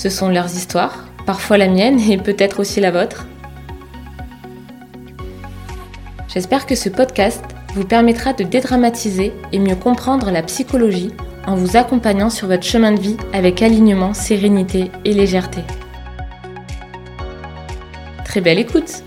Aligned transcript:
Ce 0.00 0.08
sont 0.08 0.30
leurs 0.30 0.56
histoires, 0.56 1.04
parfois 1.26 1.58
la 1.58 1.68
mienne 1.68 2.00
et 2.00 2.16
peut-être 2.16 2.60
aussi 2.60 2.80
la 2.80 2.90
vôtre. 2.90 3.26
J'espère 6.26 6.64
que 6.64 6.74
ce 6.74 6.88
podcast 6.88 7.44
vous 7.74 7.84
permettra 7.84 8.32
de 8.32 8.42
dédramatiser 8.42 9.34
et 9.52 9.58
mieux 9.58 9.76
comprendre 9.76 10.30
la 10.30 10.42
psychologie 10.42 11.10
en 11.46 11.54
vous 11.54 11.76
accompagnant 11.76 12.30
sur 12.30 12.48
votre 12.48 12.62
chemin 12.62 12.92
de 12.92 12.98
vie 12.98 13.18
avec 13.34 13.60
alignement, 13.60 14.14
sérénité 14.14 14.90
et 15.04 15.12
légèreté. 15.12 15.60
Très 18.24 18.40
belle 18.40 18.58
écoute 18.58 19.02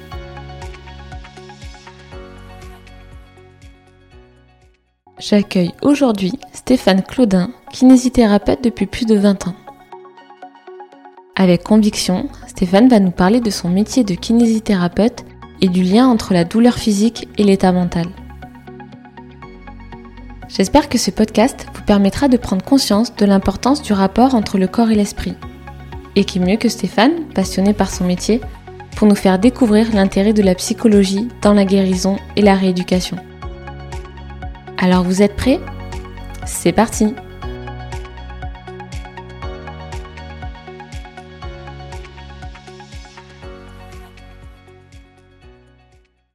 J'accueille 5.17 5.73
aujourd'hui 5.81 6.33
Stéphane 6.53 7.01
Claudin, 7.01 7.49
kinésithérapeute 7.71 8.63
depuis 8.63 8.85
plus 8.85 9.07
de 9.07 9.15
20 9.15 9.47
ans. 9.47 9.55
Avec 11.35 11.63
conviction, 11.63 12.29
Stéphane 12.45 12.87
va 12.89 12.99
nous 12.99 13.09
parler 13.09 13.39
de 13.39 13.49
son 13.49 13.67
métier 13.67 14.03
de 14.03 14.13
kinésithérapeute 14.13 15.25
et 15.61 15.67
du 15.67 15.81
lien 15.81 16.07
entre 16.07 16.31
la 16.31 16.43
douleur 16.43 16.75
physique 16.75 17.27
et 17.39 17.43
l'état 17.43 17.71
mental. 17.71 18.05
J'espère 20.47 20.89
que 20.89 20.99
ce 20.99 21.09
podcast 21.09 21.65
vous 21.73 21.81
permettra 21.81 22.27
de 22.27 22.37
prendre 22.37 22.63
conscience 22.63 23.15
de 23.15 23.25
l'importance 23.25 23.81
du 23.81 23.93
rapport 23.93 24.35
entre 24.35 24.59
le 24.59 24.67
corps 24.67 24.91
et 24.91 24.95
l'esprit. 24.95 25.33
Et 26.15 26.23
qui 26.23 26.39
mieux 26.39 26.57
que 26.57 26.69
Stéphane, 26.69 27.25
passionné 27.33 27.73
par 27.73 27.89
son 27.89 28.05
métier, 28.05 28.39
pour 28.95 29.07
nous 29.07 29.15
faire 29.15 29.39
découvrir 29.39 29.87
l'intérêt 29.91 30.33
de 30.33 30.43
la 30.43 30.53
psychologie 30.53 31.29
dans 31.41 31.55
la 31.55 31.65
guérison 31.65 32.17
et 32.35 32.43
la 32.43 32.53
rééducation. 32.53 33.17
Alors 34.77 35.03
vous 35.03 35.23
êtes 35.23 35.35
prêts? 35.35 35.59
C'est 36.45 36.73
parti 36.73 37.15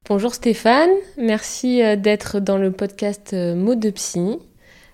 Bonjour 0.09 0.35
Stéphane, 0.35 0.89
merci 1.19 1.83
euh, 1.83 1.95
d'être 1.95 2.41
dans 2.41 2.57
le 2.57 2.73
podcast 2.73 3.35
euh, 3.35 3.55
Mots 3.55 3.75
de 3.75 3.91
Psy. 3.91 4.39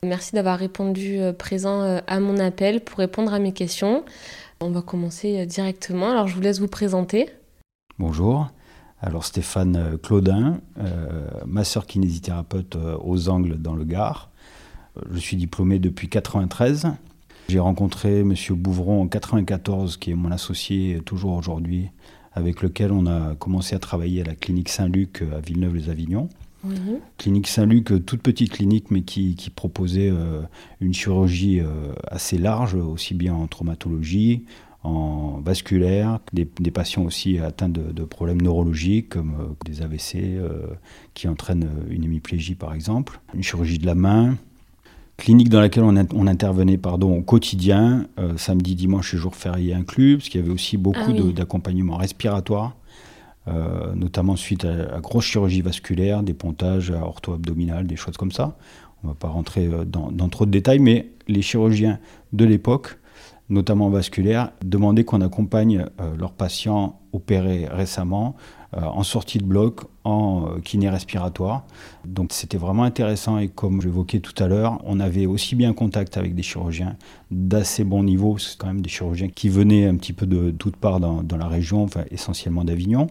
Merci 0.02 0.34
d'avoir 0.34 0.58
répondu 0.58 1.20
euh, 1.20 1.32
présent 1.32 2.00
à 2.04 2.18
mon 2.18 2.36
appel 2.38 2.82
pour 2.82 2.98
répondre 2.98 3.32
à 3.32 3.38
mes 3.38 3.52
questions. 3.52 4.04
On 4.60 4.70
va 4.70 4.82
commencer 4.82 5.46
directement. 5.46 6.10
Alors 6.10 6.26
je 6.26 6.34
vous 6.34 6.40
laisse 6.40 6.58
vous 6.58 6.66
présenter. 6.66 7.30
Bonjour. 8.00 8.48
Alors 9.00 9.24
Stéphane 9.24 9.98
Claudin, 10.02 10.58
masseur 11.46 11.86
kinésithérapeute 11.86 12.76
aux 13.00 13.28
Angles 13.28 13.58
dans 13.58 13.74
le 13.74 13.84
Gard. 13.84 14.30
Je 15.12 15.18
suis 15.20 15.36
diplômé 15.36 15.78
depuis 15.78 16.08
93. 16.08 16.88
J'ai 17.48 17.60
rencontré 17.60 18.20
M. 18.20 18.34
Bouvron 18.50 19.02
en 19.02 19.06
94, 19.06 19.96
qui 19.96 20.10
est 20.10 20.14
mon 20.14 20.32
associé 20.32 21.00
toujours 21.04 21.34
aujourd'hui 21.34 21.90
avec 22.34 22.62
lequel 22.62 22.92
on 22.92 23.06
a 23.06 23.34
commencé 23.36 23.74
à 23.74 23.78
travailler 23.78 24.22
à 24.22 24.24
la 24.24 24.34
clinique 24.34 24.68
Saint-Luc 24.68 25.22
euh, 25.22 25.38
à 25.38 25.40
Villeneuve-les-Avignon. 25.40 26.28
Clinique 27.18 27.46
Saint-Luc, 27.46 27.92
euh, 27.92 28.00
toute 28.00 28.22
petite 28.22 28.52
clinique, 28.52 28.90
mais 28.90 29.02
qui, 29.02 29.36
proposait 29.54 30.10
euh, 30.10 30.40
une 30.80 30.94
chirurgie 30.94 31.60
assez 32.08 32.38
large, 32.38 32.74
aussi 32.74 33.14
bien 33.14 33.34
en 33.34 33.46
traumatologie, 33.46 34.44
en 34.82 35.40
vasculaire, 35.44 36.20
des, 36.32 36.46
patients 36.70 37.04
aussi 37.04 37.38
atteints 37.38 37.68
de, 37.68 38.04
problèmes 38.04 38.40
neurologiques 38.40 39.10
comme 39.10 39.54
des 39.64 39.82
AVC 39.82 40.40
qui 41.14 41.28
entraînent 41.28 41.68
une 41.88 42.04
hémiplégie 42.04 42.54
par 42.54 42.74
exemple, 42.74 43.20
une 43.34 43.42
chirurgie 43.42 43.78
de 43.78 43.86
la 43.86 43.94
main, 43.94 44.36
clinique 45.16 45.48
dans 45.48 45.60
laquelle 45.60 45.84
on, 45.84 46.26
intervenait 46.26 46.78
pardon, 46.78 47.16
au 47.16 47.22
quotidien, 47.22 48.06
euh, 48.18 48.36
samedi, 48.36 48.74
dimanche 48.74 49.14
et 49.14 49.16
jours 49.16 49.36
fériés 49.36 49.74
inclus, 49.74 50.16
parce 50.16 50.28
qu'il 50.28 50.40
y 50.40 50.44
avait 50.44 50.52
aussi 50.52 50.76
beaucoup 50.76 50.98
ah 51.06 51.32
d'accompagnement 51.32 51.96
respiratoire, 51.96 52.76
euh, 53.48 53.94
notamment 53.94 54.36
suite 54.36 54.64
à 54.64 54.74
la 54.74 55.00
grosse 55.00 55.24
chirurgie 55.24 55.62
vasculaire, 55.62 56.22
des 56.22 56.34
pontages 56.34 56.90
ortho-abdominal, 56.90 57.86
des 57.86 57.96
choses 57.96 58.16
comme 58.16 58.32
ça. 58.32 58.56
On 59.02 59.08
ne 59.08 59.12
va 59.12 59.16
pas 59.16 59.28
rentrer 59.28 59.66
euh, 59.66 59.84
dans, 59.84 60.10
dans, 60.10 60.28
trop 60.28 60.46
de 60.46 60.50
détails, 60.50 60.78
mais 60.80 61.10
les 61.28 61.42
chirurgiens 61.42 61.98
de 62.32 62.44
l'époque, 62.44 62.98
notamment 63.48 63.90
vasculaires, 63.90 64.50
demandaient 64.64 65.04
qu'on 65.04 65.20
accompagne 65.20 65.86
leurs 66.18 66.32
patients 66.32 67.00
opérés 67.12 67.66
récemment 67.70 68.36
euh, 68.76 68.80
en 68.82 69.04
sortie 69.04 69.38
de 69.38 69.44
bloc, 69.44 69.82
en 70.02 70.46
euh, 70.46 70.60
kiné 70.60 70.88
respiratoire. 70.88 71.64
Donc 72.04 72.32
c'était 72.32 72.56
vraiment 72.56 72.82
intéressant 72.82 73.38
et 73.38 73.48
comme 73.48 73.80
j'évoquais 73.80 74.18
tout 74.18 74.34
à 74.42 74.48
l'heure, 74.48 74.80
on 74.84 74.98
avait 74.98 75.26
aussi 75.26 75.54
bien 75.54 75.72
contact 75.72 76.16
avec 76.16 76.34
des 76.34 76.42
chirurgiens 76.42 76.96
d'assez 77.30 77.84
bon 77.84 78.02
niveau, 78.02 78.36
c'est 78.38 78.58
quand 78.58 78.66
même 78.66 78.80
des 78.80 78.88
chirurgiens 78.88 79.28
qui 79.28 79.48
venaient 79.48 79.86
un 79.86 79.96
petit 79.96 80.12
peu 80.12 80.26
de 80.26 80.50
toutes 80.50 80.76
parts 80.76 80.98
dans, 80.98 81.36
la 81.36 81.46
région, 81.46 81.84
enfin 81.84 82.04
essentiellement 82.10 82.64
d'Avignon 82.64 83.08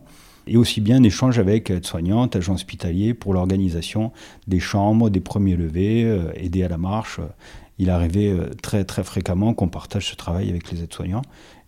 et 0.47 0.57
aussi 0.57 0.81
bien 0.81 1.01
échange 1.03 1.39
avec 1.39 1.69
aides-soignantes, 1.69 2.35
agents 2.35 2.55
hospitaliers 2.55 3.13
pour 3.13 3.33
l'organisation 3.33 4.11
des 4.47 4.59
chambres, 4.59 5.09
des 5.09 5.21
premiers 5.21 5.55
levés, 5.55 6.03
euh, 6.03 6.31
aider 6.35 6.63
à 6.63 6.67
la 6.67 6.77
marche. 6.77 7.21
Il 7.79 7.89
arrivait 7.89 8.34
très 8.61 8.84
très 8.85 9.03
fréquemment 9.03 9.53
qu'on 9.53 9.67
partage 9.67 10.09
ce 10.09 10.16
travail 10.16 10.50
avec 10.50 10.72
les 10.72 10.84
aides-soignants. 10.84 11.23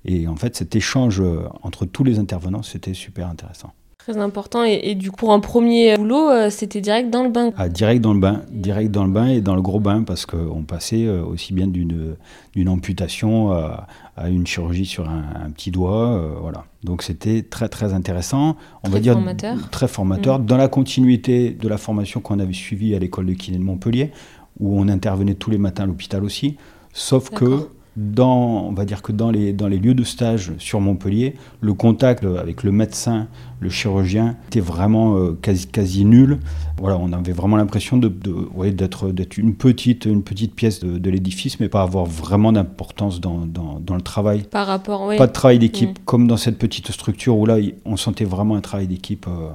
Et 0.05 0.27
en 0.27 0.35
fait, 0.35 0.55
cet 0.55 0.75
échange 0.75 1.21
entre 1.63 1.85
tous 1.85 2.03
les 2.03 2.19
intervenants, 2.19 2.61
c'était 2.61 2.93
super 2.93 3.27
intéressant. 3.27 3.73
Très 4.05 4.19
important. 4.19 4.63
Et, 4.63 4.93
du 4.93 5.09
coup, 5.09 5.29
en 5.29 5.39
premier 5.39 5.97
boulot, 5.97 6.29
euh, 6.29 6.51
c'était 6.51 6.79
direct 6.79 7.09
dans 7.09 7.23
le 7.23 7.29
bain 7.29 7.49
ah, 7.57 7.69
Direct 7.69 8.01
dans 8.01 8.13
le 8.13 8.19
bain. 8.19 8.43
Direct 8.51 8.91
dans 8.91 9.03
le 9.03 9.11
bain 9.11 9.29
et 9.29 9.41
dans 9.41 9.55
le 9.55 9.63
gros 9.63 9.79
bain 9.79 10.03
parce 10.03 10.27
qu'on 10.27 10.61
passait 10.61 11.07
euh, 11.07 11.25
aussi 11.25 11.53
bien 11.53 11.65
d'une 11.65 12.69
amputation 12.69 13.51
à, 13.51 13.87
une 14.29 14.45
chirurgie 14.45 14.85
sur 14.85 15.09
un, 15.09 15.49
petit 15.55 15.71
doigt. 15.71 16.09
Euh, 16.09 16.35
voilà. 16.39 16.65
Donc 16.83 17.01
c'était 17.01 17.41
très 17.41 17.67
très 17.67 17.95
intéressant. 17.95 18.57
On 18.83 18.89
très 18.89 18.97
va 18.97 18.99
dire 18.99 19.13
formateur. 19.13 19.69
très 19.71 19.87
formateur. 19.87 20.37
Mm. 20.37 20.45
Dans 20.45 20.57
la 20.57 20.67
continuité 20.67 21.49
de 21.49 21.67
la 21.67 21.79
formation 21.79 22.21
qu'on 22.21 22.37
avait 22.37 22.53
suivie 22.53 22.93
à 22.93 22.99
l'école 22.99 23.25
de 23.25 23.33
kiné 23.33 23.57
de 23.57 23.63
Montpellier, 23.63 24.11
où 24.59 24.79
on 24.79 24.87
intervenait 24.87 25.35
tous 25.35 25.49
les 25.49 25.57
matins 25.57 25.83
à 25.83 25.87
l'hôpital 25.87 26.23
aussi. 26.23 26.57
Sauf 26.93 27.29
que 27.29 27.67
dans, 27.95 28.65
on 28.67 28.73
va 28.73 28.83
dire 28.83 29.01
que 29.01 29.11
dans 29.11 29.31
les, 29.31 29.53
dans 29.53 29.67
les 29.67 29.77
lieux 29.77 29.93
de 29.93 30.03
stage 30.03 30.51
sur 30.57 30.81
Montpellier, 30.81 31.35
le 31.61 31.73
contact 31.73 32.25
avec 32.25 32.63
le 32.63 32.71
médecin, 32.71 33.27
le 33.61 33.69
chirurgien 33.69 34.35
était 34.47 34.59
vraiment 34.59 35.17
euh, 35.17 35.37
quasi, 35.41 35.67
quasi 35.67 36.03
nul. 36.03 36.39
Voilà, 36.77 36.97
on 36.97 37.13
avait 37.13 37.31
vraiment 37.31 37.55
l'impression 37.55 37.97
de, 37.97 38.09
de 38.09 38.69
d'être, 38.71 39.11
d'être 39.11 39.37
une, 39.37 39.55
petite, 39.55 40.05
une 40.05 40.23
petite 40.23 40.55
pièce 40.55 40.81
de, 40.81 41.09
l'édifice, 41.09 41.59
mais 41.61 41.69
pas 41.69 41.83
avoir 41.83 42.05
vraiment 42.05 42.51
d'importance 42.51 43.21
dans, 43.21 43.45
dans, 43.45 43.79
dans, 43.79 43.95
le 43.95 44.01
travail. 44.01 44.43
Par 44.43 44.67
rapport, 44.67 45.05
oui. 45.05 45.17
Pas 45.17 45.27
de 45.27 45.31
travail 45.31 45.59
d'équipe, 45.59 45.91
mm. 45.91 46.03
comme 46.03 46.27
dans 46.27 46.37
cette 46.37 46.57
petite 46.57 46.91
structure 46.91 47.37
où 47.37 47.45
là, 47.45 47.57
on 47.85 47.95
sentait 47.95 48.25
vraiment 48.25 48.55
un 48.55 48.61
travail 48.61 48.87
d'équipe. 48.87 49.25
Euh, 49.27 49.51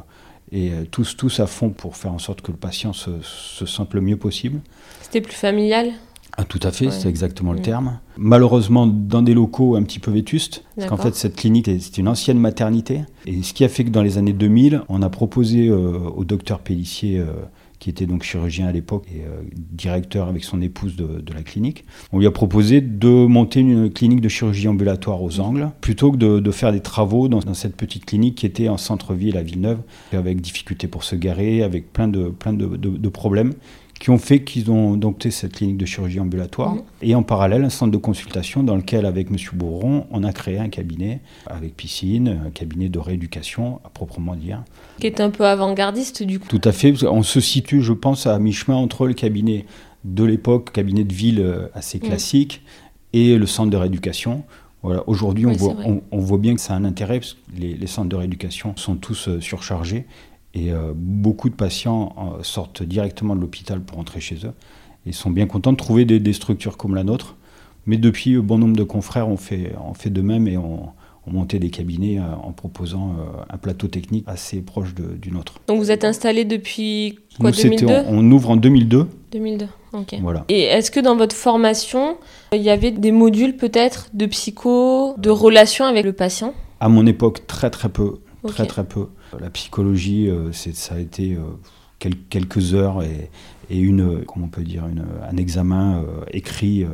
et 0.53 0.71
euh, 0.71 0.85
tous, 0.91 1.17
tous 1.17 1.41
à 1.41 1.47
fond 1.47 1.71
pour 1.71 1.97
faire 1.97 2.13
en 2.13 2.19
sorte 2.19 2.41
que 2.41 2.51
le 2.51 2.59
patient 2.59 2.93
se, 2.93 3.11
se 3.23 3.67
sente 3.67 3.95
le 3.95 4.01
mieux 4.01 4.17
possible. 4.17 4.61
C'était 5.03 5.21
plus 5.21 5.35
familial? 5.35 5.93
Ah, 6.37 6.45
tout 6.45 6.61
à 6.63 6.71
fait, 6.71 6.91
c'est 6.91 7.09
exactement 7.09 7.53
le 7.53 7.59
mm. 7.59 7.63
terme. 7.63 7.99
Malheureusement, 8.17 8.87
dans 8.87 9.23
des 9.23 9.35
locaux 9.35 9.77
un 9.77 9.83
petit 9.83 9.99
peu 9.99 10.11
vétustes, 10.11 10.65
parce 10.77 10.89
qu'en 10.89 10.97
fait, 10.97 11.15
cette 11.15 11.37
clinique, 11.37 11.67
c'est 11.67 11.99
une 11.99 12.09
ancienne 12.09 12.39
maternité. 12.39 13.03
Et 13.27 13.43
ce 13.43 13.53
qui 13.53 13.65
a 13.65 13.69
fait 13.69 13.85
que 13.85 13.91
dans 13.91 14.03
les 14.03 14.19
années 14.19 14.33
2000, 14.33 14.83
on 14.89 15.03
a 15.03 15.11
proposé 15.11 15.69
euh, 15.69 15.99
au 15.99 16.25
docteur 16.25 16.61
Pellissier, 16.61 17.19
euh, 17.19 17.33
qui 17.81 17.91
était 17.91 18.07
donc 18.07 18.23
chirurgien 18.23 18.69
à 18.69 18.73
l'époque 18.73 19.07
et 19.11 19.23
euh, 19.23 19.43
directeur 19.55 20.29
avec 20.29 20.45
son 20.45 20.61
épouse 20.61 20.95
de, 20.97 21.33
la 21.33 21.43
clinique, 21.43 21.85
on 22.13 22.19
lui 22.19 22.27
a 22.27 22.31
proposé 22.31 22.81
de 22.81 23.09
monter 23.09 23.61
une 23.61 23.91
clinique 23.91 24.21
de 24.21 24.29
chirurgie 24.29 24.69
ambulatoire 24.69 25.23
aux 25.23 25.41
Angles, 25.41 25.71
plutôt 25.81 26.13
que 26.13 26.17
de, 26.17 26.51
faire 26.51 26.73
des 26.73 26.81
travaux 26.81 27.29
dans, 27.29 27.55
cette 27.55 27.77
petite 27.77 28.05
clinique 28.05 28.37
qui 28.37 28.47
était 28.47 28.69
en 28.69 28.77
centre-ville 28.77 29.37
à 29.37 29.43
Villeneuve, 29.43 29.79
avec 30.13 30.41
difficulté 30.41 30.89
pour 30.89 31.05
se 31.05 31.17
garer, 31.17 31.63
avec 31.63 31.93
plein 31.93 32.09
de, 32.09 32.29
plein 32.29 32.53
de 32.53 33.09
problèmes 33.09 33.55
qui 34.01 34.09
ont 34.09 34.19
fait 34.19 34.43
qu'ils 34.43 34.71
ont 34.71 34.97
dompté 34.97 35.31
cette 35.31 35.53
clinique 35.53 35.77
de 35.77 35.85
chirurgie 35.85 36.21
ambulatoire. 36.21 36.77
Et 37.03 37.15
en 37.15 37.23
parallèle, 37.23 37.63
un 37.63 37.71
centre 37.71 37.93
de 37.93 37.99
consultation 37.99 38.63
dans 38.63 38.75
lequel, 38.75 39.05
avec 39.05 39.29
M. 39.31 39.37
Bourron, 39.53 40.07
on 40.11 40.25
a 40.25 40.33
créé 40.33 40.59
un 40.59 40.71
cabinet 40.71 41.21
avec 41.47 41.77
piscine, 41.77 42.41
un 42.47 42.51
cabinet 42.51 42.89
de 42.89 42.99
rééducation 42.99 43.79
à 43.85 43.91
proprement 43.91 44.35
dire. 44.35 44.65
Qui 44.99 45.07
est 45.07 45.21
un 45.21 45.29
peu 45.29 45.47
avant-gardiste 45.47 46.23
du 46.23 46.41
coup. 46.41 46.49
Tout 46.49 46.63
à 46.65 46.73
fait. 46.73 47.05
On 47.05 47.23
se 47.23 47.41
situe, 47.41 47.83
je 47.83 47.93
pense, 47.93 48.27
à 48.27 48.39
mi-chemin 48.39 48.75
entre 48.77 49.07
le 49.07 49.13
cabinet 49.13 49.67
de 50.05 50.25
l'époque, 50.25 50.73
cabinet 50.73 51.05
de 51.05 51.13
ville 51.13 51.41
euh, 51.41 51.69
assez 51.75 51.99
mhm. 51.99 52.09
classique, 52.09 52.63
et 53.13 53.37
le 53.37 53.45
centre 53.45 53.71
de 53.71 53.77
rééducation 53.77 54.45
Voilà, 54.83 55.07
aujourd'hui, 55.09 55.45
on, 55.45 55.53
voit, 55.53 55.75
c'est 55.77 55.83
vrai. 55.83 56.03
on, 56.11 56.17
on 56.17 56.21
voit 56.21 56.39
bien 56.39 56.55
que 56.55 56.61
ça 56.63 56.73
a 56.73 56.77
un 56.77 56.87
intérêt, 56.87 57.21
parce 57.21 57.35
que 57.35 57.61
les, 57.61 57.75
les 57.75 57.87
centres 57.87 58.09
de 58.09 58.17
rééducation 58.17 58.75
sont 58.77 58.97
tous 58.97 59.29
euh, 59.29 59.41
surchargés, 59.43 60.07
et 60.55 60.73
euh, 60.73 60.93
beaucoup 60.95 61.49
de 61.49 61.55
patients 61.55 62.15
euh, 62.39 62.43
sortent 62.43 62.83
directement 62.83 63.37
de 63.37 63.41
l'hôpital 63.41 63.81
pour 63.81 63.97
rentrer 63.99 64.21
chez 64.21 64.37
eux, 64.45 64.53
et 65.07 65.13
sont 65.13 65.31
bien 65.31 65.47
contents 65.47 65.73
de 65.73 65.77
trouver 65.77 66.05
des, 66.05 66.21
des 66.21 66.33
structures 66.33 66.77
comme 66.77 66.95
la 66.95 67.05
nôtre. 67.05 67.37
Mais 67.87 67.97
depuis, 67.97 68.35
euh, 68.35 68.43
bon 68.43 68.59
nombre 68.59 68.77
de 68.77 68.85
confrères 68.85 69.29
ont 69.29 69.37
fait, 69.37 69.73
ont 69.85 69.95
fait 69.95 70.11
de 70.11 70.21
même 70.21 70.47
et 70.49 70.57
ont, 70.57 70.91
ont 71.27 71.31
monté 71.31 71.59
des 71.59 71.71
cabinets 71.71 72.19
euh, 72.19 72.23
en 72.43 72.53
proposant 72.53 73.15
un 73.49 73.57
plateau 73.59 73.87
technique 73.89 74.25
assez 74.27 74.61
proche 74.61 74.95
de- 74.95 75.17
du 75.17 75.31
nôtre. 75.33 75.55
Donc 75.69 75.79
vous 75.79 75.91
êtes 75.91 76.05
installé 76.05 76.45
depuis 76.45 77.19
quoi 77.39 77.51
Nous, 77.51 77.57
c'était- 77.57 77.87
2002 77.87 77.95
on, 78.09 78.19
on 78.19 78.31
ouvre 78.33 78.51
en 78.51 78.57
2002, 78.57 79.07
2002. 79.33 79.67
Ok. 79.93 80.17
voilà. 80.23 80.45
Et 80.49 80.63
est-ce 80.63 80.91
que 80.91 81.01
dans 81.01 81.17
votre 81.17 81.35
formation, 81.35 82.17
il 82.53 82.63
y 82.63 82.71
avait 82.71 82.91
des 82.93 83.11
modules 83.13 83.57
peut-être 83.57 84.09
de 84.15 84.27
psycho, 84.27 85.15
de 85.19 85.31
relation 85.31 85.85
avec 85.85 86.05
le 86.05 86.13
patient? 86.13 86.55
À 86.81 86.89
mon 86.89 87.07
époque, 87.07 87.47
très 87.47 87.71
très 87.71 87.89
peu, 87.89 88.15
Très 88.49 88.67
très 88.67 88.85
peu. 88.85 89.07
La 89.41 89.51
psychologie, 89.51 90.29
euh, 90.29 90.53
ça 90.53 90.95
a 90.95 90.99
été 90.99 91.35
euh, 91.35 91.41
quel- 91.99 92.17
quelques 92.29 92.75
heures 92.75 93.03
et, 93.03 93.31
et 93.71 93.79
une, 93.79 94.25
comment 94.27 94.47
on 94.47 94.49
peut 94.49 94.63
dire, 94.63 94.87
une, 94.87 95.05
un 95.31 95.37
examen 95.37 95.99
euh, 96.03 96.25
écrit, 96.33 96.85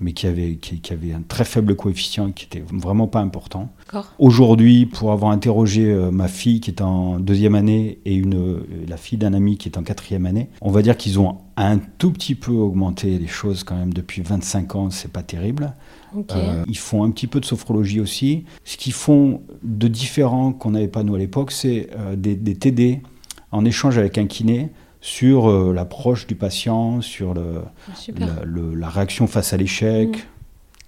mais 0.00 0.12
qui 0.12 0.26
avait, 0.26 0.56
qui, 0.56 0.80
qui 0.80 0.92
avait 0.92 1.12
un 1.12 1.22
très 1.22 1.44
faible 1.44 1.76
coefficient, 1.76 2.32
qui 2.32 2.44
était 2.46 2.62
vraiment 2.72 3.06
pas 3.06 3.20
important. 3.20 3.70
Aujourd'hui, 4.18 4.86
pour 4.86 5.12
avoir 5.12 5.30
interrogé 5.32 5.84
euh, 5.92 6.10
ma 6.10 6.28
fille 6.28 6.60
qui 6.60 6.70
est 6.70 6.80
en 6.82 7.18
deuxième 7.20 7.54
année 7.54 7.98
et 8.04 8.14
une, 8.14 8.34
euh, 8.34 8.66
la 8.88 8.96
fille 8.96 9.18
d'un 9.18 9.32
ami 9.34 9.56
qui 9.58 9.68
est 9.68 9.78
en 9.78 9.82
quatrième 9.82 10.26
année, 10.26 10.48
on 10.60 10.70
va 10.70 10.82
dire 10.82 10.96
qu'ils 10.96 11.18
ont 11.20 11.38
un 11.56 11.78
tout 11.78 12.10
petit 12.10 12.34
peu 12.34 12.52
augmenté 12.52 13.18
les 13.18 13.26
choses 13.28 13.62
quand 13.64 13.76
même 13.76 13.92
depuis 13.92 14.22
25 14.22 14.74
ans, 14.76 14.90
c'est 14.90 15.12
pas 15.12 15.22
terrible. 15.22 15.72
Euh, 16.32 16.64
ils 16.68 16.76
font 16.78 17.04
un 17.04 17.10
petit 17.10 17.26
peu 17.26 17.40
de 17.40 17.44
sophrologie 17.46 18.00
aussi. 18.00 18.44
Ce 18.64 18.76
qu'ils 18.76 18.92
font 18.92 19.40
de 19.62 19.88
différent 19.88 20.52
qu'on 20.52 20.70
n'avait 20.72 20.88
pas 20.88 21.02
nous 21.02 21.14
à 21.14 21.18
l'époque, 21.18 21.52
c'est 21.52 21.88
euh, 21.98 22.16
des, 22.16 22.34
des 22.34 22.54
TD 22.54 23.00
en 23.50 23.64
échange 23.64 23.98
avec 23.98 24.18
un 24.18 24.26
kiné 24.26 24.70
sur 25.00 25.48
euh, 25.50 25.72
l'approche 25.72 26.26
du 26.26 26.34
patient, 26.34 27.00
sur 27.00 27.34
le, 27.34 27.62
Super. 27.96 28.26
la, 28.26 28.44
le- 28.44 28.74
la 28.74 28.88
réaction 28.88 29.26
face 29.26 29.52
à 29.52 29.56
l'échec, 29.56 30.08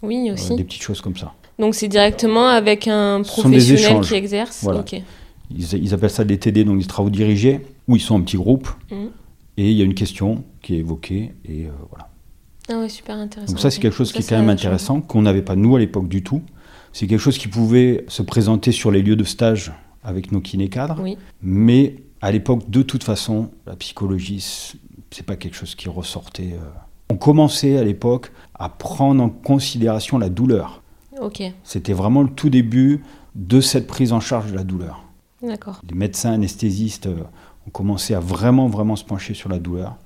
Mm. 0.03 0.06
Oui, 0.06 0.31
aussi. 0.31 0.55
des 0.55 0.65
petites 0.65 0.82
choses 0.82 1.00
comme 1.00 1.17
ça. 1.17 1.32
Donc 1.59 1.75
c'est 1.75 1.88
directement 1.88 2.47
avec 2.49 2.87
un 2.88 3.23
professionnel 3.23 4.00
qui 4.03 4.15
exerce. 4.15 4.62
Voilà. 4.62 4.85
Ils, 5.50 5.73
ils 5.82 5.94
appellent 5.94 6.11
ça 6.11 6.25
des 6.25 6.38
TD, 6.38 6.65
donc 6.65 6.79
des 6.79 6.85
travaux 6.85 7.09
dirigés, 7.09 7.61
où 7.88 7.97
ils 7.97 8.00
sont 8.03 8.17
en 8.17 8.20
petits 8.20 8.37
groupes, 8.37 8.69
Mhm. 8.91 9.09
et 9.56 9.70
il 9.70 9.77
y 9.77 9.81
a 9.81 9.85
une 9.87 9.94
question 9.94 10.44
qui 10.61 10.75
est 10.75 10.79
évoquée, 10.81 11.32
et 11.49 11.69
voilà. 11.91 12.11
Ah 12.71 12.79
ouais, 12.79 12.89
super 12.89 13.17
intéressant. 13.17 13.53
Donc 13.53 13.61
ça, 13.61 13.71
c'est 13.71 13.81
quelque 13.81 13.95
chose 13.97 14.09
Ça, 14.13 14.19
qui 14.19 14.25
est 14.25 14.29
quand 14.29 14.39
même 14.39 14.49
intéressant, 14.49 15.01
qu'on 15.01 15.23
n'avait 15.23 15.43
pas 15.43 15.57
nous 15.57 15.77
à 15.77 15.79
l'époque 15.79 16.09
du 16.09 16.23
tout. 16.23 16.43
C'est 16.93 17.07
quelque 17.07 17.21
chose 17.21 17.39
qui 17.39 17.49
pouvait 17.49 18.05
se 18.09 18.23
présenter 18.23 18.73
sur 18.73 18.91
les 18.91 19.03
lieux 19.03 19.17
de 19.17 19.25
stage 19.25 19.73
avec 20.03 20.33
nos 20.33 20.41
kinés 20.41 20.69
cadres, 20.69 20.99
Oui. 21.03 21.17
mais 21.43 21.97
à 22.21 22.31
l'époque, 22.31 22.69
de 22.71 22.83
toute 22.83 23.05
façon, 23.05 23.51
la 23.67 23.75
psychologie, 23.77 24.41
c'est- 24.41 25.23
pas 25.27 25.37
quelque 25.37 25.55
chose 25.57 25.75
qui 25.75 25.89
ressortait. 25.89 26.55
euh. 26.55 26.69
On 27.11 27.17
commençait 27.17 27.79
à 27.79 27.85
l'époque 27.85 28.33
à 28.55 28.69
prendre 28.69 29.23
en 29.23 29.29
considération 29.29 30.19
la 30.19 30.29
douleur. 30.29 30.83
Ok. 31.21 31.43
C'était 31.63 31.93
vraiment 31.93 32.23
le 32.23 32.29
tout 32.31 32.51
début 32.51 33.03
de 33.37 33.61
cette 33.61 33.87
prise 33.87 34.13
en 34.13 34.19
charge 34.21 34.51
de 34.51 34.57
la 34.57 34.65
douleur. 34.65 35.05
D'accord. 35.43 35.81
Les 35.89 35.95
médecins 35.95 36.33
anesthésistes 36.33 37.07
euh, 37.07 37.23
ont 37.67 37.71
commencé 37.71 38.15
à 38.15 38.21
vraiment, 38.21 38.67
vraiment 38.69 38.97
se 38.97 39.05
pencher 39.05 39.35
sur 39.35 39.49
la 39.49 39.59
douleur 39.61 39.97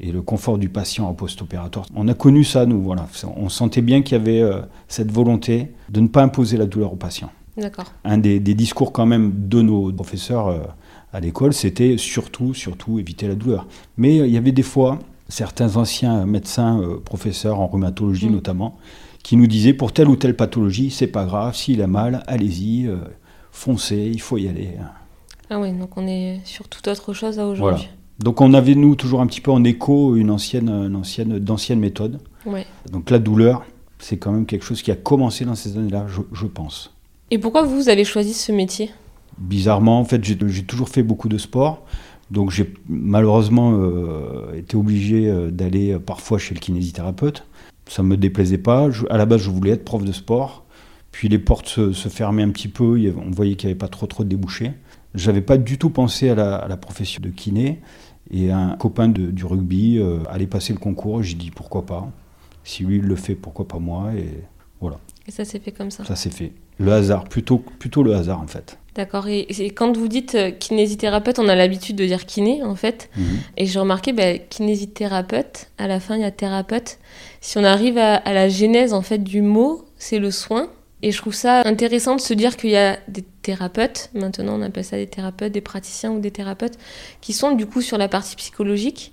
et 0.00 0.10
le 0.10 0.22
confort 0.22 0.58
du 0.58 0.68
patient 0.68 1.06
en 1.08 1.14
post-opératoire. 1.14 1.86
On 1.94 2.08
a 2.08 2.14
connu 2.14 2.44
ça, 2.44 2.66
nous, 2.66 2.82
voilà. 2.82 3.06
On 3.36 3.48
sentait 3.48 3.82
bien 3.82 4.02
qu'il 4.02 4.18
y 4.18 4.20
avait 4.20 4.40
euh, 4.40 4.60
cette 4.88 5.12
volonté 5.12 5.70
de 5.88 6.00
ne 6.00 6.08
pas 6.08 6.22
imposer 6.22 6.56
la 6.56 6.66
douleur 6.66 6.92
au 6.92 6.96
patient. 6.96 7.30
D'accord. 7.56 7.92
Un 8.04 8.18
des, 8.18 8.40
des 8.40 8.54
discours 8.54 8.92
quand 8.92 9.06
même 9.06 9.32
de 9.48 9.62
nos 9.62 9.92
professeurs 9.92 10.48
euh, 10.48 10.58
à 11.12 11.20
l'école, 11.20 11.52
c'était 11.52 11.96
surtout, 11.96 12.54
surtout 12.54 12.98
éviter 12.98 13.28
la 13.28 13.36
douleur. 13.36 13.68
Mais 13.96 14.18
euh, 14.18 14.26
il 14.26 14.32
y 14.32 14.36
avait 14.36 14.52
des 14.52 14.64
fois 14.64 14.98
certains 15.28 15.76
anciens 15.76 16.26
médecins, 16.26 16.80
professeurs 17.04 17.60
en 17.60 17.66
rhumatologie 17.66 18.28
Mm. 18.28 18.32
notamment, 18.32 18.76
qui 19.22 19.36
nous 19.36 19.46
disaient 19.46 19.72
pour 19.72 19.92
telle 19.92 20.08
ou 20.08 20.16
telle 20.16 20.36
pathologie, 20.36 20.90
c'est 20.90 21.06
pas 21.06 21.24
grave, 21.24 21.54
s'il 21.56 21.80
a 21.80 21.86
mal, 21.86 22.22
allez-y, 22.26 22.90
foncez, 23.50 24.10
il 24.12 24.20
faut 24.20 24.36
y 24.36 24.48
aller. 24.48 24.72
Ah 25.48 25.58
ouais, 25.58 25.72
donc 25.72 25.96
on 25.96 26.06
est 26.06 26.40
sur 26.44 26.68
toute 26.68 26.86
autre 26.88 27.14
chose 27.14 27.38
aujourd'hui. 27.38 27.88
Donc 28.18 28.40
on 28.40 28.54
avait 28.54 28.74
nous 28.74 28.94
toujours 28.94 29.20
un 29.20 29.26
petit 29.26 29.40
peu 29.40 29.50
en 29.50 29.64
écho 29.64 30.16
une 30.16 30.30
ancienne, 30.30 30.68
une 30.68 30.96
ancienne, 30.96 31.38
d'anciennes 31.38 31.80
méthodes. 31.80 32.20
Ouais. 32.46 32.66
Donc 32.92 33.10
la 33.10 33.18
douleur, 33.18 33.64
c'est 33.98 34.16
quand 34.18 34.32
même 34.32 34.46
quelque 34.46 34.64
chose 34.64 34.82
qui 34.82 34.90
a 34.90 34.96
commencé 34.96 35.44
dans 35.44 35.54
ces 35.54 35.76
années-là, 35.76 36.06
je, 36.08 36.20
je 36.32 36.46
pense. 36.46 36.92
Et 37.30 37.38
pourquoi 37.38 37.62
vous, 37.62 37.88
avez 37.88 38.04
choisi 38.04 38.34
ce 38.34 38.52
métier? 38.52 38.90
Bizarrement, 39.38 39.98
en 39.98 40.04
fait, 40.04 40.22
j'ai 40.24 40.36
toujours 40.64 40.88
fait 40.88 41.02
beaucoup 41.02 41.28
de 41.28 41.38
sport. 41.38 41.82
Donc 42.30 42.50
j'ai 42.50 42.72
malheureusement 42.88 43.72
euh, 43.74 44.54
été 44.56 44.76
obligé 44.76 45.28
euh, 45.28 45.50
d'aller 45.50 45.92
euh, 45.92 45.98
parfois 45.98 46.38
chez 46.38 46.54
le 46.54 46.60
kinésithérapeute. 46.60 47.44
Ça 47.86 48.02
ne 48.02 48.08
me 48.08 48.16
déplaisait 48.16 48.58
pas. 48.58 48.90
Je- 48.90 49.06
à 49.10 49.18
la 49.18 49.26
base, 49.26 49.42
je 49.42 49.50
voulais 49.50 49.72
être 49.72 49.84
prof 49.84 50.04
de 50.04 50.12
sport. 50.12 50.64
Puis 51.12 51.28
les 51.28 51.38
portes 51.38 51.68
se, 51.68 51.92
se 51.92 52.08
fermaient 52.08 52.42
un 52.42 52.50
petit 52.50 52.68
peu. 52.68 52.98
On 53.18 53.30
voyait 53.30 53.54
qu'il 53.56 53.66
n'y 53.68 53.72
avait 53.72 53.78
pas 53.78 53.88
trop, 53.88 54.06
trop 54.06 54.24
de 54.24 54.28
débouchés. 54.28 54.72
J'avais 55.14 55.42
pas 55.42 55.58
du 55.58 55.78
tout 55.78 55.90
pensé 55.90 56.28
à 56.30 56.34
la, 56.34 56.56
à 56.56 56.66
la 56.68 56.76
profession 56.76 57.22
de 57.22 57.28
kiné. 57.28 57.80
Et 58.30 58.50
un 58.50 58.76
copain 58.76 59.08
de- 59.08 59.30
du 59.30 59.44
rugby 59.44 59.98
euh, 59.98 60.18
allait 60.30 60.46
passer 60.46 60.72
le 60.72 60.78
concours. 60.78 61.22
J'ai 61.22 61.34
dit 61.34 61.50
pourquoi 61.50 61.84
pas. 61.86 62.10
Si 62.64 62.82
lui 62.84 62.96
il 62.96 63.02
le 63.02 63.16
fait, 63.16 63.34
pourquoi 63.34 63.68
pas 63.68 63.78
moi. 63.78 64.12
Et 64.16 64.28
voilà, 64.80 64.98
Et 65.26 65.30
ça 65.30 65.44
s'est 65.44 65.58
fait 65.58 65.72
comme 65.72 65.90
ça? 65.90 66.04
ça 66.04 66.16
s'est 66.16 66.30
fait. 66.30 66.52
Le 66.78 66.92
hasard, 66.92 67.24
plutôt, 67.24 67.58
plutôt 67.58 68.02
le 68.02 68.14
hasard 68.16 68.40
en 68.40 68.46
fait. 68.46 68.78
D'accord. 68.96 69.26
Et, 69.28 69.40
et 69.40 69.70
quand 69.70 69.96
vous 69.96 70.08
dites 70.08 70.34
euh, 70.36 70.50
kinésithérapeute, 70.52 71.38
on 71.40 71.48
a 71.48 71.54
l'habitude 71.56 71.96
de 71.96 72.04
dire 72.06 72.26
kiné, 72.26 72.62
en 72.62 72.76
fait. 72.76 73.10
Mhm. 73.16 73.24
Et 73.56 73.66
j'ai 73.66 73.78
remarqué, 73.80 74.12
bah, 74.12 74.38
kinésithérapeute, 74.88 75.70
à 75.78 75.86
la 75.88 76.00
fin, 76.00 76.16
il 76.16 76.22
y 76.22 76.24
a 76.24 76.30
thérapeute. 76.30 76.98
Si 77.40 77.58
on 77.58 77.64
arrive 77.64 77.98
à, 77.98 78.14
à 78.16 78.32
la 78.32 78.48
genèse, 78.48 78.92
en 78.92 79.02
fait, 79.02 79.18
du 79.18 79.42
mot, 79.42 79.84
c'est 79.98 80.18
le 80.18 80.30
soin. 80.30 80.68
Et 81.04 81.12
je 81.12 81.18
trouve 81.18 81.34
ça 81.34 81.60
intéressant 81.66 82.16
de 82.16 82.20
se 82.22 82.32
dire 82.32 82.56
qu'il 82.56 82.70
y 82.70 82.78
a 82.78 82.96
des 83.08 83.20
thérapeutes, 83.42 84.08
maintenant 84.14 84.58
on 84.58 84.62
appelle 84.62 84.86
ça 84.86 84.96
des 84.96 85.06
thérapeutes, 85.06 85.52
des 85.52 85.60
praticiens 85.60 86.10
ou 86.12 86.18
des 86.18 86.30
thérapeutes, 86.30 86.78
qui 87.20 87.34
sont 87.34 87.52
du 87.52 87.66
coup 87.66 87.82
sur 87.82 87.98
la 87.98 88.08
partie 88.08 88.36
psychologique. 88.36 89.12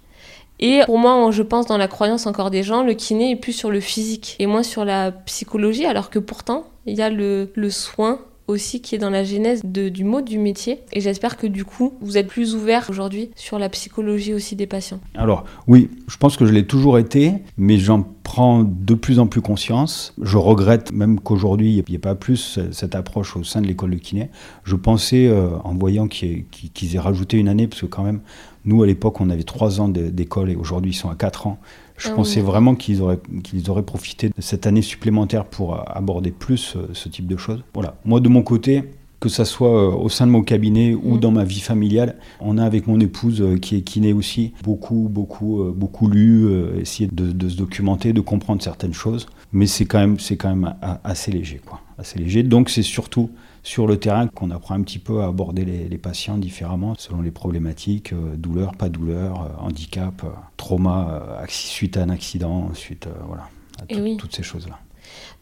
Et 0.62 0.84
pour 0.86 0.98
moi, 0.98 1.30
je 1.32 1.44
pense 1.44 1.66
dans 1.66 1.76
la 1.76 1.90
croyance 1.90 2.28
encore 2.28 2.50
des 2.50 2.64
gens, 2.64 2.84
le 2.84 2.94
kiné 2.94 3.32
est 3.32 3.36
plus 3.36 3.52
sur 3.52 3.70
le 3.70 3.82
physique 3.82 4.38
et 4.40 4.46
moins 4.46 4.64
sur 4.64 4.86
la 4.86 5.12
psychologie, 5.12 5.86
alors 5.86 6.10
que 6.10 6.20
pourtant, 6.20 6.64
il 6.86 6.96
y 6.96 7.02
a 7.02 7.10
le, 7.10 7.52
le 7.56 7.70
soin 7.70 8.22
aussi 8.52 8.82
qui 8.82 8.96
est 8.96 8.98
dans 9.00 9.10
la 9.10 9.24
genèse 9.24 9.64
du 9.66 10.04
mot 10.04 10.22
du 10.22 10.38
métier. 10.38 10.80
Et 10.94 11.02
j'espère 11.02 11.38
que 11.38 11.48
du 11.48 11.66
coup, 11.66 11.94
vous 12.02 12.18
êtes 12.18 12.28
plus 12.28 12.54
ouvert 12.56 12.88
aujourd'hui 12.90 13.32
sur 13.36 13.58
la 13.58 13.70
psychologie 13.70 14.34
aussi 14.34 14.56
des 14.56 14.68
patients. 14.68 15.00
Alors, 15.16 15.46
oui, 15.68 15.90
je 16.08 16.18
pense 16.18 16.38
que 16.38 16.46
je 16.46 16.52
l'ai 16.52 16.68
toujours 16.68 17.00
été, 17.00 17.34
mais 17.58 17.78
j'en 17.78 18.06
prends 18.24 18.64
de 18.64 18.94
plus 18.94 19.20
en 19.20 19.28
plus 19.28 19.42
conscience. 19.42 20.14
Je 20.22 20.38
regrette 20.38 20.92
même 20.92 21.20
qu'aujourd'hui, 21.20 21.72
il 21.72 21.84
n'y 21.88 21.96
ait 21.96 22.00
pas 22.00 22.16
plus 22.16 22.60
cette 22.72 22.96
approche 22.96 23.36
au 23.36 23.44
sein 23.44 23.62
de 23.62 23.68
l'école 23.68 23.92
de 23.92 23.98
kiné. 23.98 24.30
Je 24.64 24.76
pensais, 24.76 25.28
euh, 25.28 25.50
en 25.64 25.74
voyant 25.74 26.08
qu'ils 26.08 26.46
qu'ils 26.46 26.96
aient 26.96 27.00
rajouté 27.00 27.38
une 27.38 27.48
année, 27.48 27.68
parce 27.68 27.82
que 27.82 27.88
quand 27.88 28.04
même, 28.04 28.22
nous, 28.64 28.84
à 28.84 28.86
l'époque, 28.86 29.20
on 29.22 29.30
avait 29.30 29.44
trois 29.44 29.82
ans 29.82 29.90
d'école 29.90 30.52
et 30.52 30.56
aujourd'hui, 30.56 30.92
ils 30.92 30.96
sont 30.96 31.10
à 31.10 31.16
quatre 31.16 31.48
ans. 31.48 31.58
Je 32.02 32.10
Ah 32.10 32.16
pensais 32.16 32.40
oui. 32.40 32.46
vraiment 32.48 32.74
qu'ils 32.74 33.02
auraient, 33.02 33.20
qu'ils 33.44 33.70
auraient 33.70 33.84
profité 33.84 34.30
de 34.30 34.42
cette 34.42 34.66
année 34.66 34.82
supplémentaire 34.82 35.46
pour 35.46 35.76
euh, 35.76 35.82
aborder 35.86 36.32
plus 36.32 36.76
euh, 36.76 36.88
ce 36.94 37.10
type 37.10 37.28
de 37.28 37.38
choses. 37.38 37.64
Voilà. 37.76 37.96
Moi, 38.06 38.20
de 38.20 38.28
mon 38.28 38.42
côté, 38.42 38.84
que 39.20 39.30
ça 39.30 39.46
soit 39.46 39.70
euh, 39.70 39.94
au 39.96 40.10
sein 40.10 40.26
de 40.26 40.32
mon 40.32 40.42
cabinet 40.42 40.96
ou 40.96 41.16
Mm. 41.16 41.20
dans 41.20 41.32
ma 41.32 41.44
vie 41.44 41.60
familiale, 41.60 42.16
on 42.40 42.58
a 42.58 42.66
avec 42.66 42.88
mon 42.88 43.00
épouse 43.00 43.44
qui 43.62 43.76
est 43.76 43.82
kiné 43.82 44.14
aussi 44.14 44.54
beaucoup, 44.64 45.08
beaucoup, 45.12 45.64
beaucoup 45.76 46.08
lu, 46.10 46.50
essayé 46.80 47.08
de, 47.12 47.32
de 47.32 47.50
se 47.50 47.56
documenter, 47.56 48.14
de 48.14 48.22
comprendre 48.22 48.64
certaines 48.64 48.94
choses. 48.96 49.28
Mais 49.54 49.68
c'est 49.68 49.86
quand 49.86 50.00
même, 50.00 50.20
c'est 50.20 50.38
quand 50.38 50.50
même 50.56 50.76
assez 51.04 51.32
léger, 51.32 51.60
quoi. 51.66 51.82
Assez 51.98 52.18
léger. 52.20 52.44
Donc 52.44 52.70
c'est 52.70 52.84
surtout 52.84 53.30
sur 53.64 53.86
le 53.86 53.98
terrain 53.98 54.28
qu'on 54.28 54.50
apprend 54.50 54.76
un 54.76 54.82
petit 54.82 54.98
peu 54.98 55.22
à 55.22 55.28
aborder 55.28 55.66
les, 55.66 55.88
les 55.88 55.98
patients 56.00 56.38
différemment 56.38 56.96
selon 56.98 57.22
les 57.22 57.30
problématiques, 57.32 58.12
euh, 58.14 58.36
douleur, 58.36 58.76
pas 58.76 58.90
douleur, 58.90 59.42
euh, 59.44 59.48
handicap, 59.64 60.24
euh, 60.24 60.30
trauma 60.58 61.10
euh, 61.42 61.46
suite 61.50 61.98
à 61.98 62.02
un 62.04 62.10
accident, 62.10 62.74
suite, 62.74 63.08
voilà, 63.28 63.50
à 63.80 63.84
Et 63.90 63.96
tout- 63.96 64.02
oui. 64.02 64.18
toutes 64.18 64.36
ces 64.36 64.42
choses-là. 64.44 64.80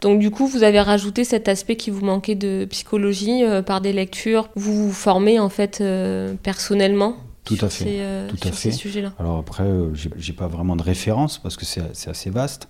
Donc 0.01 0.20
du 0.20 0.32
coup, 0.32 0.48
vous 0.48 0.63
avez 0.63 0.82
rajouté 0.82 1.24
cet 1.24 1.48
aspect 1.48 1.75
qui 1.78 1.92
vous 1.92 2.04
manquait 2.04 2.36
de 2.36 2.66
psychologie 2.70 3.44
par 3.66 3.80
des 3.82 3.94
lectures. 3.94 4.50
Vous 4.56 4.88
vous 4.88 4.92
formez 4.94 5.39
en 5.39 5.50
fait 5.50 5.84
personnellement 6.42 7.16
Tout 7.44 7.56
sur 7.56 7.66
à 7.66 7.70
fait, 7.70 7.84
ces, 7.84 8.28
tout 8.30 8.48
à 8.48 8.51
ces 8.51 8.72
fait. 8.72 8.72
sujets-là. 8.72 9.13
Alors 9.20 9.38
après, 9.38 9.66
j'ai 9.94 10.10
j'ai 10.18 10.34
pas 10.34 10.48
vraiment 10.48 10.75
de 10.75 10.84
référence 10.84 11.38
parce 11.38 11.56
que 11.58 11.66
c'est 11.66 11.82
c'est 11.94 12.10
assez 12.10 12.30
vaste, 12.30 12.70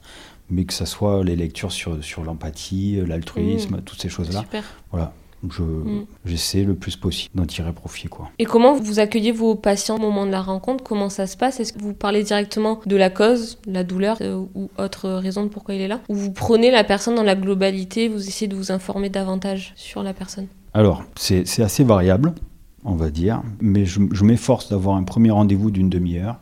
mais 0.49 0.65
que 0.65 0.73
ça 0.73 0.85
soit 0.85 1.23
les 1.23 1.35
lectures 1.35 1.71
sur, 1.71 2.03
sur 2.03 2.23
l'empathie, 2.23 2.99
l'altruisme, 3.05 3.81
toutes 3.85 4.01
ces 4.01 4.09
choses-là. 4.09 4.41
Super. 4.41 4.63
Voilà. 4.91 5.13
je, 5.49 5.61
Mm. 5.63 6.05
j'essaie 6.25 6.63
le 6.63 6.75
plus 6.75 6.97
possible 6.97 7.31
d'en 7.33 7.45
tirer 7.45 7.71
profit. 7.71 8.07
Quoi. 8.09 8.29
Et 8.39 8.45
comment 8.45 8.73
vous 8.73 8.99
accueillez 8.99 9.31
vos 9.31 9.55
patients 9.55 9.95
au 9.95 9.99
moment 9.99 10.25
de 10.25 10.31
la 10.31 10.41
rencontre? 10.41 10.83
Comment 10.83 11.09
ça 11.09 11.27
se 11.27 11.37
passe? 11.37 11.59
Est-ce 11.61 11.71
que 11.71 11.79
vous 11.79 11.93
parlez 11.93 12.23
directement 12.23 12.81
de 12.85 12.95
la 12.97 13.09
cause, 13.09 13.57
la 13.65 13.83
douleur 13.85 14.17
euh, 14.21 14.43
ou 14.55 14.69
autre 14.77 15.09
raison 15.09 15.43
de 15.43 15.47
pourquoi 15.49 15.75
il 15.75 15.81
est 15.81 15.87
là? 15.87 16.01
Ou 16.09 16.15
vous 16.15 16.31
prenez 16.31 16.71
la 16.71 16.83
personne 16.83 17.15
dans 17.15 17.23
la 17.23 17.35
globalité, 17.35 18.09
vous 18.09 18.27
essayez 18.27 18.47
de 18.49 18.55
vous 18.55 18.71
informer 18.71 19.09
davantage 19.09 19.71
sur 19.77 20.03
la 20.03 20.13
personne? 20.13 20.47
Alors, 20.73 21.03
c'est, 21.15 21.47
c'est 21.47 21.63
assez 21.63 21.83
variable, 21.85 22.33
on 22.83 22.95
va 22.95 23.09
dire, 23.09 23.41
mais 23.61 23.85
je, 23.85 24.01
je 24.11 24.23
m'efforce 24.25 24.69
d'avoir 24.69 24.97
un 24.97 25.03
premier 25.03 25.31
rendez-vous 25.31 25.71
d'une 25.71 25.89
demi-heure 25.89 26.35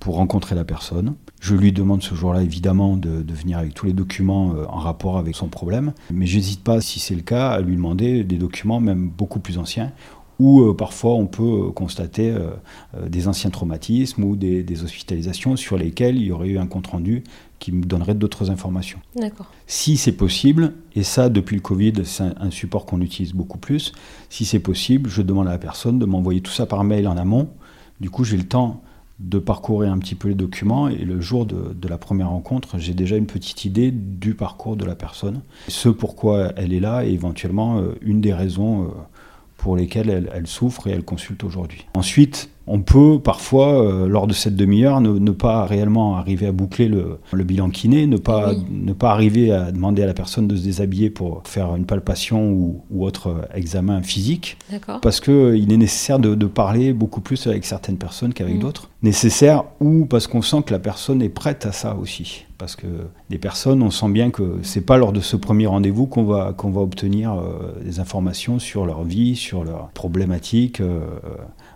pour 0.00 0.14
rencontrer 0.14 0.54
la 0.54 0.64
personne. 0.64 1.14
Je 1.40 1.54
lui 1.54 1.72
demande 1.72 2.02
ce 2.02 2.14
jour-là, 2.14 2.42
évidemment, 2.42 2.96
de, 2.96 3.22
de 3.22 3.34
venir 3.34 3.58
avec 3.58 3.74
tous 3.74 3.86
les 3.86 3.92
documents 3.92 4.54
euh, 4.54 4.64
en 4.68 4.78
rapport 4.78 5.18
avec 5.18 5.36
son 5.36 5.48
problème, 5.48 5.92
mais 6.10 6.26
j'hésite 6.26 6.64
pas, 6.64 6.80
si 6.80 6.98
c'est 6.98 7.14
le 7.14 7.22
cas, 7.22 7.50
à 7.50 7.60
lui 7.60 7.76
demander 7.76 8.24
des 8.24 8.36
documents 8.36 8.80
même 8.80 9.08
beaucoup 9.08 9.38
plus 9.38 9.56
anciens, 9.56 9.92
où 10.40 10.60
euh, 10.62 10.74
parfois 10.74 11.14
on 11.14 11.26
peut 11.26 11.66
euh, 11.68 11.70
constater 11.70 12.30
euh, 12.30 12.50
euh, 12.96 13.08
des 13.08 13.26
anciens 13.26 13.50
traumatismes 13.50 14.22
ou 14.22 14.36
des, 14.36 14.62
des 14.62 14.84
hospitalisations 14.84 15.56
sur 15.56 15.76
lesquelles 15.76 16.16
il 16.16 16.24
y 16.24 16.32
aurait 16.32 16.48
eu 16.48 16.58
un 16.58 16.66
compte-rendu 16.66 17.24
qui 17.58 17.72
me 17.72 17.84
donnerait 17.84 18.14
d'autres 18.14 18.50
informations. 18.50 19.00
D'accord. 19.16 19.50
Si 19.66 19.96
c'est 19.96 20.12
possible, 20.12 20.74
et 20.94 21.02
ça 21.02 21.28
depuis 21.28 21.56
le 21.56 21.62
Covid, 21.62 21.92
c'est 22.04 22.22
un, 22.22 22.34
un 22.40 22.50
support 22.50 22.86
qu'on 22.86 23.00
utilise 23.00 23.32
beaucoup 23.32 23.58
plus, 23.58 23.92
si 24.28 24.44
c'est 24.44 24.60
possible, 24.60 25.10
je 25.10 25.22
demande 25.22 25.48
à 25.48 25.52
la 25.52 25.58
personne 25.58 25.98
de 25.98 26.04
m'envoyer 26.04 26.40
tout 26.40 26.52
ça 26.52 26.66
par 26.66 26.84
mail 26.84 27.08
en 27.08 27.16
amont. 27.16 27.48
Du 28.00 28.10
coup, 28.10 28.22
j'ai 28.22 28.36
le 28.36 28.46
temps 28.46 28.80
de 29.18 29.38
parcourir 29.38 29.92
un 29.92 29.98
petit 29.98 30.14
peu 30.14 30.28
les 30.28 30.34
documents 30.34 30.88
et 30.88 31.04
le 31.04 31.20
jour 31.20 31.44
de, 31.44 31.88
la 31.88 31.98
première 31.98 32.30
rencontre, 32.30 32.78
j'ai 32.78 32.94
déjà 32.94 33.16
une 33.16 33.26
petite 33.26 33.64
idée 33.64 33.90
du 33.90 34.34
parcours 34.34 34.76
de 34.76 34.84
la 34.84 34.94
personne, 34.94 35.42
ce 35.66 35.88
pourquoi 35.88 36.52
elle 36.56 36.72
est 36.72 36.80
là 36.80 37.04
et 37.04 37.10
éventuellement 37.10 37.78
euh, 37.78 37.94
une 38.00 38.20
des 38.20 38.32
raisons 38.32 38.84
euh, 38.84 38.88
pour 39.56 39.76
lesquelles 39.76 40.08
elle, 40.08 40.30
elle 40.32 40.46
souffre 40.46 40.86
et 40.86 40.90
elle 40.90 41.04
consulte 41.04 41.42
aujourd'hui. 41.42 41.86
Ensuite, 41.94 42.50
on 42.68 42.80
peut 42.80 43.18
parfois, 43.22 43.82
euh, 43.82 44.06
lors 44.08 44.26
de 44.26 44.32
cette 44.32 44.56
demi-heure, 44.56 45.00
ne, 45.00 45.18
ne 45.18 45.30
pas 45.30 45.64
réellement 45.64 46.16
arriver 46.16 46.46
à 46.46 46.52
boucler 46.52 46.88
le, 46.88 47.18
le 47.32 47.44
bilan 47.44 47.70
kiné, 47.70 48.06
ne 48.06 48.16
pas, 48.16 48.50
Oui. 48.50 48.64
ne 48.70 48.92
pas 48.92 49.10
arriver 49.10 49.50
à 49.52 49.72
demander 49.72 50.02
à 50.02 50.06
la 50.06 50.14
personne 50.14 50.46
de 50.46 50.54
se 50.56 50.62
déshabiller 50.64 51.10
pour 51.10 51.42
faire 51.44 51.74
une 51.76 51.86
palpation 51.86 52.50
ou, 52.50 52.82
ou 52.90 53.04
autre 53.04 53.28
euh, 53.28 53.42
examen 53.54 54.02
physique, 54.02 54.58
parce 55.02 55.20
qu'il 55.20 55.72
est 55.72 55.76
nécessaire 55.76 56.18
de, 56.18 56.34
de 56.34 56.46
parler 56.46 56.92
beaucoup 56.92 57.20
plus 57.20 57.46
avec 57.46 57.64
certaines 57.64 57.96
personnes 57.98 58.32
qu'avec 58.34 58.56
Mm. 58.56 58.60
d'autres. 58.60 58.90
Nécessaire 59.02 59.64
ou 59.80 60.06
parce 60.06 60.26
qu'on 60.26 60.42
sent 60.42 60.62
que 60.66 60.72
la 60.72 60.78
personne 60.80 61.22
est 61.22 61.28
prête 61.28 61.64
à 61.66 61.72
ça 61.72 61.96
aussi. 61.96 62.44
Parce 62.58 62.74
que 62.74 62.86
des 63.30 63.38
personnes, 63.38 63.82
on 63.84 63.90
sent 63.92 64.08
bien 64.08 64.30
que 64.30 64.58
c'est 64.62 64.80
pas 64.84 64.96
lors 64.96 65.12
de 65.12 65.20
ce 65.20 65.36
premier 65.36 65.66
rendez-vous 65.68 66.06
qu'on 66.06 66.24
va, 66.24 66.52
qu'on 66.56 66.70
va 66.70 66.80
obtenir 66.80 67.32
euh, 67.34 67.80
des 67.84 68.00
informations 68.00 68.58
sur 68.58 68.84
leur 68.84 69.04
vie, 69.04 69.36
sur 69.36 69.62
leurs 69.62 69.90
problématiques 69.90 70.80
euh, 70.80 70.98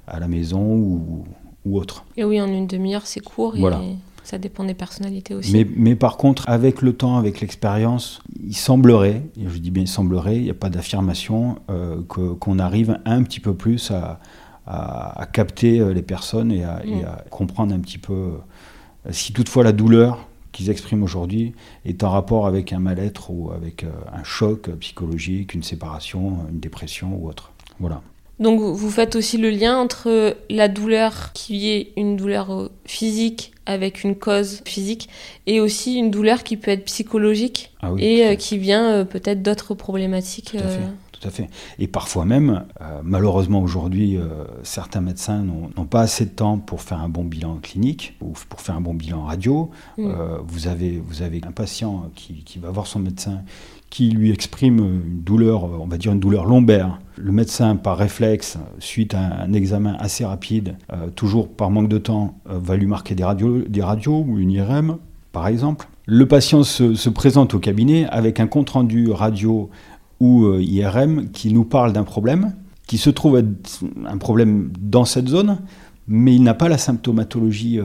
à 0.06 0.18
la 0.20 0.28
maison 0.28 0.62
ou, 0.62 1.24
ou 1.64 1.78
autre. 1.78 2.04
Et 2.16 2.24
oui, 2.24 2.40
en 2.40 2.46
une 2.48 2.66
demi-heure, 2.66 3.06
c'est 3.06 3.20
court 3.20 3.54
Voilà. 3.56 3.80
et 3.82 3.96
ça 4.24 4.38
dépend 4.38 4.64
des 4.64 4.74
personnalités 4.74 5.34
aussi. 5.34 5.52
Mais, 5.52 5.66
mais 5.76 5.96
par 5.96 6.16
contre, 6.16 6.48
avec 6.48 6.80
le 6.82 6.92
temps, 6.92 7.16
avec 7.18 7.40
l'expérience, 7.40 8.20
il 8.40 8.56
semblerait, 8.56 9.22
et 9.36 9.48
je 9.48 9.58
dis 9.58 9.70
bien 9.70 9.82
il 9.82 9.88
semblerait, 9.88 10.36
il 10.36 10.42
n'y 10.44 10.50
a 10.50 10.54
pas 10.54 10.70
d'affirmation, 10.70 11.56
euh, 11.70 12.02
qu'on 12.04 12.58
arrive 12.58 12.98
un 13.04 13.22
petit 13.24 13.40
peu 13.40 13.54
plus 13.54 13.90
à, 13.90 14.20
à- 14.66 15.20
à 15.22 15.26
capter 15.26 15.80
euh, 15.80 15.92
les 15.92 16.02
personnes 16.02 16.52
et 16.52 16.62
à, 16.64 16.84
et 16.84 17.02
Mm. 17.02 17.04
à 17.04 17.24
comprendre 17.30 17.74
un 17.74 17.80
petit 17.80 17.98
peu 17.98 18.12
euh, 18.12 19.10
si 19.10 19.32
toutefois 19.32 19.64
la 19.64 19.72
douleur 19.72 20.28
qu'ils 20.52 20.70
expriment 20.70 21.02
aujourd'hui 21.02 21.54
est 21.84 22.04
en 22.04 22.10
rapport 22.10 22.46
avec 22.46 22.72
un 22.72 22.78
mal-être 22.78 23.30
ou 23.30 23.50
avec 23.50 23.84
un 24.12 24.22
choc 24.22 24.68
psychologique, 24.80 25.54
une 25.54 25.62
séparation, 25.62 26.40
une 26.52 26.60
dépression 26.60 27.16
ou 27.16 27.26
autre. 27.28 27.52
Voilà. 27.80 28.02
Donc 28.42 28.60
vous 28.60 28.90
faites 28.90 29.14
aussi 29.14 29.38
le 29.38 29.50
lien 29.50 29.78
entre 29.78 30.36
la 30.50 30.68
douleur 30.68 31.32
qui 31.32 31.70
est 31.70 31.92
une 31.96 32.16
douleur 32.16 32.52
euh, 32.52 32.68
physique 32.84 33.52
avec 33.66 34.02
une 34.02 34.16
cause 34.16 34.62
physique 34.64 35.08
et 35.46 35.60
aussi 35.60 35.94
une 35.94 36.10
douleur 36.10 36.42
qui 36.42 36.56
peut 36.56 36.72
être 36.72 36.84
psychologique 36.84 37.70
Ah 37.80 37.92
oui, 37.92 38.02
et 38.02 38.26
euh, 38.26 38.34
qui 38.34 38.58
vient 38.58 38.90
euh, 38.90 39.04
peut-être 39.04 39.42
d'autres 39.42 39.74
problématiques. 39.74 40.50
Tout 40.50 40.58
à 40.58 40.68
fait. 40.68 40.80
Tout 41.22 41.28
à 41.28 41.30
fait. 41.30 41.48
Et 41.78 41.86
parfois 41.86 42.24
même, 42.24 42.64
euh, 42.80 43.00
malheureusement 43.04 43.62
aujourd'hui, 43.62 44.16
euh, 44.16 44.44
certains 44.64 45.00
médecins 45.00 45.44
n'ont 45.44 45.86
pas 45.86 46.00
assez 46.00 46.24
de 46.24 46.30
temps 46.30 46.58
pour 46.58 46.82
faire 46.82 47.00
un 47.00 47.08
bon 47.08 47.22
bilan 47.22 47.58
clinique 47.62 48.16
ou 48.20 48.32
pour 48.48 48.60
faire 48.60 48.74
un 48.74 48.80
bon 48.80 48.94
bilan 48.94 49.22
radio. 49.22 49.70
Mm. 49.98 50.06
Euh, 50.06 50.38
vous, 50.44 50.66
avez, 50.66 51.00
vous 51.06 51.22
avez 51.22 51.40
un 51.46 51.52
patient 51.52 52.10
qui, 52.16 52.42
qui 52.42 52.58
va 52.58 52.70
voir 52.70 52.88
son 52.88 52.98
médecin 52.98 53.42
qui 53.92 54.08
lui 54.08 54.30
exprime 54.30 54.78
une 54.78 55.22
douleur, 55.22 55.64
on 55.64 55.86
va 55.86 55.98
dire 55.98 56.12
une 56.12 56.18
douleur 56.18 56.46
lombaire. 56.46 56.98
Le 57.18 57.30
médecin, 57.30 57.76
par 57.76 57.98
réflexe, 57.98 58.56
suite 58.78 59.12
à 59.12 59.42
un 59.42 59.52
examen 59.52 59.94
assez 59.98 60.24
rapide, 60.24 60.76
euh, 60.94 61.10
toujours 61.14 61.46
par 61.46 61.68
manque 61.68 61.90
de 61.90 61.98
temps, 61.98 62.38
euh, 62.48 62.58
va 62.58 62.76
lui 62.76 62.86
marquer 62.86 63.14
des 63.14 63.22
radios, 63.22 63.60
des 63.68 63.82
radios 63.82 64.24
ou 64.26 64.38
une 64.38 64.50
IRM, 64.50 64.96
par 65.30 65.46
exemple. 65.46 65.88
Le 66.06 66.26
patient 66.26 66.62
se, 66.62 66.94
se 66.94 67.10
présente 67.10 67.52
au 67.52 67.58
cabinet 67.58 68.06
avec 68.06 68.40
un 68.40 68.46
compte-rendu 68.46 69.10
radio 69.10 69.68
ou 70.20 70.46
euh, 70.46 70.62
IRM 70.62 71.28
qui 71.28 71.52
nous 71.52 71.64
parle 71.64 71.92
d'un 71.92 72.04
problème, 72.04 72.54
qui 72.86 72.96
se 72.96 73.10
trouve 73.10 73.36
être 73.36 73.82
un 74.06 74.16
problème 74.16 74.72
dans 74.80 75.04
cette 75.04 75.28
zone, 75.28 75.58
mais 76.08 76.34
il 76.34 76.42
n'a 76.42 76.54
pas 76.54 76.70
la 76.70 76.78
symptomatologie 76.78 77.78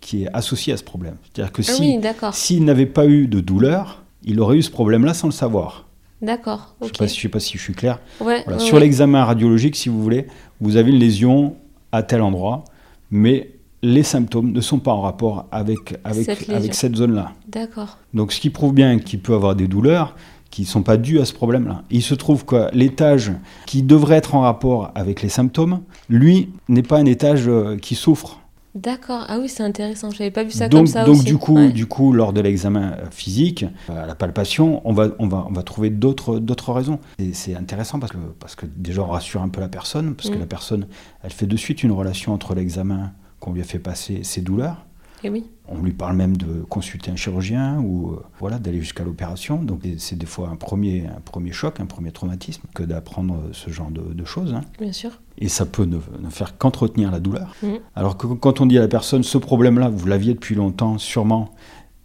qui 0.00 0.24
est 0.24 0.28
associée 0.32 0.72
à 0.72 0.76
ce 0.76 0.84
problème. 0.84 1.14
C'est-à-dire 1.22 1.52
que 1.52 1.62
Ah 1.62 1.72
si, 1.72 1.82
oui, 1.82 2.00
s'il 2.32 2.64
n'avait 2.64 2.86
pas 2.86 3.06
eu 3.06 3.28
de 3.28 3.38
douleur, 3.38 4.02
il 4.26 4.40
aurait 4.40 4.56
eu 4.58 4.62
ce 4.62 4.70
problème-là 4.70 5.14
sans 5.14 5.28
le 5.28 5.32
savoir. 5.32 5.86
D'accord. 6.22 6.74
Je 6.80 6.86
ne 6.86 6.90
sais, 6.92 6.98
pas 6.98 7.08
si- 7.08 7.16
je 7.16 7.22
sais 7.22 7.28
pas 7.28 7.40
si 7.40 7.58
je 7.58 7.62
suis 7.62 7.74
clair. 7.74 8.00
Ouais, 8.20 8.42
Voilà. 8.44 8.58
ouais, 8.58 8.64
Sur 8.64 8.74
ouais. 8.74 8.80
l'examen 8.80 9.24
radiologique, 9.24 9.76
si 9.76 9.88
vous 9.88 10.02
voulez, 10.02 10.26
vous 10.60 10.76
avez 10.76 10.90
une 10.90 10.98
lésion 10.98 11.56
à 11.92 12.02
tel 12.02 12.22
endroit, 12.22 12.64
mais 13.10 13.50
les 13.82 14.02
symptômes 14.02 14.52
ne 14.52 14.60
sont 14.60 14.78
pas 14.78 14.92
en 14.92 15.02
rapport 15.02 15.46
avec, 15.52 15.96
avec, 16.04 16.24
Cette 16.24 16.50
avec 16.50 16.74
cette 16.74 16.96
zone-là. 16.96 17.32
D'accord. 17.48 17.98
Donc 18.14 18.32
ce 18.32 18.40
qui 18.40 18.50
prouve 18.50 18.72
bien 18.72 18.98
qu'il 18.98 19.20
peut 19.20 19.34
avoir 19.34 19.54
des 19.54 19.68
douleurs 19.68 20.16
qui 20.50 20.62
ne 20.62 20.66
sont 20.66 20.82
pas 20.82 20.96
dues 20.96 21.20
à 21.20 21.26
ce 21.26 21.34
problème-là. 21.34 21.82
Il 21.90 22.02
se 22.02 22.14
trouve 22.14 22.46
que 22.46 22.68
l'étage 22.74 23.32
qui 23.66 23.82
devrait 23.82 24.16
être 24.16 24.34
en 24.34 24.40
rapport 24.40 24.90
avec 24.94 25.20
les 25.22 25.28
symptômes, 25.28 25.80
lui, 26.08 26.48
n'est 26.68 26.82
pas 26.82 26.96
un 26.98 27.04
étage 27.04 27.44
euh, 27.46 27.76
qui 27.76 27.94
souffre. 27.94 28.40
D'accord. 28.76 29.24
Ah 29.28 29.38
oui, 29.40 29.48
c'est 29.48 29.62
intéressant. 29.62 30.10
Je 30.10 30.18
n'avais 30.18 30.30
pas 30.30 30.44
vu 30.44 30.50
ça 30.50 30.68
donc 30.68 30.80
comme 30.80 30.86
ça 30.86 31.04
donc 31.04 31.16
aussi. 31.16 31.24
du, 31.24 31.38
coup, 31.38 31.56
Ouais. 31.56 31.70
du 31.72 31.86
coup, 31.86 32.12
lors 32.12 32.32
de 32.32 32.40
l'examen 32.40 32.92
euh, 32.92 33.06
physique, 33.10 33.64
euh, 33.90 34.04
à 34.04 34.06
la 34.06 34.14
palpation, 34.14 34.82
on 34.84 34.92
va, 34.92 35.08
on 35.18 35.26
va, 35.28 35.46
on 35.48 35.52
va 35.52 35.62
trouver 35.62 35.90
d'autres 35.90 36.38
d'autres 36.38 36.72
raisons. 36.72 36.98
Et 37.18 37.32
c'est 37.32 37.54
intéressant 37.56 37.98
parce 37.98 38.12
que, 38.12 38.18
parce 38.38 38.54
que 38.54 38.66
déjà, 38.66 39.02
on 39.02 39.06
rassure 39.06 39.42
un 39.42 39.48
peu 39.48 39.60
la 39.60 39.68
personne, 39.68 40.14
parce 40.14 40.30
que 40.30 40.36
Mm. 40.36 40.40
la 40.40 40.46
personne, 40.46 40.86
elle 41.22 41.32
fait 41.32 41.46
de 41.46 41.56
suite 41.56 41.82
une 41.82 41.92
relation 41.92 42.32
entre 42.32 42.54
l'examen 42.54 43.12
qu'on 43.40 43.52
lui 43.52 43.60
a 43.60 43.64
fait 43.64 43.78
passer, 43.78 44.20
ses 44.22 44.40
douleurs, 44.40 44.85
Et 45.24 45.30
oui. 45.30 45.46
On 45.68 45.80
lui 45.82 45.92
parle 45.92 46.14
même 46.16 46.36
de 46.36 46.62
consulter 46.68 47.10
un 47.10 47.16
chirurgien 47.16 47.80
ou 47.80 48.10
euh, 48.12 48.22
voilà, 48.38 48.58
d'aller 48.58 48.80
jusqu'à 48.80 49.02
l'opération. 49.02 49.62
Donc 49.62 49.80
c'est 49.98 50.16
des 50.16 50.26
fois 50.26 50.48
un 50.50 50.56
premier, 50.56 51.06
un 51.06 51.20
premier 51.20 51.52
choc, 51.52 51.80
un 51.80 51.86
premier 51.86 52.12
traumatisme 52.12 52.62
que 52.74 52.82
d'apprendre 52.82 53.40
ce 53.52 53.70
genre 53.70 53.90
de, 53.90 54.12
de 54.12 54.24
choses. 54.24 54.52
hein. 54.54 54.60
Bien 54.78 54.92
sûr. 54.92 55.10
Et 55.38 55.48
ça 55.48 55.66
peut 55.66 55.84
ne, 55.84 55.96
ne 55.96 56.30
faire 56.30 56.58
qu'entretenir 56.58 57.10
la 57.10 57.20
douleur. 57.20 57.54
Mhm. 57.62 57.78
Alors 57.94 58.16
que 58.16 58.26
quand 58.26 58.60
on 58.60 58.66
dit 58.66 58.78
à 58.78 58.82
la 58.82 58.88
personne, 58.88 59.22
ce 59.22 59.38
problème-là, 59.38 59.88
vous 59.88 60.06
l'aviez 60.06 60.34
depuis 60.34 60.54
longtemps, 60.54 60.98
sûrement, 60.98 61.50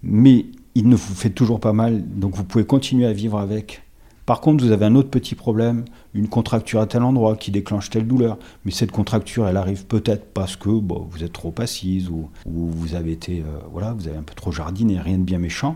mais 0.03 0.45
il 0.73 0.87
ne 0.87 0.95
vous 0.95 1.13
fait 1.13 1.29
toujours 1.29 1.59
pas 1.59 1.73
mal, 1.73 2.01
donc 2.17 2.35
vous 2.35 2.45
pouvez 2.45 2.65
continuer 2.65 3.05
à 3.05 3.13
vivre 3.13 3.37
avec. 3.39 3.83
Par 4.31 4.39
contre, 4.39 4.63
vous 4.63 4.71
avez 4.71 4.85
un 4.85 4.95
autre 4.95 5.09
petit 5.09 5.35
problème, 5.35 5.83
une 6.13 6.29
contracture 6.29 6.79
à 6.79 6.85
tel 6.85 7.03
endroit 7.03 7.35
qui 7.35 7.51
déclenche 7.51 7.89
telle 7.89 8.07
douleur. 8.07 8.37
Mais 8.63 8.71
cette 8.71 8.89
contracture, 8.93 9.45
elle 9.45 9.57
arrive 9.57 9.85
peut-être 9.87 10.23
parce 10.33 10.55
que 10.55 10.69
bon, 10.69 11.05
vous 11.11 11.25
êtes 11.25 11.33
trop 11.33 11.53
assise 11.57 12.07
ou, 12.07 12.29
ou 12.45 12.69
vous 12.69 12.95
avez 12.95 13.11
été, 13.11 13.41
euh, 13.41 13.59
voilà, 13.73 13.91
vous 13.91 14.07
avez 14.07 14.15
un 14.15 14.21
peu 14.23 14.33
trop 14.33 14.53
jardiné, 14.53 14.97
rien 15.01 15.17
de 15.17 15.23
bien 15.23 15.37
méchant. 15.37 15.75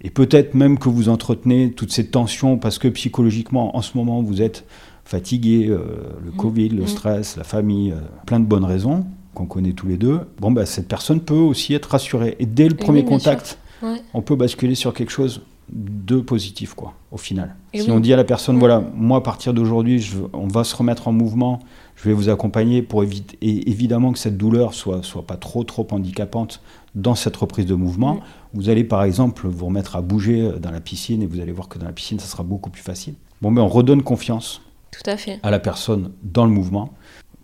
Et 0.00 0.08
peut-être 0.08 0.54
même 0.54 0.78
que 0.78 0.88
vous 0.88 1.10
entretenez 1.10 1.72
toute 1.72 1.92
cette 1.92 2.10
tension 2.10 2.56
parce 2.56 2.78
que 2.78 2.88
psychologiquement, 2.88 3.76
en 3.76 3.82
ce 3.82 3.98
moment, 3.98 4.22
vous 4.22 4.40
êtes 4.40 4.64
fatigué, 5.04 5.66
euh, 5.68 5.80
le 6.24 6.30
Mhm. 6.30 6.36
Covid, 6.38 6.68
le 6.70 6.82
Mhm. 6.84 6.88
stress, 6.88 7.36
la 7.36 7.44
famille, 7.44 7.92
euh, 7.92 7.96
plein 8.24 8.40
de 8.40 8.46
bonnes 8.46 8.64
raisons 8.64 9.04
qu'on 9.34 9.44
connaît 9.44 9.74
tous 9.74 9.88
les 9.88 9.98
deux. 9.98 10.20
Bon, 10.40 10.50
bah, 10.50 10.64
cette 10.64 10.88
personne 10.88 11.20
peut 11.20 11.34
aussi 11.34 11.74
être 11.74 11.90
rassurée. 11.90 12.34
Et 12.38 12.46
dès 12.46 12.66
le 12.70 12.76
Et 12.76 12.78
premier 12.78 13.00
oui, 13.00 13.04
contact, 13.08 13.58
Ouais. 13.82 14.00
on 14.14 14.22
peut 14.22 14.36
basculer 14.36 14.74
sur 14.74 14.94
quelque 14.94 15.12
chose 15.12 15.42
de 15.72 16.20
positif, 16.20 16.74
quoi, 16.74 16.94
au 17.12 17.16
final. 17.16 17.54
Et 17.72 17.80
si 17.80 17.86
oui. 17.90 17.96
on 17.96 18.00
dit 18.00 18.12
à 18.12 18.16
la 18.16 18.24
personne, 18.24 18.58
voilà, 18.58 18.82
moi, 18.94 19.18
à 19.18 19.20
partir 19.20 19.54
d'aujourd'hui, 19.54 20.04
on 20.32 20.48
va 20.48 20.64
se 20.64 20.74
remettre 20.74 21.06
en 21.08 21.12
mouvement, 21.12 21.60
je 21.96 22.04
vais 22.08 22.12
vous 22.14 22.28
accompagner 22.28 22.82
pour 22.82 23.02
éviter, 23.02 23.38
et 23.40 23.70
évidemment 23.70 24.12
que 24.12 24.18
cette 24.18 24.36
douleur 24.36 24.74
soit, 24.74 25.02
soit 25.02 25.26
pas 25.26 25.36
trop, 25.36 25.62
trop 25.64 25.86
handicapante 25.90 26.60
dans 26.94 27.14
cette 27.14 27.36
reprise 27.36 27.66
de 27.66 27.74
mouvement. 27.74 28.20
Vous 28.54 28.68
allez, 28.68 28.82
par 28.84 29.04
exemple, 29.04 29.46
vous 29.46 29.66
remettre 29.66 29.94
à 29.96 30.00
bouger 30.02 30.50
dans 30.60 30.70
la 30.72 30.80
piscine 30.80 31.22
et 31.22 31.26
vous 31.26 31.40
allez 31.40 31.52
voir 31.52 31.68
que 31.68 31.78
dans 31.78 31.86
la 31.86 31.92
piscine, 31.92 32.18
ça 32.18 32.26
sera 32.26 32.42
beaucoup 32.42 32.70
plus 32.70 32.82
facile. 32.82 33.14
Bon, 33.42 33.50
mais 33.50 33.60
on 33.60 33.68
redonne 33.68 34.02
confiance 34.02 34.62
Tout 34.90 35.08
à 35.08 35.16
fait. 35.16 35.38
à 35.42 35.50
la 35.50 35.60
personne 35.60 36.10
dans 36.24 36.44
le 36.44 36.50
mouvement, 36.50 36.90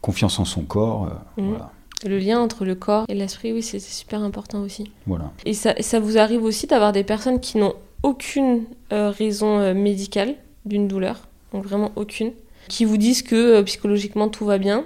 confiance 0.01 0.39
en 0.41 0.45
son 0.45 0.63
corps, 0.63 1.05
euh, 1.39 1.41
Mm. 1.43 1.49
voilà. 1.49 1.71
Le 2.05 2.19
lien 2.19 2.39
entre 2.41 2.67
le 2.67 2.75
corps 2.75 3.07
et 3.09 3.15
l'esprit, 3.15 3.55
oui, 3.55 3.63
c'est 3.63 3.79
c'est 3.79 3.93
super 3.95 4.23
important 4.23 4.61
aussi. 4.61 4.91
voilà. 5.07 5.33
Et 5.47 5.55
ça, 5.55 5.73
ça 5.81 5.99
vous 5.99 6.19
arrive 6.19 6.43
aussi 6.45 6.67
d'avoir 6.67 6.93
des 6.93 7.05
personnes 7.05 7.41
qui 7.41 7.57
n'ont 7.57 7.73
aucune 8.07 8.63
euh, 8.93 9.11
raison 9.11 9.59
euh, 9.59 9.75
médicale 9.75 10.35
d'une 10.65 10.87
douleur 10.89 11.27
donc 11.53 11.65
vraiment 11.65 11.93
aucune, 11.97 12.33
qui 12.69 12.85
vous 12.85 12.97
disent 12.97 13.23
que 13.23 13.35
euh, 13.37 13.63
psychologiquement 13.63 14.29
tout 14.29 14.45
va 14.45 14.59
bien, 14.59 14.85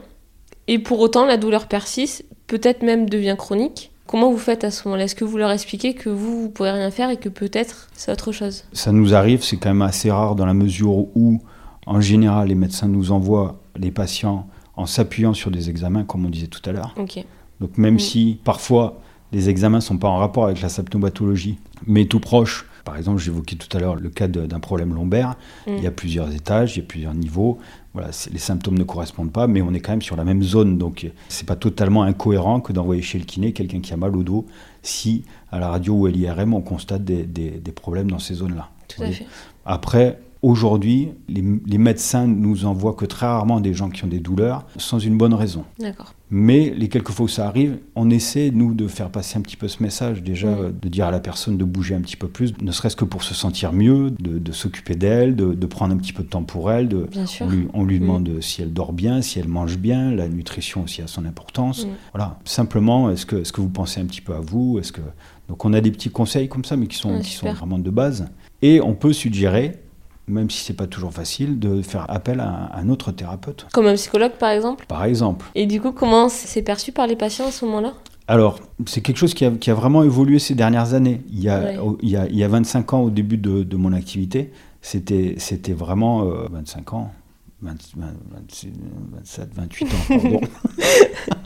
et 0.68 0.78
pour 0.78 1.00
autant 1.00 1.24
la 1.26 1.36
douleur 1.36 1.66
persiste, 1.66 2.24
peut-être 2.46 2.82
même 2.82 3.08
devient 3.08 3.34
chronique. 3.36 3.90
Comment 4.06 4.30
vous 4.30 4.38
faites 4.38 4.64
à 4.64 4.70
ce 4.70 4.86
moment-là? 4.86 5.04
Est-ce 5.04 5.14
que 5.14 5.24
vous 5.24 5.38
leur 5.38 5.50
expliquez 5.50 5.94
que 5.94 6.08
vous, 6.10 6.42
vous 6.42 6.48
pouvez 6.48 6.70
rien 6.70 6.90
faire 6.90 7.10
et 7.10 7.16
que 7.16 7.28
peut-être 7.28 7.88
c'est 7.94 8.10
autre 8.10 8.32
chose? 8.32 8.64
Ça 8.72 8.92
nous 8.92 9.14
arrive, 9.14 9.42
c'est 9.42 9.56
quand 9.56 9.70
même 9.70 9.82
assez 9.82 10.10
rare 10.10 10.34
dans 10.34 10.46
la 10.46 10.54
mesure 10.54 10.90
où, 11.16 11.40
en 11.86 12.00
général, 12.00 12.48
les 12.48 12.54
médecins 12.54 12.88
nous 12.88 13.12
envoient 13.12 13.60
les 13.76 13.90
patients 13.90 14.46
en 14.76 14.86
s'appuyant 14.86 15.34
sur 15.34 15.50
des 15.50 15.70
examens, 15.70 16.04
comme 16.04 16.24
on 16.26 16.30
disait 16.30 16.48
tout 16.48 16.62
à 16.68 16.72
l'heure. 16.72 16.94
Donc 17.60 17.78
même 17.78 17.94
Mm. 17.94 18.00
si 18.00 18.38
parfois 18.44 19.00
les 19.32 19.48
examens 19.48 19.78
ne 19.78 19.82
sont 19.82 19.98
pas 19.98 20.08
en 20.08 20.16
rapport 20.16 20.44
avec 20.44 20.60
la 20.60 20.68
symptomatologie, 20.68 21.58
mais 21.86 22.06
tout 22.06 22.20
proche, 22.20 22.66
par 22.90 22.98
exemple 22.98 23.18
j'évoquais 23.18 23.54
tout 23.54 23.74
à 23.76 23.80
l'heure 23.80 23.94
le 23.94 24.08
cas 24.10 24.26
d'un 24.26 24.58
problème 24.58 24.92
lombaire, 24.94 25.36
Mm. 25.68 25.70
il 25.78 25.84
y 25.84 25.86
a 25.86 25.92
plusieurs 25.92 26.34
étages, 26.34 26.76
il 26.76 26.80
y 26.80 26.82
a 26.82 26.86
plusieurs 26.86 27.14
niveaux, 27.14 27.58
voilà, 27.94 28.08
les 28.32 28.38
symptômes 28.40 28.76
ne 28.76 28.82
correspondent 28.82 29.30
pas, 29.30 29.46
mais 29.46 29.62
on 29.62 29.72
est 29.72 29.78
quand 29.78 29.92
même 29.92 30.02
sur 30.02 30.16
la 30.16 30.24
même 30.24 30.42
zone, 30.42 30.76
donc 30.76 31.08
c'est 31.28 31.46
pas 31.46 31.54
totalement 31.54 32.02
incohérent 32.02 32.60
que 32.60 32.72
d'envoyer 32.72 33.00
chez 33.02 33.18
le 33.20 33.24
kiné 33.24 33.52
quelqu'un 33.52 33.80
qui 33.80 33.92
a 33.92 33.96
mal 33.96 34.16
au 34.16 34.24
dos 34.24 34.44
si 34.82 35.24
à 35.52 35.60
la 35.60 35.68
radio 35.68 35.94
ou 35.94 36.06
à 36.06 36.10
l'IRM 36.10 36.52
on 36.52 36.62
constate 36.62 37.04
des, 37.04 37.22
des- 37.22 37.60
des 37.60 37.72
problèmes 37.72 38.10
dans 38.10 38.18
ces 38.18 38.34
zones-là. 38.34 38.70
Tout 38.88 39.04
à 39.04 39.06
fait. 39.12 39.26
Après, 39.64 40.18
aujourd'hui, 40.42 41.08
les, 41.28 41.44
les 41.66 41.78
médecins 41.78 42.26
nous 42.26 42.64
envoient 42.64 42.94
que 42.94 43.04
très 43.04 43.26
rarement 43.26 43.60
des 43.60 43.74
gens 43.74 43.90
qui 43.90 44.04
ont 44.04 44.08
des 44.08 44.20
douleurs 44.20 44.66
sans 44.76 44.98
une 44.98 45.16
bonne 45.18 45.34
raison. 45.34 45.64
D'accord. 45.78 46.14
Mais 46.32 46.72
les 46.76 46.88
quelques 46.88 47.10
fois 47.10 47.24
où 47.24 47.28
ça 47.28 47.46
arrive, 47.48 47.78
on 47.96 48.08
essaie, 48.08 48.50
nous, 48.54 48.72
de 48.72 48.86
faire 48.86 49.10
passer 49.10 49.36
un 49.36 49.40
petit 49.42 49.56
peu 49.56 49.66
ce 49.68 49.82
message, 49.82 50.22
déjà, 50.22 50.48
Mm. 50.48 50.72
de 50.80 50.88
dire 50.88 51.06
à 51.06 51.10
la 51.10 51.18
personne 51.20 51.56
de 51.58 51.64
bouger 51.64 51.94
un 51.96 52.00
petit 52.00 52.16
peu 52.16 52.28
plus, 52.28 52.54
ne 52.62 52.70
serait-ce 52.72 52.94
que 52.96 53.04
pour 53.04 53.22
se 53.24 53.34
sentir 53.34 53.72
mieux, 53.72 54.10
de, 54.12 54.38
de 54.38 54.52
s'occuper 54.52 54.94
d'elle, 54.94 55.34
de, 55.34 55.54
de 55.54 55.66
prendre 55.66 55.92
un 55.92 55.96
petit 55.98 56.12
peu 56.12 56.22
de 56.22 56.28
temps 56.28 56.44
pour 56.44 56.70
elle. 56.70 56.88
De, 56.88 57.08
Bien 57.10 57.26
sûr. 57.26 57.46
on 57.46 57.50
lui, 57.50 57.68
on 57.74 57.84
lui 57.84 57.96
Mm. 57.98 58.00
demande 58.02 58.30
si 58.40 58.62
elle 58.62 58.72
dort 58.72 58.92
bien, 58.92 59.22
si 59.22 59.38
elle 59.40 59.48
mange 59.48 59.76
bien, 59.78 60.10
la 60.12 60.28
nutrition 60.28 60.84
aussi 60.84 61.02
a 61.02 61.06
son 61.08 61.24
importance. 61.26 61.84
Mm. 61.84 61.88
Voilà, 62.14 62.38
simplement, 62.44 63.10
est-ce 63.10 63.26
que, 63.26 63.36
est 63.36 63.50
que 63.52 63.60
vous 63.60 63.68
pensez 63.68 64.00
un 64.00 64.06
petit 64.06 64.20
peu 64.20 64.34
à 64.34 64.40
vous? 64.40 64.78
Est-ce 64.78 64.92
que... 64.92 65.00
Donc 65.48 65.64
on 65.64 65.72
a 65.72 65.80
des 65.80 65.90
petits 65.90 66.10
conseils 66.10 66.48
comme 66.48 66.64
ça, 66.64 66.76
mais 66.76 66.86
qui 66.86 66.96
sont, 66.96 67.18
qui 67.18 67.32
sont 67.32 67.52
vraiment 67.52 67.78
de 67.80 67.90
base. 67.90 68.26
Et 68.62 68.80
on 68.80 68.94
peut 68.94 69.12
suggérer, 69.12 69.80
même 70.28 70.48
si 70.50 70.62
c'est 70.64 70.74
pas 70.74 70.86
toujours 70.86 71.12
facile, 71.12 71.58
de 71.58 71.82
faire 71.82 72.06
appel 72.10 72.40
à 72.40 72.70
un- 72.76 72.88
autre 72.88 73.10
thérapeute, 73.12 73.66
Comme 73.72 73.86
un 73.86 73.94
psychologue 73.94 74.32
par 74.38 74.50
exemple? 74.50 74.86
Par 74.86 75.04
exemple. 75.04 75.46
Et 75.54 75.66
du 75.66 75.80
coup, 75.80 75.92
comment 75.92 76.28
c'est 76.28 76.62
perçu 76.62 76.92
par 76.92 77.06
les 77.06 77.16
patients 77.16 77.46
à 77.48 77.50
ce 77.50 77.64
moment-là? 77.64 77.94
Alors, 78.28 78.60
c'est 78.86 79.00
quelque 79.00 79.16
chose 79.16 79.34
qui 79.34 79.44
a, 79.44 79.50
qui 79.50 79.70
a 79.70 79.74
vraiment 79.74 80.04
évolué 80.04 80.38
ces 80.38 80.54
dernières 80.54 80.94
années. 80.94 81.20
Il 81.30 81.40
y 81.40 81.48
a, 81.48 81.60
Ouais. 81.60 81.78
il 82.02 82.08
y 82.10 82.16
a, 82.16 82.26
il 82.28 82.36
y 82.36 82.44
a 82.44 82.48
25 82.48 82.92
ans, 82.94 83.00
au 83.00 83.10
début 83.10 83.38
de, 83.38 83.64
de 83.64 83.76
mon 83.76 83.92
activité, 83.92 84.52
c'était 84.82 85.34
c'était 85.38 85.72
vraiment... 85.72 86.24
euh, 86.26 86.46
25 86.52 86.94
ans 86.94 87.10
20 87.62 87.72
20 87.96 88.06
26, 88.32 88.68
27, 89.16 89.48
28 89.54 89.84
ans, 89.86 89.88
pardon. 90.08 90.40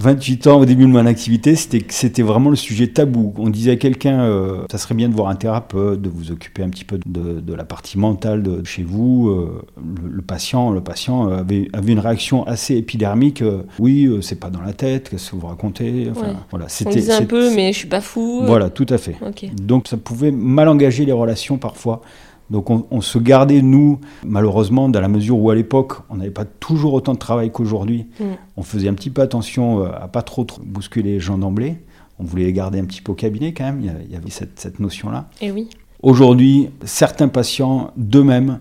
28 0.00 0.46
ans 0.46 0.60
au 0.60 0.64
début 0.64 0.84
de 0.84 0.90
mon 0.90 1.04
activité, 1.06 1.56
c'était 1.56 1.84
c'était 1.88 2.22
vraiment 2.22 2.50
le 2.50 2.56
sujet 2.56 2.86
tabou. 2.86 3.34
On 3.36 3.50
disait 3.50 3.72
à 3.72 3.76
quelqu'un, 3.76 4.20
euh, 4.20 4.62
ça 4.70 4.78
serait 4.78 4.94
bien 4.94 5.08
de 5.08 5.14
voir 5.14 5.28
un 5.28 5.34
thérapeute, 5.34 6.00
de 6.00 6.08
vous 6.08 6.30
occuper 6.30 6.62
un 6.62 6.68
petit 6.70 6.84
peu 6.84 6.98
de, 7.04 7.40
de 7.40 7.54
la 7.54 7.64
partie 7.64 7.98
mentale 7.98 8.42
de 8.42 8.64
chez 8.64 8.84
vous. 8.84 9.28
Euh, 9.28 9.60
le, 9.76 10.08
le 10.08 10.22
patient, 10.22 10.70
le 10.70 10.80
patient 10.80 11.28
avait, 11.28 11.68
avait 11.72 11.92
une 11.92 11.98
réaction 11.98 12.46
assez 12.46 12.76
épidermique. 12.76 13.42
euh, 13.42 13.62
oui, 13.78 14.06
euh, 14.06 14.20
c'est 14.22 14.38
pas 14.38 14.50
dans 14.50 14.62
la 14.62 14.72
tête, 14.72 15.08
qu'est-ce 15.10 15.32
que 15.32 15.36
vous 15.36 15.46
racontez 15.48 16.08
Enfin, 16.10 16.28
Ouais. 16.28 16.34
voilà, 16.50 16.66
On 16.86 16.90
disait 16.90 17.12
un 17.12 17.24
peu, 17.24 17.52
mais 17.54 17.72
je 17.72 17.78
suis 17.78 17.88
pas 17.88 18.00
fou. 18.00 18.42
Voilà, 18.46 18.70
tout 18.70 18.86
à 18.90 18.98
fait. 18.98 19.16
Donc 19.60 19.88
ça 19.88 19.96
pouvait 19.96 20.30
mal 20.30 20.68
engager 20.68 21.04
les 21.04 21.12
relations 21.12 21.58
parfois. 21.58 22.02
Donc 22.50 22.70
on, 22.70 22.86
on 22.90 23.00
se 23.00 23.18
gardait, 23.18 23.60
nous, 23.62 24.00
malheureusement, 24.24 24.88
dans 24.88 25.00
la 25.00 25.08
mesure 25.08 25.38
où 25.38 25.50
à 25.50 25.54
l'époque, 25.54 25.94
on 26.08 26.16
n'avait 26.16 26.30
pas 26.30 26.44
toujours 26.44 26.94
autant 26.94 27.12
de 27.12 27.18
travail 27.18 27.50
qu'aujourd'hui. 27.50 28.06
Mm. 28.20 28.24
On 28.56 28.62
faisait 28.62 28.88
un 28.88 28.94
petit 28.94 29.10
peu 29.10 29.22
attention 29.22 29.84
euh, 29.84 29.90
à 30.00 30.08
pas 30.08 30.22
trop, 30.22 30.44
trop 30.44 30.62
bousculer 30.64 31.12
les 31.12 31.20
gens 31.20 31.38
d'emblée. 31.38 31.76
On 32.18 32.24
voulait 32.24 32.44
les 32.44 32.52
garder 32.52 32.80
un 32.80 32.84
petit 32.84 33.00
peu 33.02 33.12
au 33.12 33.14
cabinet 33.14 33.52
quand 33.52 33.64
même, 33.64 33.80
il 33.80 34.12
y, 34.12 34.16
avait 34.16 34.30
cette, 34.30 34.58
cette 34.58 34.80
notion-là. 34.80 35.28
Et 35.40 35.52
oui. 35.52 35.68
Aujourd'hui, 36.02 36.70
certains 36.84 37.28
patients 37.28 37.90
d'eux-mêmes 37.96 38.60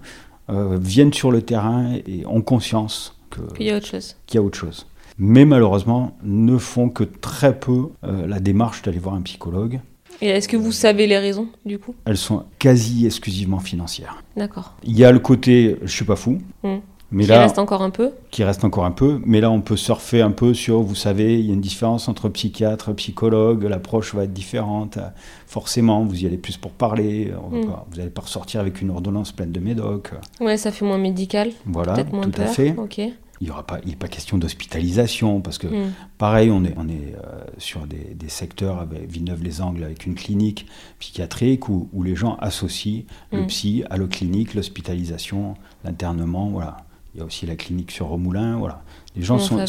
euh, 0.49 0.77
viennent 0.79 1.13
sur 1.13 1.31
le 1.31 1.41
terrain 1.41 1.93
et 2.05 2.23
ont 2.27 2.41
conscience 2.41 3.15
que- 3.29 3.41
Puis 3.53 3.63
il 3.65 3.67
y 3.67 3.71
a 3.71 3.77
autre 3.77 3.87
chose. 3.87 4.15
qu'il 4.27 4.39
y 4.39 4.43
a 4.43 4.45
autre 4.45 4.57
chose. 4.57 4.85
Mais 5.17 5.45
malheureusement, 5.45 6.15
ne 6.23 6.57
font 6.57 6.89
que 6.89 7.03
très 7.03 7.57
peu 7.59 7.87
euh, 8.03 8.27
la 8.27 8.39
démarche 8.39 8.83
d'aller 8.83 8.99
voir 8.99 9.15
un 9.15 9.21
psychologue. 9.21 9.79
Et 10.21 10.27
est-ce 10.29 10.47
que 10.47 10.57
vous 10.57 10.71
savez 10.71 11.05
les 11.07 11.17
raisons, 11.17 11.47
du 11.65 11.77
coup 11.79 11.93
elles 12.05 12.17
sont 12.17 12.43
quasi 12.59 13.05
exclusivement 13.05 13.59
financières. 13.59 14.23
D'accord. 14.35 14.73
Il 14.83 14.97
y 14.97 15.05
a 15.05 15.11
le 15.11 15.19
côté 15.19 15.77
je 15.83 15.91
suis 15.91 16.05
pas 16.05 16.15
fou, 16.15 16.39
Mm. 16.63 16.77
mais 17.11 17.23
Qui 17.23 17.29
là 17.29 17.41
reste 17.41 17.59
encore 17.59 17.81
un 17.83 17.89
peu 17.91 18.11
qui 18.31 18.43
reste 18.43 18.63
encore 18.63 18.85
un 18.85 18.91
peu, 18.91 19.21
mais 19.25 19.39
là 19.41 19.49
on 19.51 19.61
peut 19.61 19.77
surfer 19.77 20.21
un 20.21 20.31
peu 20.31 20.53
sur 20.53 20.81
vous 20.81 20.95
savez, 20.95 21.39
il 21.39 21.45
y 21.45 21.51
a 21.51 21.53
une 21.53 21.61
différence 21.61 22.07
entre 22.07 22.29
psychiatre 22.29 22.93
psychologue, 22.93 23.63
l'approche 23.63 24.13
va 24.15 24.23
être 24.25 24.33
différente. 24.33 24.97
Forcément, 25.45 26.03
vous 26.03 26.23
y 26.23 26.25
allez 26.25 26.37
plus 26.37 26.57
pour 26.57 26.71
parler, 26.71 27.31
Mm. 27.51 27.65
pas- 27.67 27.85
vous 27.89 27.97
n'allez 27.97 28.09
pas 28.09 28.21
ressortir 28.23 28.59
avec 28.59 28.81
une 28.81 28.89
ordonnance 28.89 29.31
pleine 29.31 29.51
de 29.51 29.59
médocs. 29.59 30.11
Ouais, 30.41 30.57
ça 30.57 30.71
fait 30.71 30.83
moins 30.85 30.97
médical. 30.97 31.51
Voilà, 31.65 31.95
moins 32.11 32.23
tout 32.23 32.31
peur. 32.31 32.45
à 32.45 32.49
fait. 32.49 32.75
Ok. 32.77 32.99
Il 33.39 33.47
y 33.47 33.51
aura 33.51 33.65
pas 33.65 33.79
il 33.85 33.95
pas 33.97 34.07
question 34.07 34.37
d'hospitalisation 34.37 35.41
parce 35.41 35.57
que 35.57 35.67
Mm. 35.67 35.93
Pareil, 36.17 36.49
on 36.49 36.63
est, 36.63 36.73
on 36.77 36.87
est 36.89 37.13
euh, 37.15 37.43
sur 37.59 37.85
des, 37.85 38.15
des 38.15 38.29
secteurs 38.29 38.79
avec 38.79 39.09
Villeneuve-les-Angles 39.09 39.83
avec 39.83 40.05
une 40.05 40.15
clinique 40.15 40.65
psychiatrique 40.99 41.69
où, 41.69 41.89
où 41.93 42.03
les 42.03 42.15
gens 42.15 42.35
associent 42.37 43.03
le 43.31 43.43
Mm. 43.43 43.47
psy 43.47 43.83
à 43.89 43.97
la 43.97 44.07
clinique, 44.07 44.53
l'hospitalisation, 44.55 45.55
l'internement, 45.83 46.49
voilà. 46.49 46.77
Il 47.13 47.19
y 47.19 47.23
a 47.23 47.25
aussi 47.25 47.45
la 47.45 47.55
clinique 47.55 47.91
sur 47.91 48.07
Romoulin, 48.07 48.57
voilà. 48.57 48.83
Les 49.15 49.23
gens 49.23 49.39
sont, 49.39 49.57
euh, 49.57 49.65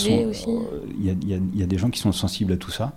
y, 1.00 1.09
y 1.09 1.12
il 1.54 1.59
y 1.59 1.62
a 1.62 1.66
des 1.66 1.78
gens 1.78 1.90
qui 1.90 1.98
sont 2.00 2.12
sensibles 2.12 2.52
à 2.52 2.57
tout 2.57 2.70
ça 2.70 2.92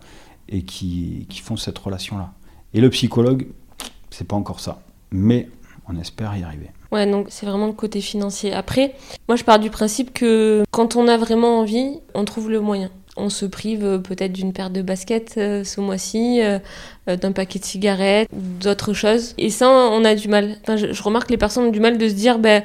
et 0.50 0.64
qui, 0.64 1.26
qui 1.30 1.40
font 1.40 1.56
cette 1.58 1.78
relation-là. 1.78 2.34
Et 2.74 2.82
le 2.82 2.90
psychologue, 2.90 3.48
c'est 4.10 4.28
pas 4.28 4.36
encore 4.36 4.60
ça, 4.60 4.82
mais 5.12 5.50
on 5.88 5.98
espère 5.98 6.36
y 6.38 6.44
arriver. 6.44 6.70
Ouais, 6.92 7.10
donc 7.10 7.28
c'est 7.30 7.46
vraiment 7.46 7.68
le 7.68 7.74
côté 7.74 8.02
financier. 8.02 8.54
Après, 8.54 8.96
moi 9.28 9.38
je 9.38 9.44
pars 9.44 9.60
du 9.60 9.70
principe 9.70 10.14
que 10.14 10.64
quand 10.72 10.96
on 10.96 11.08
a 11.08 11.18
vraiment 11.18 11.60
envie, 11.60 12.00
on 12.14 12.26
trouve 12.26 12.50
le 12.50 12.60
moyen. 12.60 12.90
On 13.18 13.30
se 13.30 13.46
prive 13.46 13.84
euh, 13.84 13.98
peut-être 13.98 14.32
d'une 14.32 14.54
paire 14.54 14.70
de 14.70 14.82
baskets 14.82 15.36
euh, 15.38 15.64
ce 15.64 15.82
mois-ci, 15.82 16.42
euh, 16.42 16.60
d'un 17.08 17.32
paquet 17.34 17.60
de 17.60 17.66
cigarettes, 17.66 18.30
d'autres 18.32 18.94
choses. 18.94 19.34
Et 19.38 19.50
ça, 19.50 19.70
on 19.70 20.04
a 20.06 20.16
du 20.16 20.28
mal. 20.28 20.58
Enfin, 20.62 20.78
je, 20.78 21.04
remarque 21.04 21.28
que 21.28 21.34
les 21.34 21.38
personnes 21.38 21.66
ont 21.66 21.72
du 21.72 21.80
mal 21.82 21.98
de 21.98 22.08
se 22.08 22.14
dire, 22.14 22.40
ben, 22.40 22.64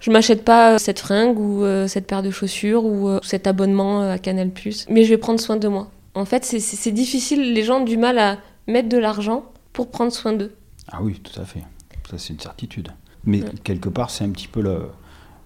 je 0.00 0.10
m'achète 0.10 0.44
pas 0.44 0.78
cette 0.78 0.98
fringue 0.98 1.38
ou 1.38 1.64
cette 1.86 2.06
paire 2.06 2.22
de 2.22 2.30
chaussures 2.30 2.84
ou 2.84 3.20
cet 3.22 3.46
abonnement 3.46 4.10
à 4.10 4.18
Canal+, 4.18 4.50
mais 4.88 5.04
je 5.04 5.10
vais 5.10 5.18
prendre 5.18 5.38
soin 5.38 5.56
de 5.56 5.68
moi. 5.68 5.88
En 6.14 6.24
fait, 6.24 6.44
c'est 6.44 6.90
difficile. 6.90 7.52
Les 7.52 7.62
gens 7.62 7.80
ont 7.80 7.84
du 7.84 7.96
mal 7.96 8.18
à 8.18 8.38
mettre 8.66 8.88
de 8.88 8.98
l'argent 8.98 9.44
pour 9.72 9.90
prendre 9.90 10.10
soin 10.10 10.32
d'eux. 10.32 10.52
Ah 10.90 10.98
oui, 11.02 11.20
tout 11.20 11.40
à 11.40 11.44
fait. 11.44 11.62
Ça, 12.10 12.18
c'est 12.18 12.32
une 12.32 12.40
certitude. 12.40 12.88
Mais 13.24 13.42
Ouais. 13.42 13.50
quelque 13.64 13.88
part, 13.88 14.10
c'est 14.10 14.24
un 14.24 14.30
petit 14.30 14.48
peu 14.48 14.62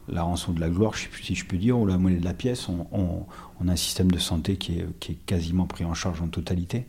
la 0.09 0.23
rançon 0.23 0.53
de 0.53 0.61
la 0.61 0.69
gloire, 0.71 0.95
je 0.95 1.03
sais 1.03 1.09
plus 1.09 1.25
si 1.25 1.35
je 1.35 1.45
peux 1.45 1.57
dire, 1.57 1.77
ou 1.79 1.85
la 1.85 1.99
monnaie 1.99 2.17
de 2.21 2.25
la 2.25 2.33
pièce. 2.33 2.69
On, 2.69 2.87
on- 2.93 3.25
on 3.61 3.69
a 3.69 3.73
un 3.73 3.77
système 3.77 4.11
de 4.13 4.19
santé 4.19 4.57
qui 4.57 4.79
est, 4.79 4.87
qui 5.01 5.13
est 5.13 5.19
quasiment 5.27 5.67
pris 5.67 5.85
en 5.85 5.95
charge 5.95 6.21
en 6.23 6.29
totalité 6.29 6.87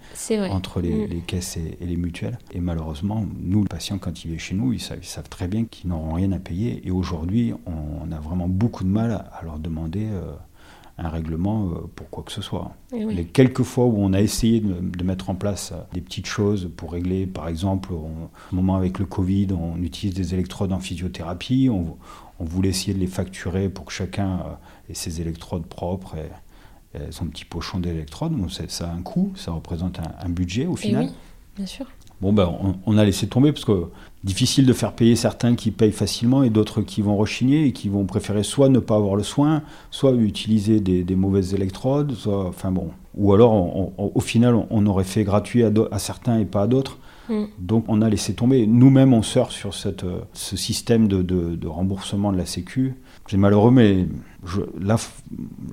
entre 0.52 0.82
les, 0.82 0.93
Mm. 1.08 1.10
les 1.10 1.19
caisses 1.21 1.58
et, 1.58 1.78
et 1.82 1.86
les 1.86 1.95
mutuelles. 1.97 2.38
Et 2.54 2.60
malheureusement, 2.60 3.26
nous, 3.39 3.62
le 3.63 3.67
patient, 3.67 3.97
quand 3.97 4.23
il 4.23 4.30
vient 4.32 4.38
chez 4.38 4.54
nous, 4.54 4.71
ils 4.73 4.82
savent, 4.82 5.00
ils 5.02 5.06
savent 5.08 5.30
très 5.30 5.47
bien 5.47 5.65
qu'ils 5.65 5.89
n'auront 5.89 6.13
rien 6.13 6.32
à 6.34 6.39
payer. 6.39 6.86
Et 6.86 6.91
aujourd'hui, 6.91 7.54
on, 7.65 7.71
on 8.08 8.12
a 8.12 8.19
vraiment 8.19 8.47
beaucoup 8.50 8.84
de 8.84 8.89
mal 8.89 9.12
à 9.12 9.41
leur 9.43 9.60
demander 9.60 10.06
euh, 10.12 10.34
un 10.99 11.10
règlement 11.10 11.69
euh, 11.69 11.88
pour 11.95 12.10
quoi 12.10 12.23
que 12.23 12.31
ce 12.31 12.41
soit. 12.41 12.71
Oui. 12.91 13.13
Les 13.13 13.25
quelques 13.25 13.63
fois 13.63 13.86
où 13.86 13.95
on 13.97 14.13
a 14.13 14.21
essayé 14.21 14.60
de, 14.62 14.73
de 14.79 15.03
mettre 15.03 15.29
en 15.29 15.36
place 15.36 15.71
euh, 15.71 15.81
des 15.93 16.01
petites 16.01 16.25
choses 16.25 16.69
pour 16.75 16.91
régler, 16.91 17.27
par 17.27 17.47
exemple, 17.47 17.93
on- 17.93 18.29
au 18.51 18.55
moment 18.55 18.75
avec 18.75 18.97
le 18.99 19.05
Covid, 19.05 19.47
on 19.51 19.81
utilise 19.81 20.15
des 20.15 20.33
électrodes 20.33 20.71
en 20.73 20.79
physiothérapie, 20.79 21.69
on, 21.71 21.97
on 22.39 22.45
voulait 22.45 22.69
essayer 22.69 22.93
de 22.93 22.99
les 22.99 23.07
facturer 23.07 23.69
pour 23.69 23.86
que 23.86 23.91
chacun 23.93 24.39
euh, 24.39 24.91
ait 24.91 24.95
ses 24.95 25.21
électrodes 25.21 25.65
propres 25.67 26.15
et, 26.17 26.29
son 27.12 27.27
petit 27.27 27.45
pochon 27.45 27.79
d'électrodes. 27.79 28.33
Ça 28.69 28.89
a 28.89 28.91
un 28.91 29.03
coût, 29.03 29.31
ça 29.36 29.51
représente 29.51 29.99
un, 29.99 30.13
un 30.25 30.29
budget 30.29 30.65
au 30.65 30.73
Et 30.73 30.77
final. 30.77 31.05
oui, 31.05 31.12
bien 31.57 31.65
sûr. 31.67 31.86
Bon, 32.21 32.34
ben, 32.34 32.51
on, 32.63 32.75
on 32.86 32.97
a 32.97 33.06
laissé 33.06 33.27
tomber 33.27 33.51
parce 33.51 33.65
que 33.65 33.86
difficile 34.23 34.65
de 34.65 34.73
faire 34.73 34.93
payer 34.93 35.15
certains 35.15 35.56
qui 35.56 35.69
payent 35.71 35.91
facilement 35.91 36.41
et 36.43 36.49
d'autres 36.49 36.82
qui 36.82 37.01
vont 37.03 37.15
rechigner 37.15 37.65
et 37.65 37.71
qui 37.73 37.89
vont 37.89 38.06
préférer 38.06 38.43
soit 38.43 38.69
ne 38.69 38.80
pas 38.80 38.95
avoir 38.95 39.15
le 39.15 39.23
soin, 39.23 39.62
soit 39.91 40.13
utiliser 40.13 40.80
des, 40.80 41.03
des 41.03 41.15
mauvaises 41.15 41.53
électrodes, 41.53 42.13
soit, 42.13 42.47
enfin 42.47 42.71
bon, 42.71 42.89
ou 43.15 43.34
alors 43.34 43.53
on- 43.53 43.93
on- 43.97 44.12
au 44.15 44.19
final 44.19 44.56
on, 44.71 44.86
aurait 44.88 45.03
fait 45.03 45.23
gratuit 45.23 45.63
à, 45.63 45.99
certains 45.99 46.39
et 46.39 46.45
pas 46.45 46.63
à 46.63 46.67
d'autres. 46.67 46.97
Mm. 47.30 47.43
Donc 47.60 47.86
on 47.89 48.01
a 48.01 48.10
laissé 48.10 48.34
tomber. 48.34 48.65
Nous-mêmes 48.67 49.13
on 49.13 49.21
sort 49.21 49.51
sur 49.51 49.73
cette, 49.75 50.03
euh, 50.06 50.19
ce 50.34 50.58
système 50.58 51.08
de, 51.08 51.21
de- 51.21 51.56
de 51.56 51.67
remboursement 51.67 52.32
de 52.32 52.38
la 52.38 52.45
Sécu. 52.45 52.95
C'est 53.30 53.36
malheureux, 53.38 53.71
mais 53.71 54.08
je, 54.45 54.62
là 54.82 54.95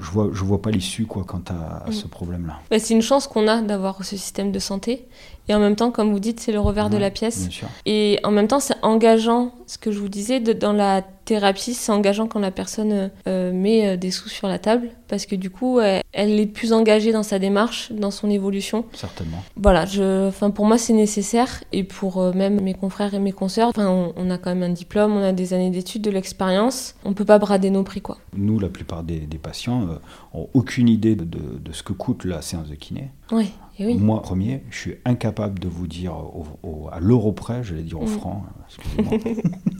je 0.00 0.10
vois, 0.10 0.30
je 0.32 0.42
vois 0.44 0.60
pas 0.60 0.70
l'issue 0.72 1.06
quoi 1.06 1.22
quant 1.24 1.42
à, 1.48 1.84
à 1.86 1.92
ce 1.92 2.06
problème-là. 2.08 2.58
Bah, 2.70 2.78
c'est 2.80 2.92
une 2.94 3.02
chance 3.02 3.28
qu'on 3.28 3.46
a 3.46 3.62
d'avoir 3.62 4.04
ce 4.04 4.16
système 4.16 4.50
de 4.50 4.58
santé. 4.58 5.06
Et 5.48 5.54
en 5.54 5.60
même 5.60 5.76
temps, 5.76 5.90
comme 5.90 6.10
vous 6.10 6.20
dites, 6.20 6.40
c'est 6.40 6.52
le 6.52 6.60
revers 6.60 6.88
de 6.88 6.96
la 6.96 7.10
pièce. 7.10 7.48
Et 7.84 8.18
en 8.24 8.30
même 8.30 8.48
temps, 8.48 8.60
c'est 8.60 8.76
engageant, 8.82 9.52
ce 9.66 9.76
que 9.78 9.92
je 9.92 9.98
vous 9.98 10.08
disais, 10.08 10.40
de- 10.40 10.52
dans 10.54 10.72
la 10.72 11.02
thérapie, 11.24 11.74
c'est 11.74 11.92
engageant 11.92 12.26
quand 12.26 12.38
la 12.40 12.50
personne 12.50 13.10
euh, 13.26 13.52
met 13.52 13.86
euh, 13.88 13.96
des 13.96 14.10
sous 14.10 14.28
sur 14.28 14.46
la 14.48 14.58
table, 14.58 14.90
parce 15.08 15.26
que 15.26 15.34
du 15.36 15.50
coup, 15.50 15.80
elle, 15.80 16.02
elle 16.12 16.38
est 16.38 16.46
plus 16.46 16.72
engagée 16.72 17.12
dans 17.12 17.22
sa 17.22 17.38
démarche, 17.38 17.90
dans 17.92 18.10
son 18.10 18.30
évolution. 18.30 18.84
Certainement. 18.92 19.42
Voilà, 19.56 19.86
je, 19.86 20.28
enfin, 20.28 20.50
pour 20.50 20.66
moi, 20.66 20.78
c'est 20.78 20.92
nécessaire, 20.92 21.64
et 21.72 21.84
pour 21.84 22.18
euh, 22.20 22.32
même 22.32 22.60
mes 22.60 22.74
confrères 22.74 23.14
et 23.14 23.18
mes 23.18 23.32
consoeurs, 23.32 23.68
enfin, 23.68 23.88
on, 23.88 24.12
on 24.16 24.30
a 24.30 24.38
quand 24.38 24.50
même 24.54 24.62
un 24.70 24.72
diplôme, 24.74 25.12
on 25.12 25.22
a 25.22 25.32
des 25.32 25.52
années 25.54 25.70
d'études, 25.70 26.02
de 26.02 26.10
l'expérience, 26.10 26.94
on 27.04 27.14
peut 27.14 27.24
pas 27.24 27.38
brader 27.38 27.70
nos 27.70 27.82
prix, 27.82 28.00
quoi. 28.00 28.18
Nous, 28.36 28.58
la 28.58 28.68
plupart 28.68 29.02
des, 29.02 29.20
des 29.20 29.38
patients 29.38 29.82
euh, 29.88 29.94
ont 30.34 30.48
aucune 30.54 30.88
idée 30.88 31.16
de, 31.16 31.24
de- 31.24 31.58
de 31.58 31.72
ce 31.72 31.82
que 31.82 31.92
coûte 31.92 32.24
la 32.24 32.42
séance 32.42 32.68
de 32.68 32.74
kiné. 32.74 33.10
Oui, 33.32 33.50
et 33.78 33.86
oui. 33.86 33.94
Moi, 33.94 34.20
premier, 34.22 34.62
je 34.70 34.78
suis 34.78 34.94
incapable 35.04 35.58
de 35.58 35.68
vous 35.68 35.86
dire 35.86 36.14
au- 36.14 36.44
au- 36.62 36.88
à 36.92 37.00
l'euro 37.00 37.32
près, 37.32 37.64
j'allais 37.64 37.82
dire 37.82 38.00
au 38.00 38.04
Mm. 38.04 38.08
franc, 38.08 38.44
excusez-moi. 38.68 39.34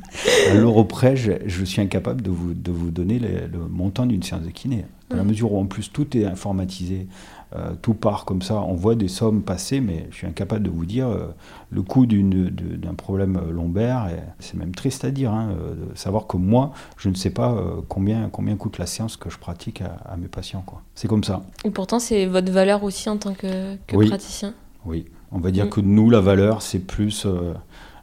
à 0.48 0.54
l'euro 0.54 0.84
près, 0.84 1.16
je, 1.16 1.32
je 1.46 1.64
suis 1.64 1.80
incapable 1.80 2.22
de 2.22 2.30
vous, 2.30 2.54
de 2.54 2.70
vous 2.72 2.90
donner 2.90 3.18
les- 3.18 3.46
le 3.46 3.58
montant 3.70 4.06
d'une 4.06 4.22
séance 4.22 4.42
de 4.42 4.50
kiné. 4.50 4.84
Dans 5.10 5.16
la 5.16 5.22
Ouais. 5.22 5.28
mesure 5.28 5.52
où 5.52 5.58
en 5.60 5.66
plus 5.66 5.92
tout 5.92 6.16
est 6.16 6.24
informatisé, 6.24 7.06
euh, 7.54 7.72
tout 7.82 7.94
part 7.94 8.24
comme 8.24 8.40
ça, 8.42 8.60
on 8.62 8.72
voit 8.74 8.94
des 8.94 9.06
sommes 9.08 9.42
passer, 9.42 9.80
mais 9.80 10.06
je 10.10 10.16
suis 10.16 10.26
incapable 10.26 10.62
de 10.64 10.70
vous 10.70 10.86
dire 10.86 11.08
euh, 11.08 11.26
le 11.70 11.82
coût 11.82 12.06
d'un 12.06 12.94
problème 12.94 13.38
lombaire. 13.50 14.08
et 14.10 14.18
C'est 14.40 14.54
même 14.54 14.74
triste 14.74 15.04
à 15.04 15.10
dire, 15.10 15.32
hein, 15.32 15.50
euh, 15.52 15.74
de 15.92 15.96
savoir 15.96 16.26
que 16.26 16.36
moi, 16.36 16.72
je 16.96 17.10
ne 17.10 17.14
sais 17.14 17.30
pas 17.30 17.52
euh, 17.52 17.80
combien, 17.88 18.28
combien 18.30 18.56
coûte 18.56 18.78
la 18.78 18.86
séance 18.86 19.16
que 19.16 19.28
je 19.30 19.38
pratique 19.38 19.82
à, 19.82 19.96
à 20.10 20.16
mes 20.16 20.26
patients. 20.28 20.64
C'est 20.94 21.06
comme 21.08 21.22
ça. 21.24 21.42
Et 21.64 21.70
pourtant, 21.70 21.98
c'est 21.98 22.26
votre 22.26 22.50
valeur 22.50 22.82
aussi 22.82 23.08
en 23.08 23.18
tant 23.18 23.34
que, 23.34 23.76
que 23.86 23.96
Oui. 23.96 24.08
praticien. 24.08 24.54
Oui, 24.86 25.04
on 25.32 25.38
va 25.38 25.50
dire 25.50 25.66
Mm. 25.66 25.70
que 25.70 25.80
nous, 25.80 26.10
la 26.10 26.20
valeur, 26.20 26.60
c'est 26.62 26.78
plus 26.80 27.24
euh, 27.26 27.52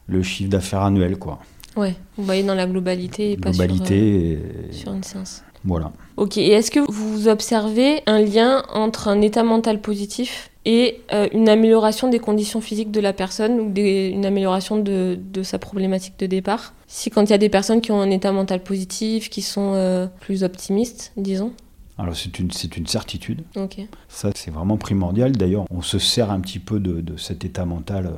le 0.08 0.22
chiffre 0.24 0.50
d'affaires 0.50 0.82
annuel, 0.84 1.18
quoi. 1.18 1.40
Ouais, 1.78 1.96
vous 2.18 2.24
voyez 2.26 2.44
dans 2.44 2.56
la 2.56 2.66
globalité 2.68 3.32
et 3.32 3.38
pas 3.38 3.54
sur, 3.54 3.64
euh, 3.64 3.86
et- 3.92 4.74
sur 4.74 4.94
une 4.94 5.04
séance. 5.04 5.44
voilà. 5.64 5.92
Ok, 6.18 6.38
et 6.38 6.50
est-ce 6.52 6.70
que 6.72 6.80
vous 6.92 7.28
observez 7.28 8.02
un 8.08 8.20
lien 8.22 8.64
entre 8.74 9.08
un 9.08 9.22
état 9.22 9.44
mental 9.44 9.80
positif 9.80 10.50
et 10.66 11.00
euh, 11.14 11.28
une 11.34 11.50
amélioration 11.50 12.10
des 12.10 12.20
conditions 12.20 12.62
physiques 12.62 12.92
de 12.92 13.00
la 13.00 13.14
personne 13.14 13.60
ou 13.60 13.72
des- 13.72 14.10
une 14.10 14.26
amélioration 14.26 14.78
de, 14.78 15.18
de 15.34 15.44
sa 15.44 15.58
problématique 15.60 16.20
de 16.20 16.26
départ? 16.28 16.74
Si 16.88 17.10
quand 17.10 17.24
il 17.24 17.30
y 17.30 17.34
a 17.34 17.38
des 17.40 17.50
personnes 17.50 17.80
qui 17.82 17.92
ont 17.92 18.02
un 18.02 18.12
état 18.12 18.32
mental 18.32 18.62
positif, 18.62 19.30
qui 19.30 19.42
sont 19.42 19.72
euh, 19.76 20.08
plus 20.20 20.44
optimistes, 20.44 21.14
disons? 21.18 21.54
Alors 21.98 22.16
c'est 22.16 22.38
une, 22.40 22.52
c'est 22.52 22.78
une 22.78 22.88
certitude. 22.88 23.44
Ok. 23.56 23.78
Ça, 24.10 24.30
c'est 24.36 24.52
vraiment 24.52 24.78
primordial. 24.78 25.32
D'ailleurs, 25.34 25.66
on 25.72 25.82
se 25.82 26.00
sert 26.00 26.32
un 26.32 26.40
petit 26.42 26.60
peu 26.60 26.80
de, 26.80 27.00
de 27.02 27.16
cet 27.18 27.46
état 27.46 27.66
mental 27.66 28.12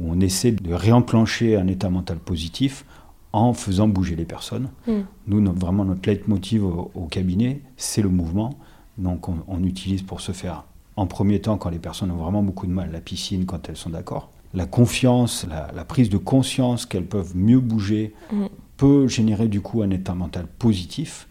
où 0.00 0.10
on 0.12 0.20
essaie 0.20 0.52
de 0.52 0.72
réenclencher 0.74 1.56
un 1.56 1.66
état 1.68 1.88
mental 1.90 2.18
positif 2.18 2.84
en 3.32 3.52
faisant 3.52 3.88
bouger 3.88 4.16
les 4.16 4.24
personnes. 4.24 4.70
Mm. 4.86 4.92
Nous, 5.26 5.40
notre- 5.40 5.58
vraiment, 5.58 5.84
notre 5.84 6.08
leitmotiv 6.08 6.64
au, 6.64 6.90
au 6.94 7.06
cabinet, 7.06 7.60
c'est 7.76 8.02
le 8.02 8.08
mouvement. 8.08 8.54
Donc, 8.96 9.28
on, 9.28 9.36
on 9.48 9.62
utilise 9.64 10.02
pour 10.02 10.20
ce 10.20 10.32
faire, 10.32 10.64
en 10.96 11.06
premier 11.06 11.40
temps, 11.40 11.56
quand 11.58 11.70
les 11.70 11.78
personnes 11.78 12.10
ont 12.10 12.16
vraiment 12.16 12.42
beaucoup 12.42 12.66
de 12.66 12.72
mal, 12.72 12.90
la 12.90 13.00
piscine, 13.00 13.44
quand 13.46 13.68
elles 13.68 13.76
sont 13.76 13.90
d'accord. 13.90 14.30
La 14.54 14.64
confiance, 14.66 15.46
la, 15.48 15.70
la 15.74 15.84
prise 15.84 16.08
de 16.08 16.16
conscience 16.16 16.86
qu'elles 16.86 17.06
peuvent 17.06 17.36
mieux 17.36 17.60
bouger 17.60 18.14
Mm. 18.32 18.46
peut 18.76 19.06
générer 19.08 19.48
du 19.48 19.60
coup 19.60 19.82
un 19.82 19.90
état 19.90 20.14
mental 20.14 20.46
positif. 20.58 21.28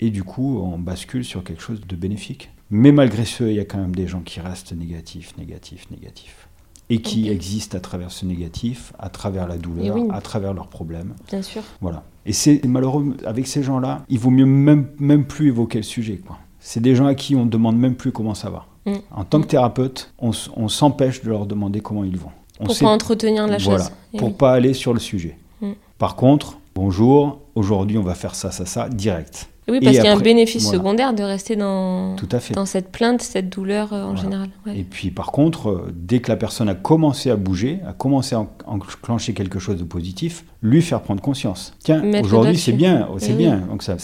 Et 0.00 0.10
du 0.10 0.22
coup, 0.24 0.58
on 0.58 0.78
bascule 0.78 1.24
sur 1.24 1.44
quelque 1.44 1.62
chose 1.62 1.80
de 1.86 1.96
bénéfique. 1.96 2.50
Mais 2.70 2.92
malgré 2.92 3.24
ce, 3.24 3.44
il 3.44 3.54
y 3.54 3.60
a 3.60 3.64
quand 3.64 3.78
même 3.78 3.94
des 3.94 4.06
gens 4.06 4.20
qui 4.20 4.40
restent 4.40 4.72
négatifs, 4.72 5.36
négatifs, 5.36 5.90
négatifs. 5.90 6.48
Et 6.90 7.00
qui 7.00 7.28
existent 7.30 7.78
à 7.78 7.80
travers 7.80 8.10
ce 8.10 8.26
négatif, 8.26 8.92
à 8.98 9.08
travers 9.08 9.46
la 9.46 9.56
douleur, 9.56 9.96
oui. 9.96 10.08
à 10.12 10.20
travers 10.20 10.52
leurs 10.52 10.66
problèmes. 10.66 11.14
Bien 11.28 11.40
sûr. 11.40 11.62
Voilà. 11.80 12.02
Et 12.26 12.32
c'est 12.32 12.64
malheureux, 12.66 13.16
avec 13.24 13.46
ces 13.46 13.62
gens-là, 13.62 14.04
il 14.08 14.18
vaut 14.18 14.30
mieux 14.30 14.44
même, 14.46 14.88
même 14.98 15.24
plus 15.24 15.48
évoquer 15.48 15.78
le 15.78 15.84
sujet. 15.84 16.16
quoi. 16.16 16.38
C'est 16.58 16.80
des 16.80 16.94
gens 16.94 17.06
à 17.06 17.14
qui 17.14 17.34
on 17.34 17.46
ne 17.46 17.50
demande 17.50 17.78
même 17.78 17.94
plus 17.94 18.12
comment 18.12 18.34
ça 18.34 18.50
va. 18.50 18.66
Mm. 18.86 18.92
En 19.10 19.24
tant 19.24 19.40
que 19.40 19.46
thérapeute, 19.46 20.12
on, 20.18 20.32
s'empêche 20.68 21.22
de 21.22 21.30
leur 21.30 21.46
demander 21.46 21.80
comment 21.80 22.04
ils 22.04 22.16
vont. 22.16 22.30
On 22.58 22.66
Pour 22.66 22.74
sait- 22.74 22.84
pas 22.84 22.90
entretenir 22.90 23.46
la 23.46 23.56
voilà, 23.58 23.84
chose. 23.84 23.92
Et 24.12 24.18
pour 24.18 24.28
oui. 24.28 24.34
pas 24.34 24.52
aller 24.52 24.74
sur 24.74 24.92
le 24.92 25.00
sujet. 25.00 25.38
Mm. 25.60 25.72
Par 25.98 26.16
contre, 26.16 26.58
bonjour, 26.74 27.40
aujourd'hui 27.54 27.98
on 27.98 28.02
va 28.02 28.14
faire 28.14 28.34
ça, 28.34 28.50
ça, 28.50 28.66
ça, 28.66 28.88
direct. 28.88 29.48
Oui, 29.70 29.80
parce 29.80 29.96
qu'il 29.96 30.04
y 30.04 30.08
a 30.08 30.12
un 30.12 30.18
bénéfice 30.20 30.64
voilà. 30.64 30.78
secondaire 30.78 31.14
de 31.14 31.22
rester 31.22 31.56
dans, 31.56 32.16
Tout 32.16 32.28
à 32.32 32.40
fait. 32.40 32.54
dans 32.54 32.66
cette 32.66 32.90
plainte, 32.90 33.22
cette 33.22 33.48
douleur 33.48 33.92
euh, 33.92 34.02
en 34.02 34.06
Voilà. 34.08 34.20
général. 34.22 34.48
Ouais. 34.66 34.78
Et 34.78 34.84
puis 34.84 35.10
par 35.10 35.32
contre, 35.32 35.70
euh, 35.70 35.92
dès 35.94 36.20
que 36.20 36.28
la 36.30 36.36
personne 36.36 36.68
a 36.68 36.74
commencé 36.74 37.30
à 37.30 37.36
bouger, 37.36 37.80
a 37.86 37.92
commencé 37.92 38.34
à 38.34 38.40
en- 38.40 38.50
enclencher 38.66 39.32
quelque 39.34 39.58
chose 39.58 39.76
de 39.78 39.84
positif, 39.84 40.44
lui 40.62 40.82
faire 40.82 41.00
prendre 41.02 41.22
conscience. 41.22 41.74
Tiens, 41.78 42.02
aujourd'hui 42.22 42.58
c'est 42.58 42.72
bien, 42.72 43.08
oh, 43.12 43.16
c'est 43.18 43.32
Eh 43.32 43.36
bien. 43.36 43.58
Donc 43.68 43.82
ça, 43.82 43.96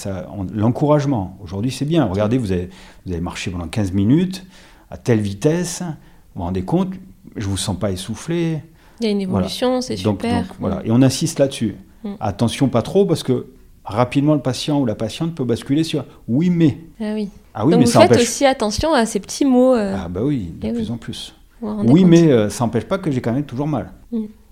l'encouragement. 0.55 1.37
Aujourd'hui 1.43 1.71
c'est 1.71 1.85
bien. 1.85 2.05
Regardez, 2.07 2.39
vous 2.39 2.53
avez, 2.53 2.71
vous 3.05 3.13
avez 3.13 3.21
marché 3.21 3.51
pendant 3.51 3.69
15 3.69 3.93
minutes 3.93 4.45
à 4.91 4.97
telle 4.97 5.21
vitesse. 5.21 5.83
Vous 5.83 6.41
vous 6.41 6.43
rendez 6.43 6.63
compte 6.63 6.91
Je 7.37 7.47
vous 7.47 7.57
sens 7.57 7.77
pas 7.79 7.91
essoufflé. 7.91 8.63
Il 9.01 9.05
y 9.05 9.09
a 9.09 9.11
une 9.13 9.21
évolution, 9.21 9.81
c'est 9.83 9.97
super. 9.97 10.43
donc, 10.43 10.47
voilà. 10.59 10.81
Et 10.87 10.91
on 10.91 11.03
insiste 11.03 11.39
là-dessus. 11.39 11.77
Mm. 12.03 12.13
Attention 12.21 12.69
pas 12.69 12.83
trop 12.83 13.05
parce 13.05 13.23
que 13.23 13.47
rapidement 13.87 14.35
le 14.35 14.41
patient 14.43 14.81
ou 14.81 14.87
la 14.87 14.95
patiente 14.95 15.35
peut 15.35 15.45
basculer 15.45 15.85
sur 15.85 16.05
oui 16.29 16.51
mais. 16.51 16.79
Ah 17.01 17.13
oui. 17.15 17.29
Ah 17.55 17.65
oui 17.65 17.73
Donc 17.73 17.81
mais 17.81 17.87
vous 17.87 17.93
ça 17.93 18.01
faites 18.03 18.11
empêche. 18.13 18.23
aussi 18.23 18.45
attention 18.45 18.93
à 18.93 19.07
ces 19.07 19.21
petits 19.21 19.45
mots. 19.45 19.75
euh, 19.75 19.97
Ah 19.99 20.09
bah 20.09 20.21
oui, 20.23 20.53
de 20.61 20.69
Eh 20.69 20.73
plus 20.73 20.89
oui. 20.89 20.91
en 20.91 20.97
plus. 20.99 21.35
Oui 21.63 22.03
compte 22.03 22.11
mais 22.11 22.31
euh, 22.31 22.51
ça 22.51 22.65
n'empêche 22.65 22.85
pas 22.85 22.99
que 22.99 23.11
j'ai 23.11 23.21
quand 23.23 23.33
même 23.33 23.45
toujours 23.47 23.67
mal. 23.67 23.93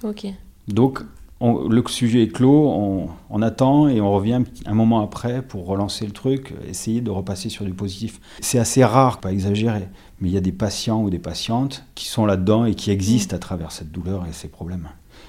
Ok. 0.03 0.27
Donc, 0.69 1.01
on- 1.41 1.69
le 1.69 1.83
sujet 1.89 2.23
est 2.23 2.29
clos, 2.29 2.69
on, 2.71 3.09
on 3.29 3.43
attend 3.43 3.89
et 3.89 4.01
on 4.01 4.11
revient 4.13 4.43
un 4.65 4.75
moment 4.75 5.01
après 5.03 5.43
pour 5.43 5.67
relancer 5.67 6.07
le 6.07 6.13
truc, 6.13 6.55
essayer 6.67 7.03
de 7.03 7.11
repasser 7.11 7.51
sur 7.51 7.65
du 7.67 7.75
positif. 7.75 8.21
C'est 8.41 8.59
assez 8.59 8.83
rare, 8.85 9.19
pas 9.21 9.33
exagéré, 9.33 9.89
mais 10.21 10.29
il 10.29 10.35
y 10.35 10.37
a 10.37 10.41
des 10.41 10.53
patients 10.53 11.03
ou 11.03 11.11
des 11.11 11.19
patientes 11.19 11.85
qui 11.95 12.07
sont 12.07 12.27
là-dedans 12.27 12.65
et 12.65 12.75
qui 12.75 12.91
existent 12.91 13.35
à 13.35 13.39
travers 13.39 13.73
cette 13.73 13.91
douleur 13.93 14.27
et 14.27 14.33
ces 14.33 14.49
problèmes. 14.49 14.89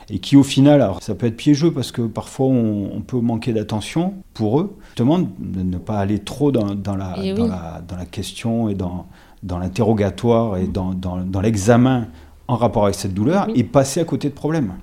Et 0.10 0.19
qui, 0.19 0.36
au 0.38 0.43
final, 0.43 0.82
alors 0.82 1.02
ça 1.02 1.15
peut 1.15 1.26
être 1.26 1.36
piégeux 1.38 1.71
parce 1.71 1.91
que 1.91 2.04
parfois 2.04 2.45
on, 2.48 2.91
on 2.95 3.02
peut 3.02 3.19
manquer 3.19 3.54
d'attention 3.54 4.13
pour 4.36 4.60
eux. 4.60 4.78
Justement, 4.89 5.19
de 5.19 5.63
ne 5.63 5.78
pas 5.78 5.98
aller 5.98 6.19
trop 6.19 6.52
dans, 6.52 6.76
dans 6.76 6.95
la, 6.95 7.17
Et 7.24 7.34
dans, 7.34 7.43
oui. 7.43 7.50
la, 7.50 7.82
dans 7.88 7.95
la 7.95 8.06
question 8.06 8.69
et 8.69 8.76
dans, 8.76 9.08
l'interrogatoire 9.60 10.58
et 10.58 10.67
dans, 10.67 10.93
l'examen 11.41 12.08
en 12.48 12.56
rapport 12.56 12.84
avec 12.84 12.95
cette 12.95 13.13
douleur 13.13 13.48
Oui. 13.48 13.54
et 13.60 13.63
passer 13.63 14.00
à 14.00 14.06
côté 14.06 14.30
de 14.30 14.36
problèmes. 14.36 14.74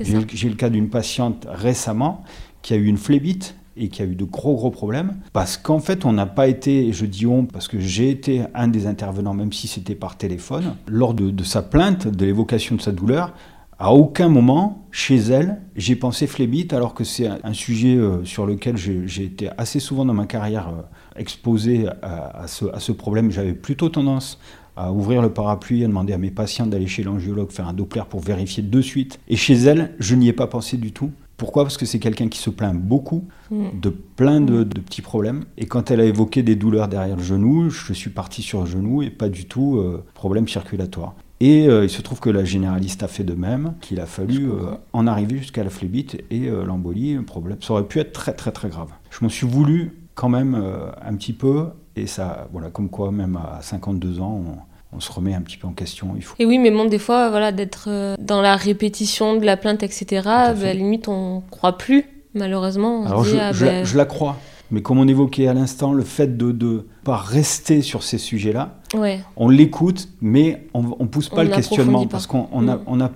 J'ai 0.00 0.48
le 0.48 0.54
cas 0.54 0.70
d'une 0.70 0.88
patiente 0.88 1.46
récemment 1.50 2.22
qui 2.62 2.74
a 2.74 2.76
eu 2.76 2.86
une 2.86 2.96
phlébite 2.96 3.56
et 3.76 3.88
qui 3.88 4.02
a 4.02 4.04
eu 4.04 4.14
de 4.14 4.24
gros 4.24 4.54
gros 4.54 4.70
problèmes 4.70 5.16
parce 5.32 5.56
qu'en 5.56 5.78
fait 5.78 6.04
on 6.04 6.12
n'a 6.12 6.26
pas 6.26 6.48
été, 6.48 6.92
je 6.92 7.06
dis 7.06 7.26
on 7.26 7.46
parce 7.46 7.68
que 7.68 7.78
j'ai 7.78 8.10
été 8.10 8.42
un 8.54 8.68
des 8.68 8.86
intervenants 8.86 9.34
même 9.34 9.52
si 9.52 9.68
c'était 9.68 9.94
par 9.94 10.16
téléphone, 10.16 10.76
lors 10.86 11.14
de, 11.14 11.44
sa 11.44 11.62
plainte, 11.62 12.08
de 12.08 12.24
l'évocation 12.24 12.76
de 12.76 12.80
sa 12.80 12.92
douleur, 12.92 13.32
à 13.78 13.92
aucun 13.94 14.28
moment 14.28 14.86
chez 14.90 15.16
elle 15.16 15.60
j'ai 15.76 15.96
pensé 15.96 16.26
phlébite 16.26 16.72
alors 16.72 16.94
que 16.94 17.04
c'est 17.04 17.28
un, 17.28 17.52
sujet 17.52 17.96
euh, 17.96 18.24
sur 18.24 18.46
lequel 18.46 18.76
j'ai 18.76 19.24
été 19.24 19.48
assez 19.56 19.80
souvent 19.80 20.04
dans 20.04 20.14
ma 20.14 20.26
carrière 20.26 20.68
euh, 20.68 20.82
exposé 21.16 21.86
à, 22.02 22.42
à 22.42 22.46
ce, 22.46 22.66
à 22.66 22.80
ce 22.80 22.92
problème. 22.92 23.30
J'avais 23.30 23.54
plutôt 23.54 23.88
tendance 23.88 24.38
à 24.80 24.92
ouvrir 24.92 25.20
le 25.20 25.30
parapluie, 25.30 25.84
à 25.84 25.86
demander 25.86 26.12
à 26.12 26.18
mes 26.18 26.30
patients 26.30 26.66
d'aller 26.66 26.86
chez 26.86 27.02
l'angiologue 27.02 27.50
faire 27.50 27.68
un 27.68 27.74
Doppler 27.74 28.02
pour 28.08 28.20
vérifier 28.20 28.62
de 28.62 28.80
suite. 28.80 29.20
Et 29.28 29.36
chez 29.36 29.54
elle, 29.54 29.94
je 29.98 30.14
n'y 30.14 30.28
ai 30.28 30.32
pas 30.32 30.46
pensé 30.46 30.78
du 30.78 30.92
tout. 30.92 31.10
Pourquoi? 31.40 31.64
Parce 31.64 31.78
que 31.78 31.86
c'est 31.86 31.98
quelqu'un 31.98 32.28
qui 32.28 32.38
se 32.38 32.50
plaint 32.50 32.76
beaucoup 32.76 33.24
Mm. 33.50 33.80
de 33.80 33.90
plein 33.90 34.40
de, 34.40 34.62
de 34.62 34.80
petits 34.80 35.02
problèmes. 35.02 35.44
Et 35.58 35.66
quand 35.66 35.90
elle 35.90 36.00
a 36.00 36.04
évoqué 36.04 36.42
des 36.42 36.54
douleurs 36.54 36.86
derrière 36.86 37.16
le 37.16 37.22
genou, 37.22 37.68
je 37.68 37.92
suis 37.92 38.10
parti 38.10 38.42
sur 38.42 38.60
le 38.60 38.66
genou 38.66 39.02
et 39.02 39.10
pas 39.10 39.28
du 39.28 39.46
tout 39.46 39.76
euh, 39.76 40.04
problème 40.14 40.46
circulatoire. 40.46 41.14
Et 41.40 41.66
euh, 41.66 41.84
il 41.84 41.90
se 41.90 42.02
trouve 42.02 42.20
que 42.20 42.30
la 42.30 42.44
généraliste 42.44 43.02
a 43.02 43.08
fait 43.08 43.24
de 43.24 43.34
même, 43.34 43.74
qu'il 43.80 43.98
a 43.98 44.06
fallu 44.06 44.50
euh, 44.50 44.74
en 44.92 45.06
arriver 45.06 45.38
jusqu'à 45.38 45.64
la 45.64 45.70
phlébite 45.70 46.22
et 46.30 46.48
l'embolie, 46.48 47.14
un 47.14 47.22
problème. 47.24 47.56
Ça 47.60 47.72
aurait 47.72 47.88
pu 47.88 47.98
être 47.98 48.12
très 48.12 48.34
très 48.34 48.52
très 48.52 48.68
grave. 48.68 48.90
Je 49.10 49.18
m'en 49.22 49.30
suis 49.30 49.46
voulu 49.46 49.96
quand 50.14 50.28
même 50.28 50.54
un 51.02 51.14
petit 51.14 51.32
peu, 51.32 51.68
et 51.96 52.06
ça, 52.06 52.46
voilà, 52.52 52.68
comme 52.68 52.90
quoi 52.90 53.10
même 53.10 53.36
à 53.36 53.62
52 53.62 54.20
ans, 54.20 54.44
on, 54.46 54.58
on 54.92 55.00
se 55.00 55.12
remet 55.12 55.34
un 55.34 55.40
petit 55.42 55.56
peu 55.56 55.66
en 55.66 55.72
question. 55.72 56.12
Il 56.16 56.22
faut 56.22 56.34
Et 56.38 56.46
oui, 56.46 56.58
mais 56.58 56.70
bon, 56.70 56.84
des 56.84 56.98
fois, 56.98 57.30
voilà, 57.30 57.52
d'être 57.52 57.84
euh, 57.88 58.16
dans 58.18 58.40
la 58.42 58.56
répétition 58.56 59.36
de 59.36 59.44
la 59.46 59.56
plainte, 59.56 59.82
etc., 59.82 60.22
à 60.26 60.54
fait. 60.54 60.62
bah, 60.62 60.72
limite, 60.74 61.08
on 61.08 61.42
croit 61.50 61.78
plus, 61.78 62.04
malheureusement. 62.34 63.02
On 63.02 63.06
Alors 63.06 63.24
je, 63.24 63.36
ah, 63.36 63.52
je- 63.52 63.64
bah, 63.66 63.84
je 63.84 63.96
la 63.96 64.04
crois, 64.04 64.36
mais 64.70 64.82
comme 64.82 64.98
on 64.98 65.06
évoquait 65.08 65.46
à 65.48 65.54
l'instant, 65.54 65.92
le 65.92 66.02
fait 66.02 66.36
de 66.36 66.52
ne 66.52 66.78
pas 67.04 67.16
rester 67.16 67.82
sur 67.82 68.02
ces 68.02 68.18
sujets-là, 68.18 68.78
ouais, 68.94 69.20
on 69.36 69.48
l'écoute, 69.48 70.08
mais 70.20 70.66
on 70.74 70.82
ne 70.82 71.06
pousse 71.06 71.28
pas 71.28 71.42
On 71.42 71.44
le 71.44 71.50
questionnement. 71.50 72.02
pas. 72.04 72.10
Parce 72.10 72.26
qu'on 72.26 72.48
on 72.52 72.66
a, 72.68 72.76
Mm. 72.76 72.82
on 72.86 73.00
a- 73.00 73.10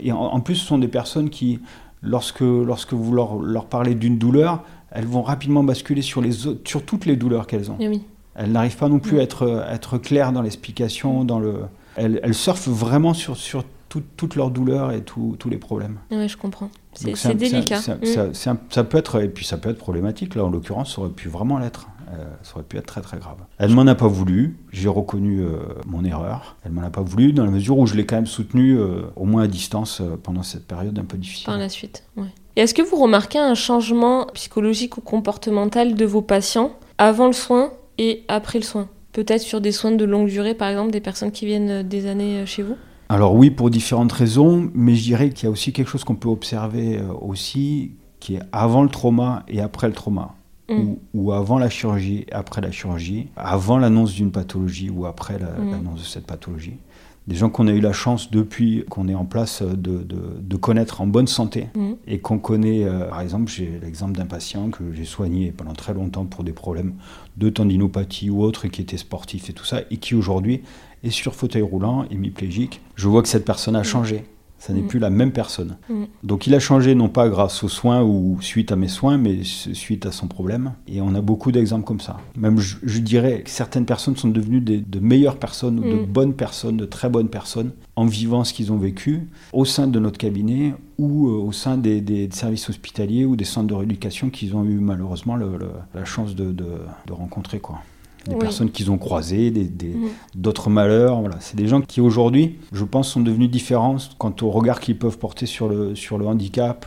et 0.00 0.12
en, 0.12 0.18
en 0.18 0.40
plus, 0.40 0.56
ce 0.56 0.66
sont 0.66 0.78
des 0.78 0.88
personnes 0.88 1.30
qui, 1.30 1.60
lorsque, 2.02 2.40
lorsque 2.40 2.92
vous 2.92 3.12
leur, 3.14 3.38
leur 3.40 3.66
parlez 3.66 3.94
d'une 3.94 4.18
douleur, 4.18 4.62
elles 4.90 5.06
vont 5.06 5.22
rapidement 5.22 5.64
basculer 5.64 6.02
sur, 6.02 6.20
les 6.20 6.32
sur 6.32 6.84
toutes 6.84 7.06
les 7.06 7.16
douleurs 7.16 7.46
qu'elles 7.46 7.70
ont. 7.70 7.76
eh 7.80 7.88
oui. 7.88 8.02
Elles 8.34 8.52
n'arrivent 8.52 8.76
pas 8.76 8.88
non 8.88 8.98
plus 8.98 9.16
Mm. 9.16 9.20
à 9.20 9.22
être, 9.22 9.64
à 9.66 9.74
être 9.74 9.98
claires 9.98 10.32
dans 10.32 10.42
l'explication, 10.42 11.24
dans 11.24 11.38
le... 11.38 11.62
Elles 11.96 12.34
surfent 12.34 12.68
vraiment 12.68 13.14
sur, 13.14 13.36
sur 13.36 13.64
toute 13.88 14.34
leur 14.34 14.50
douleur 14.50 14.90
et 14.92 15.02
tous 15.02 15.48
les 15.48 15.58
problèmes. 15.58 15.98
Oui, 16.10 16.28
je 16.28 16.36
comprends. 16.36 16.70
C'est 16.94 17.34
délicat. 17.34 17.78
Mm. 17.78 18.34
Ça, 18.34 18.54
peut 18.84 18.98
être, 18.98 19.22
et 19.22 19.28
puis 19.28 19.44
ça 19.44 19.56
peut 19.56 19.70
être 19.70 19.78
problématique. 19.78 20.34
Là, 20.34 20.44
en 20.44 20.50
l'occurrence, 20.50 20.94
ça 20.94 21.02
aurait 21.02 21.10
pu 21.10 21.28
vraiment 21.28 21.58
l'être. 21.58 21.88
Euh, 22.12 22.24
ça 22.42 22.54
aurait 22.54 22.64
pu 22.64 22.76
être 22.76 22.86
très 22.86 23.00
très 23.00 23.18
grave. 23.18 23.38
Elle 23.58 23.70
m'en 23.70 23.86
a 23.86 23.94
pas 23.94 24.06
voulu. 24.06 24.58
J'ai 24.72 24.88
reconnu 24.88 25.40
euh, 25.40 25.58
mon 25.86 26.04
erreur. 26.04 26.56
Elle 26.64 26.72
m'en 26.72 26.82
a 26.82 26.90
pas 26.90 27.00
voulu 27.00 27.32
dans 27.32 27.44
la 27.44 27.50
mesure 27.50 27.78
où 27.78 27.86
je 27.86 27.94
l'ai 27.94 28.04
quand 28.04 28.16
même 28.16 28.26
soutenu 28.26 28.76
euh, 28.78 29.02
au 29.16 29.24
moins 29.24 29.44
à 29.44 29.46
distance 29.46 30.02
pendant 30.22 30.42
cette 30.42 30.66
période 30.66 30.98
un 30.98 31.04
peu 31.04 31.16
difficile. 31.16 31.46
Par 31.46 31.58
la 31.58 31.68
suite, 31.68 32.04
oui. 32.16 32.26
Et 32.56 32.60
est-ce 32.60 32.74
que 32.74 32.82
vous 32.82 32.96
remarquez 32.96 33.38
un 33.38 33.54
changement 33.54 34.26
psychologique 34.34 34.96
ou 34.98 35.00
comportemental 35.00 35.94
de 35.94 36.04
vos 36.04 36.22
patients 36.22 36.72
avant 36.98 37.26
le 37.26 37.32
soin? 37.32 37.72
Et 37.98 38.24
après 38.28 38.58
le 38.58 38.64
soin 38.64 38.88
Peut-être 39.12 39.42
sur 39.42 39.60
des 39.60 39.70
soins 39.70 39.92
de 39.92 40.04
longue 40.04 40.28
durée, 40.28 40.54
par 40.54 40.68
exemple, 40.68 40.90
des 40.90 41.00
personnes 41.00 41.30
qui 41.30 41.46
viennent 41.46 41.84
des 41.84 42.06
années 42.06 42.44
chez 42.46 42.64
vous? 42.64 42.74
Alors 43.08 43.34
oui, 43.34 43.50
pour 43.50 43.70
différentes 43.70 44.10
raisons, 44.10 44.70
mais 44.74 44.96
je 44.96 45.02
dirais 45.04 45.30
qu'il 45.30 45.44
y 45.44 45.46
a 45.46 45.50
aussi 45.50 45.72
quelque 45.72 45.88
chose 45.88 46.02
qu'on 46.02 46.16
peut 46.16 46.28
observer 46.28 46.98
euh, 46.98 47.12
aussi, 47.20 47.92
qui 48.18 48.34
est 48.34 48.42
avant 48.50 48.82
le 48.82 48.88
trauma 48.88 49.44
et 49.46 49.60
après 49.60 49.86
le 49.86 49.92
trauma. 49.92 50.34
Mm. 50.68 50.94
Ou, 51.12 51.32
avant 51.32 51.58
la 51.58 51.68
chirurgie 51.68 52.26
après 52.32 52.60
la 52.60 52.72
chirurgie, 52.72 53.28
avant 53.36 53.78
l'annonce 53.78 54.14
d'une 54.14 54.32
pathologie 54.32 54.90
ou 54.90 55.06
après 55.06 55.34
mm. 55.34 55.70
l'annonce 55.70 56.00
de 56.00 56.06
cette 56.06 56.26
pathologie 56.26 56.78
des 57.26 57.36
gens 57.36 57.48
qu'on 57.48 57.66
a 57.68 57.72
eu 57.72 57.80
la 57.80 57.92
chance 57.92 58.30
depuis 58.30 58.84
qu'on 58.90 59.08
est 59.08 59.14
en 59.14 59.24
place 59.24 59.62
de, 59.62 60.04
de, 60.04 60.56
connaître 60.56 61.00
en 61.00 61.06
bonne 61.06 61.26
santé 61.26 61.68
mm. 61.74 61.92
et 62.06 62.18
qu'on 62.18 62.38
connaît, 62.38 62.84
euh, 62.84 63.08
par 63.08 63.20
exemple, 63.20 63.50
j'ai 63.50 63.80
l'exemple 63.82 64.12
d'un 64.12 64.26
patient 64.26 64.70
que 64.70 64.92
j'ai 64.92 65.04
soigné 65.04 65.50
pendant 65.50 65.72
très 65.72 65.94
longtemps 65.94 66.26
pour 66.26 66.44
des 66.44 66.52
problèmes 66.52 66.94
de 67.36 67.50
tendinopathie 67.50 68.30
ou 68.30 68.42
autre, 68.42 68.66
et 68.66 68.70
qui 68.70 68.82
était 68.82 68.96
sportif 68.96 69.50
et 69.50 69.52
tout 69.52 69.64
ça, 69.64 69.80
et 69.90 69.96
qui 69.96 70.14
aujourd'hui 70.14 70.62
est 71.02 71.10
sur 71.10 71.34
fauteuil 71.34 71.62
roulant, 71.62 72.04
hémiplégique. 72.10 72.80
Je 72.94 73.08
vois 73.08 73.22
que 73.22 73.28
cette 73.28 73.44
personne 73.44 73.76
a 73.76 73.80
mm. 73.80 73.84
changé. 73.84 74.24
Ça 74.64 74.72
n'est 74.72 74.80
mm. 74.80 74.86
plus 74.86 74.98
la 74.98 75.10
même 75.10 75.30
personne. 75.30 75.76
Mm. 75.90 76.04
Donc 76.22 76.46
il 76.46 76.54
a 76.54 76.58
changé 76.58 76.94
non 76.94 77.10
pas 77.10 77.28
grâce 77.28 77.62
aux 77.62 77.68
soins 77.68 78.02
ou 78.02 78.38
suite 78.40 78.72
à 78.72 78.76
mes 78.76 78.88
soins, 78.88 79.18
mais 79.18 79.40
suite 79.44 80.06
à 80.06 80.12
son 80.12 80.26
problème. 80.26 80.72
Et 80.88 81.02
on 81.02 81.14
a 81.14 81.20
beaucoup 81.20 81.52
d'exemples 81.52 81.84
comme 81.84 82.00
ça. 82.00 82.16
Même 82.34 82.58
je, 82.58 82.98
dirais 83.00 83.42
que 83.42 83.50
certaines 83.50 83.84
personnes 83.84 84.16
sont 84.16 84.28
devenues 84.28 84.62
de 84.62 85.00
meilleures 85.00 85.36
personnes 85.36 85.80
ou 85.80 85.82
de 85.82 85.96
mm. 85.96 86.06
bonnes 86.06 86.32
personnes, 86.32 86.78
de 86.78 86.86
très 86.86 87.10
bonnes 87.10 87.28
personnes, 87.28 87.72
en 87.94 88.06
vivant 88.06 88.42
ce 88.42 88.54
qu'ils 88.54 88.72
ont 88.72 88.78
vécu 88.78 89.28
au 89.52 89.66
sein 89.66 89.86
de 89.86 89.98
notre 89.98 90.16
cabinet 90.16 90.72
ou 90.96 91.28
euh, 91.28 91.32
au 91.32 91.52
sein 91.52 91.76
des, 91.76 92.30
services 92.32 92.70
hospitaliers 92.70 93.26
ou 93.26 93.36
des 93.36 93.44
centres 93.44 93.66
de 93.66 93.74
rééducation 93.74 94.30
qu'ils 94.30 94.56
ont 94.56 94.64
eu 94.64 94.78
malheureusement 94.78 95.36
la 95.36 96.04
chance 96.06 96.34
de, 96.34 96.52
de 96.52 97.12
rencontrer. 97.12 97.58
quoi 97.58 97.80
des 98.28 98.36
personnes 98.36 98.70
qu'ils 98.70 98.90
ont 98.90 98.98
croisées, 98.98 99.50
mm. 99.50 100.08
d'autres 100.34 100.70
malheurs. 100.70 101.20
Voilà. 101.20 101.36
C'est 101.40 101.56
des 101.56 101.68
gens 101.68 101.80
qui 101.80 102.00
aujourd'hui, 102.00 102.58
je 102.72 102.84
pense, 102.84 103.08
sont 103.08 103.20
devenus 103.20 103.50
différents 103.50 103.96
quant 104.18 104.34
au 104.42 104.50
regard 104.50 104.80
qu'ils 104.80 104.98
peuvent 104.98 105.18
porter 105.18 105.46
sur 105.46 105.68
le, 105.68 105.94
sur 105.94 106.18
le 106.18 106.26
handicap, 106.26 106.86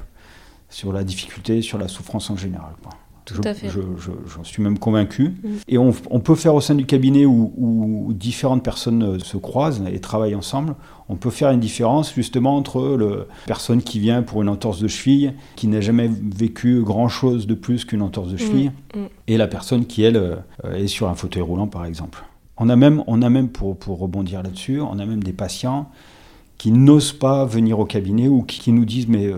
sur 0.69 0.91
la 0.93 1.03
difficulté, 1.03 1.61
sur 1.61 1.77
la 1.77 1.87
souffrance 1.87 2.29
en 2.29 2.37
général. 2.37 2.73
J'en 3.33 4.43
suis 4.43 4.63
même 4.63 4.79
convaincu. 4.79 5.29
Mm. 5.29 5.49
Et 5.67 5.77
on, 5.77 5.91
peut 5.91 6.35
faire 6.35 6.55
au 6.55 6.61
sein 6.61 6.75
du 6.75 6.85
cabinet 6.85 7.25
où, 7.25 8.13
différentes 8.13 8.63
personnes 8.63 9.03
euh, 9.03 9.19
se 9.19 9.37
croisent 9.37 9.83
et 9.91 9.99
travaillent 9.99 10.35
ensemble, 10.35 10.75
on 11.09 11.15
peut 11.15 11.29
faire 11.29 11.51
une 11.51 11.59
différence 11.59 12.13
justement 12.13 12.55
entre 12.55 12.97
la 12.97 13.25
personne 13.45 13.81
qui 13.81 13.99
vient 13.99 14.23
pour 14.23 14.41
une 14.41 14.49
entorse 14.49 14.79
de 14.79 14.87
cheville, 14.87 15.33
qui 15.55 15.67
n'a 15.67 15.81
jamais 15.81 16.09
vécu 16.09 16.81
grand-chose 16.81 17.47
de 17.47 17.53
plus 17.53 17.85
qu'une 17.85 18.01
entorse 18.01 18.29
de 18.29 18.35
mm. 18.35 18.39
cheville, 18.39 18.71
mm. 18.95 18.99
et 19.27 19.37
la 19.37 19.47
personne 19.47 19.85
qui, 19.85 20.03
elle, 20.03 20.17
euh, 20.17 20.35
est 20.73 20.87
sur 20.87 21.07
un 21.07 21.15
fauteuil 21.15 21.43
roulant, 21.43 21.67
par 21.67 21.85
exemple. 21.85 22.23
On 22.57 22.69
a 22.69 22.75
même, 22.75 23.03
on 23.07 23.21
a 23.21 23.29
même 23.29 23.49
pour, 23.49 23.77
pour 23.77 23.99
rebondir 23.99 24.43
là-dessus, 24.43 24.81
on 24.81 24.99
a 24.99 25.05
même 25.05 25.23
des 25.23 25.33
patients 25.33 25.89
qui 26.57 26.71
n'osent 26.71 27.13
pas 27.13 27.45
venir 27.45 27.79
au 27.79 27.85
cabinet 27.85 28.27
ou 28.27 28.41
qui, 28.41 28.71
nous 28.71 28.85
disent 28.85 29.07
mais 29.07 29.27
euh, 29.27 29.37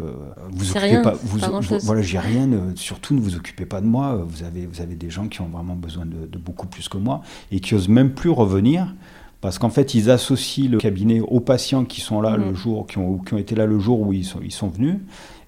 vous 0.51 0.71
occupez 0.71 1.01
pas, 1.01 1.15
vous, 1.21 1.39
voilà 1.83 2.01
j'ai 2.01 2.19
rien 2.19 2.51
euh, 2.51 2.71
surtout 2.75 3.13
ne 3.13 3.19
vous 3.19 3.35
occupez 3.35 3.65
pas 3.65 3.81
de 3.81 3.85
moi 3.85 4.23
vous 4.25 4.43
avez 4.43 4.65
vous 4.65 4.79
avez 4.81 4.95
des 4.95 5.09
gens 5.09 5.27
qui 5.27 5.41
ont 5.41 5.49
vraiment 5.49 5.75
besoin 5.75 6.05
de, 6.05 6.37
beaucoup 6.37 6.67
plus 6.67 6.87
que 6.87 6.97
moi 6.97 7.21
et 7.51 7.59
qui 7.59 7.75
osent 7.75 7.89
même 7.89 8.11
plus 8.11 8.29
revenir 8.29 8.95
parce 9.41 9.59
qu'en 9.59 9.69
fait 9.69 9.93
ils 9.93 10.09
associent 10.09 10.69
le 10.69 10.77
cabinet 10.77 11.21
aux 11.21 11.39
patients 11.39 11.85
qui 11.85 12.01
sont 12.01 12.21
là 12.21 12.37
le 12.37 12.51
mm. 12.51 12.55
jour 12.55 12.87
qui 12.87 12.97
ont, 12.97 13.17
qui 13.19 13.33
ont 13.33 13.37
été 13.37 13.55
là 13.55 13.65
le 13.65 13.79
jour 13.79 13.99
où 14.01 14.13
ils 14.13 14.25
sont 14.25 14.39
ils 14.43 14.51
sont 14.51 14.67
venus 14.67 14.95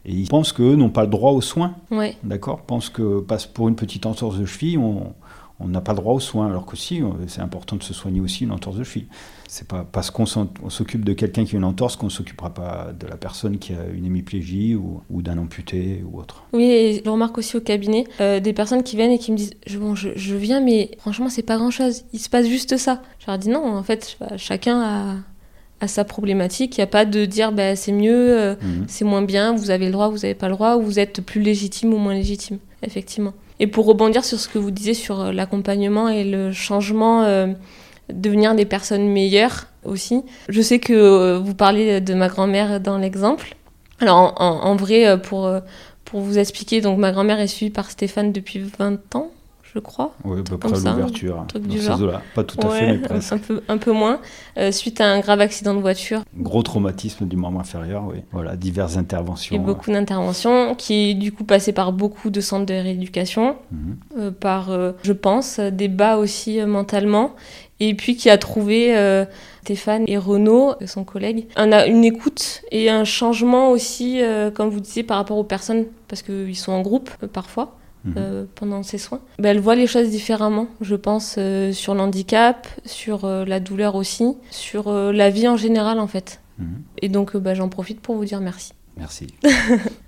et 0.05 0.13
ils 0.13 0.27
pensent 0.27 0.53
qu'eux 0.53 0.75
n'ont 0.75 0.89
pas 0.89 1.03
le 1.03 1.09
droit 1.09 1.31
aux 1.31 1.41
soins 1.41 1.75
ouais. 1.91 2.15
d'accord? 2.23 2.61
Pensent 2.61 2.89
que 2.89 3.19
passe 3.19 3.45
pour 3.45 3.69
une 3.69 3.75
petite 3.75 4.05
entorse 4.05 4.39
de 4.39 4.45
cheville 4.45 4.77
on 4.77 5.13
on 5.61 5.67
n'a 5.67 5.81
pas 5.81 5.93
le 5.93 5.97
droit 5.97 6.13
aux 6.13 6.19
soins, 6.19 6.47
alors 6.47 6.65
que 6.65 6.75
si, 6.75 7.01
c'est 7.27 7.41
important 7.41 7.75
de 7.75 7.83
se 7.83 7.93
soigner 7.93 8.19
aussi 8.19 8.43
une 8.43 8.51
entorse 8.51 8.77
de 8.77 8.83
cheville. 8.83 9.07
C'est 9.47 9.67
pas 9.67 9.85
parce 9.89 10.11
qu'on 10.11 10.25
s'occupe 10.25 11.03
de 11.03 11.13
quelqu'un 11.13 11.43
qui 11.43 11.55
a 11.55 11.57
une 11.57 11.65
entorse 11.65 11.97
qu'on 11.97 12.05
ne 12.05 12.11
s'occupera 12.11 12.53
pas 12.53 12.93
de 12.97 13.05
la 13.05 13.17
personne 13.17 13.57
qui 13.57 13.73
a 13.73 13.85
une 13.93 14.05
hémiplégie 14.05 14.75
ou, 14.75 15.21
d'un 15.21 15.37
amputé 15.37 16.03
ou 16.09 16.19
autre. 16.19 16.43
Oui, 16.53 16.63
et 16.63 17.01
je 17.03 17.09
remarque 17.09 17.37
aussi 17.37 17.57
au 17.57 17.61
cabinet 17.61 18.05
euh, 18.21 18.39
des 18.39 18.53
personnes 18.53 18.83
qui 18.83 18.95
viennent 18.95 19.11
et 19.11 19.19
qui 19.19 19.31
me 19.31 19.37
disent 19.37 19.53
bon, 19.75 19.93
je, 19.93 20.35
viens, 20.35 20.61
mais 20.61 20.91
franchement, 20.99 21.29
c'est 21.29 21.41
pas 21.41 21.57
grand 21.57 21.71
chose. 21.71 22.03
Il 22.13 22.19
se 22.19 22.29
passe 22.29 22.47
juste 22.47 22.77
ça. 22.77 23.01
Je 23.19 23.27
leur 23.27 23.37
dis 23.37 23.49
non, 23.49 23.75
en 23.75 23.83
fait, 23.83 24.17
chacun 24.37 25.21
a, 25.81 25.87
sa 25.87 26.05
problématique. 26.05 26.77
Il 26.77 26.79
n'y 26.79 26.85
a 26.85 26.87
pas 26.87 27.05
de 27.05 27.25
dire 27.25 27.51
bah, 27.51 27.75
c'est 27.75 27.91
mieux, 27.91 28.39
euh, 28.39 28.55
mhm. 28.61 28.85
c'est 28.87 29.03
moins 29.03 29.21
bien, 29.21 29.53
vous 29.53 29.69
avez 29.69 29.87
le 29.87 29.91
droit, 29.91 30.09
vous 30.09 30.19
n'avez 30.19 30.35
pas 30.35 30.47
le 30.47 30.53
droit, 30.53 30.77
ou 30.77 30.81
vous 30.83 30.99
êtes 30.99 31.21
plus 31.21 31.41
légitime 31.41 31.93
ou 31.93 31.97
moins 31.97 32.13
légitime, 32.13 32.59
effectivement. 32.83 33.33
Et 33.61 33.67
pour 33.67 33.85
rebondir 33.85 34.25
sur 34.25 34.37
ce 34.37 34.49
que 34.49 34.59
vous 34.59 34.71
disiez 34.71 34.93
sur 34.93 35.21
euh, 35.21 35.31
l'accompagnement 35.31 36.09
et 36.09 36.25
le 36.25 36.51
changement 36.51 37.23
devenir 38.11 38.55
des 38.55 38.65
personnes 38.65 39.07
meilleures 39.07 39.67
aussi. 39.83 40.23
Je 40.49 40.61
sais 40.61 40.79
que 40.79 40.93
euh, 40.93 41.39
vous 41.39 41.55
parlez 41.55 42.01
de 42.01 42.13
ma 42.13 42.27
grand-mère 42.27 42.79
dans 42.79 42.97
l'exemple. 42.97 43.55
Alors 43.99 44.33
en, 44.39 44.75
vrai, 44.75 45.07
euh, 45.07 45.17
pour, 45.17 45.45
euh, 45.45 45.59
pour 46.05 46.21
vous 46.21 46.37
expliquer, 46.37 46.81
donc 46.81 46.97
ma 46.97 47.11
grand-mère 47.11 47.39
est 47.39 47.47
suivie 47.47 47.71
par 47.71 47.91
Stéphane 47.91 48.31
depuis 48.31 48.59
20 48.59 49.15
ans, 49.15 49.31
je 49.73 49.79
crois. 49.79 50.13
Oui, 50.23 50.41
près 50.43 50.69
l'ouverture. 50.69 51.45
Pas 52.35 52.43
tout 52.43 52.57
à 52.61 52.69
fait, 52.69 52.91
mais 52.93 52.97
presque. 52.97 53.33
Un 53.33 53.37
peu, 53.37 53.61
un 53.67 53.77
peu 53.77 53.91
moins. 53.91 54.19
suite 54.71 55.01
à 55.01 55.05
un 55.05 55.19
grave 55.19 55.41
accident 55.41 55.73
de 55.73 55.79
voiture. 55.79 56.21
Gros 56.37 56.63
traumatisme 56.63 57.25
du 57.25 57.35
membre 57.35 57.59
inférieur, 57.59 58.03
oui. 58.07 58.21
Voilà, 58.31 58.55
diverses 58.55 58.97
interventions. 58.97 59.55
Et 59.55 59.59
beaucoup 59.59 59.91
d'interventions, 59.91 60.75
qui 60.75 61.11
est 61.11 61.13
du 61.13 61.31
coup 61.31 61.43
passé 61.43 61.71
par 61.71 61.93
beaucoup 61.93 62.29
de 62.29 62.41
centres 62.41 62.65
de 62.65 62.73
rééducation, 62.73 63.55
mhm. 63.71 64.31
par, 64.31 64.69
je 65.03 65.13
pense, 65.13 65.59
des 65.59 65.87
bas 65.87 66.17
aussi 66.17 66.59
mentalement, 66.65 67.35
et 67.81 67.95
puis 67.95 68.15
qui 68.15 68.29
a 68.29 68.37
trouvé 68.37 68.95
euh, 68.95 69.25
Stéphane 69.63 70.03
et 70.07 70.17
Renaud, 70.17 70.75
son 70.85 71.03
collègue, 71.03 71.47
un, 71.55 71.85
une 71.87 72.05
écoute 72.05 72.61
et 72.71 72.91
un 72.91 73.03
changement 73.03 73.71
aussi, 73.71 74.21
euh, 74.21 74.51
comme 74.51 74.69
vous 74.69 74.79
disiez, 74.79 75.01
par 75.01 75.17
rapport 75.17 75.37
aux 75.37 75.43
personnes, 75.43 75.85
parce 76.07 76.21
qu'ils 76.21 76.55
sont 76.55 76.71
en 76.71 76.81
groupe 76.81 77.09
euh, 77.23 77.27
parfois. 77.27 77.75
Mhm. 78.03 78.47
pendant 78.55 78.81
ces 78.81 78.97
soins, 78.97 79.21
ben, 79.37 79.49
elle 79.49 79.59
voit 79.59 79.75
les 79.75 79.85
choses 79.85 80.09
différemment, 80.09 80.67
je 80.81 80.95
pense, 80.95 81.37
sur 81.71 81.93
l'handicap, 81.93 82.67
sur 82.85 83.27
la 83.27 83.59
douleur 83.59 83.93
aussi, 83.95 84.35
sur 84.49 84.91
la 84.91 85.29
vie 85.29 85.47
en 85.47 85.55
général 85.55 85.99
en 85.99 86.07
fait. 86.07 86.41
Mhm. 86.57 86.81
Et 87.01 87.09
donc 87.09 87.37
ben, 87.37 87.53
j'en 87.53 87.69
profite 87.69 88.01
pour 88.01 88.15
vous 88.15 88.25
dire 88.25 88.41
merci. 88.41 88.73
Merci. 88.97 89.27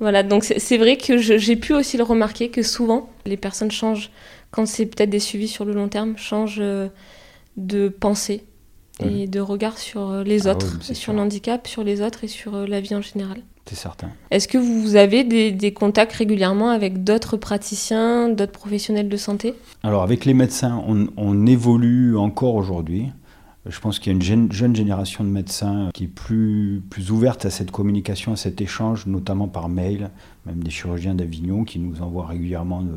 voilà, 0.02 0.24
donc 0.24 0.44
c'est 0.44 0.78
vrai 0.78 0.98
que 0.98 1.18
j'ai 1.18 1.56
pu 1.56 1.74
aussi 1.74 1.96
le 1.98 2.04
remarquer 2.04 2.50
que 2.50 2.62
souvent 2.62 3.10
les 3.26 3.38
personnes 3.38 3.72
changent, 3.72 4.12
quand 4.52 4.66
c'est 4.66 4.86
peut-être 4.86 5.10
des 5.10 5.20
suivis 5.20 5.48
sur 5.48 5.64
le 5.64 5.74
long 5.74 5.88
terme, 5.88 6.18
changent 6.18 6.62
de 7.58 7.90
pensée 7.90 8.44
et 9.00 9.28
de 9.28 9.40
regard 9.40 9.78
sur 9.78 10.10
euh, 10.10 10.24
les 10.24 10.48
ah 10.48 10.52
autres, 10.52 10.82
sur 10.94 11.14
l'handicap, 11.14 11.68
sur 11.68 11.84
les 11.84 12.02
autres 12.02 12.24
et 12.24 12.28
sur 12.28 12.56
euh, 12.56 12.68
la 12.68 12.80
vie 12.80 12.96
en 12.96 13.02
général. 13.02 13.42
C'est 13.66 13.76
certain. 13.76 14.10
Est-ce 14.30 14.48
que 14.48 14.58
vous 14.58 14.96
avez 14.96 15.24
des, 15.24 15.74
contacts 15.74 16.14
régulièrement 16.14 16.70
avec 16.70 17.04
d'autres 17.04 17.38
praticiens, 17.38 18.30
d'autres 18.30 18.52
professionnels 18.52 19.08
de 19.08 19.18
santé? 19.18 19.56
Alors 19.84 20.04
avec 20.04 20.26
les 20.26 20.34
médecins, 20.34 20.84
on, 20.86 21.48
évolue 21.48 22.18
encore 22.18 22.56
aujourd'hui. 22.56 23.10
Je 23.66 23.80
pense 23.80 24.00
qu'il 24.00 24.12
y 24.12 24.16
a 24.16 24.18
une 24.36 24.52
jeune, 24.52 24.76
génération 24.76 25.24
de 25.24 25.30
médecins 25.30 25.90
qui 25.94 26.06
est 26.06 26.08
plus, 26.08 26.84
plus 26.90 27.12
ouverte 27.12 27.46
à 27.46 27.50
cette 27.50 27.72
communication, 27.72 28.34
à 28.34 28.36
cet 28.36 28.60
échange, 28.60 29.06
notamment 29.08 29.48
par 29.48 29.70
mail, 29.70 30.10
même 30.46 30.62
des 30.62 30.70
chirurgiens 30.70 31.16
d'Avignon 31.16 31.64
qui 31.64 31.80
nous 31.80 32.02
envoient 32.02 32.28
régulièrement 32.28 32.82
de, 32.82 32.92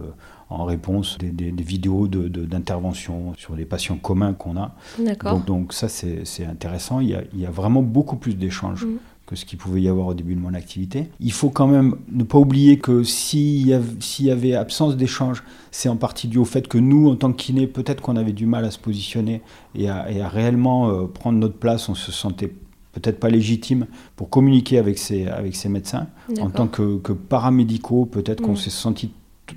en 0.51 0.65
réponse 0.65 1.19
des, 1.19 1.31
des, 1.31 1.63
vidéos 1.63 2.09
d'intervention 2.09 3.33
de, 3.33 3.37
sur 3.37 3.55
les 3.55 3.65
patients 3.65 3.97
communs 3.97 4.33
qu'on 4.33 4.57
a. 4.57 4.75
Donc, 4.99 5.45
donc, 5.45 5.73
ça, 5.73 5.89
c'est 5.89 6.45
intéressant. 6.45 6.99
Il 6.99 7.11
y, 7.11 7.15
a, 7.15 7.23
il 7.33 7.41
y, 7.41 7.47
a, 7.47 7.51
vraiment 7.51 7.83
beaucoup 7.83 8.17
plus 8.17 8.35
d'échanges. 8.35 8.85
Mm. 8.85 8.99
Que 9.27 9.35
ce 9.35 9.45
qu'il 9.45 9.59
pouvait 9.59 9.83
y 9.83 9.89
avoir 9.89 10.07
au 10.07 10.15
début 10.15 10.35
de 10.37 10.41
mon 10.41 10.55
activité. 10.55 11.09
Il 11.19 11.33
faut 11.33 11.51
quand 11.51 11.67
même 11.67 11.97
ne 12.13 12.23
pas 12.23 12.39
oublier 12.39 12.79
que 12.79 13.03
s'il 13.03 13.67
y, 13.67 14.23
y, 14.23 14.31
avait 14.31 14.55
absence 14.55 14.97
d'échange, 14.97 15.43
c'est 15.73 15.89
en 15.89 15.97
partie 15.97 16.29
dû 16.29 16.39
au 16.39 16.45
fait 16.45 16.69
que 16.69 16.79
nous, 16.79 17.11
en 17.11 17.17
tant 17.17 17.33
que 17.33 17.37
kiné, 17.37 17.67
peut-être 17.67 18.01
qu'on 18.01 18.17
avait 18.17 18.33
du 18.33 18.47
mal 18.47 18.65
à 18.65 18.71
se 18.71 18.79
positionner 18.79 19.43
et 19.75 19.89
à, 19.91 20.11
et 20.11 20.21
à 20.21 20.29
réellement 20.29 20.89
euh, 20.89 21.07
prendre 21.07 21.39
notre 21.39 21.57
place. 21.57 21.89
On 21.89 21.97
se 21.97 22.13
sentait 22.13 22.53
peut-être 22.93 23.19
pas 23.19 23.29
légitime 23.29 23.87
pour 24.15 24.31
communiquer 24.31 24.79
avec 24.79 24.97
ces, 24.97 25.27
avec 25.27 25.57
ces 25.57 25.69
médecins. 25.69 26.07
En 26.41 26.51
tant 26.51 26.69
que, 26.69 26.99
que 26.99 27.13
paramédicaux, 27.13 28.07
peut-être 28.07 28.41
qu'on 28.41 28.53
mm. 28.53 28.57
s'est 28.57 28.71
senti 28.71 29.11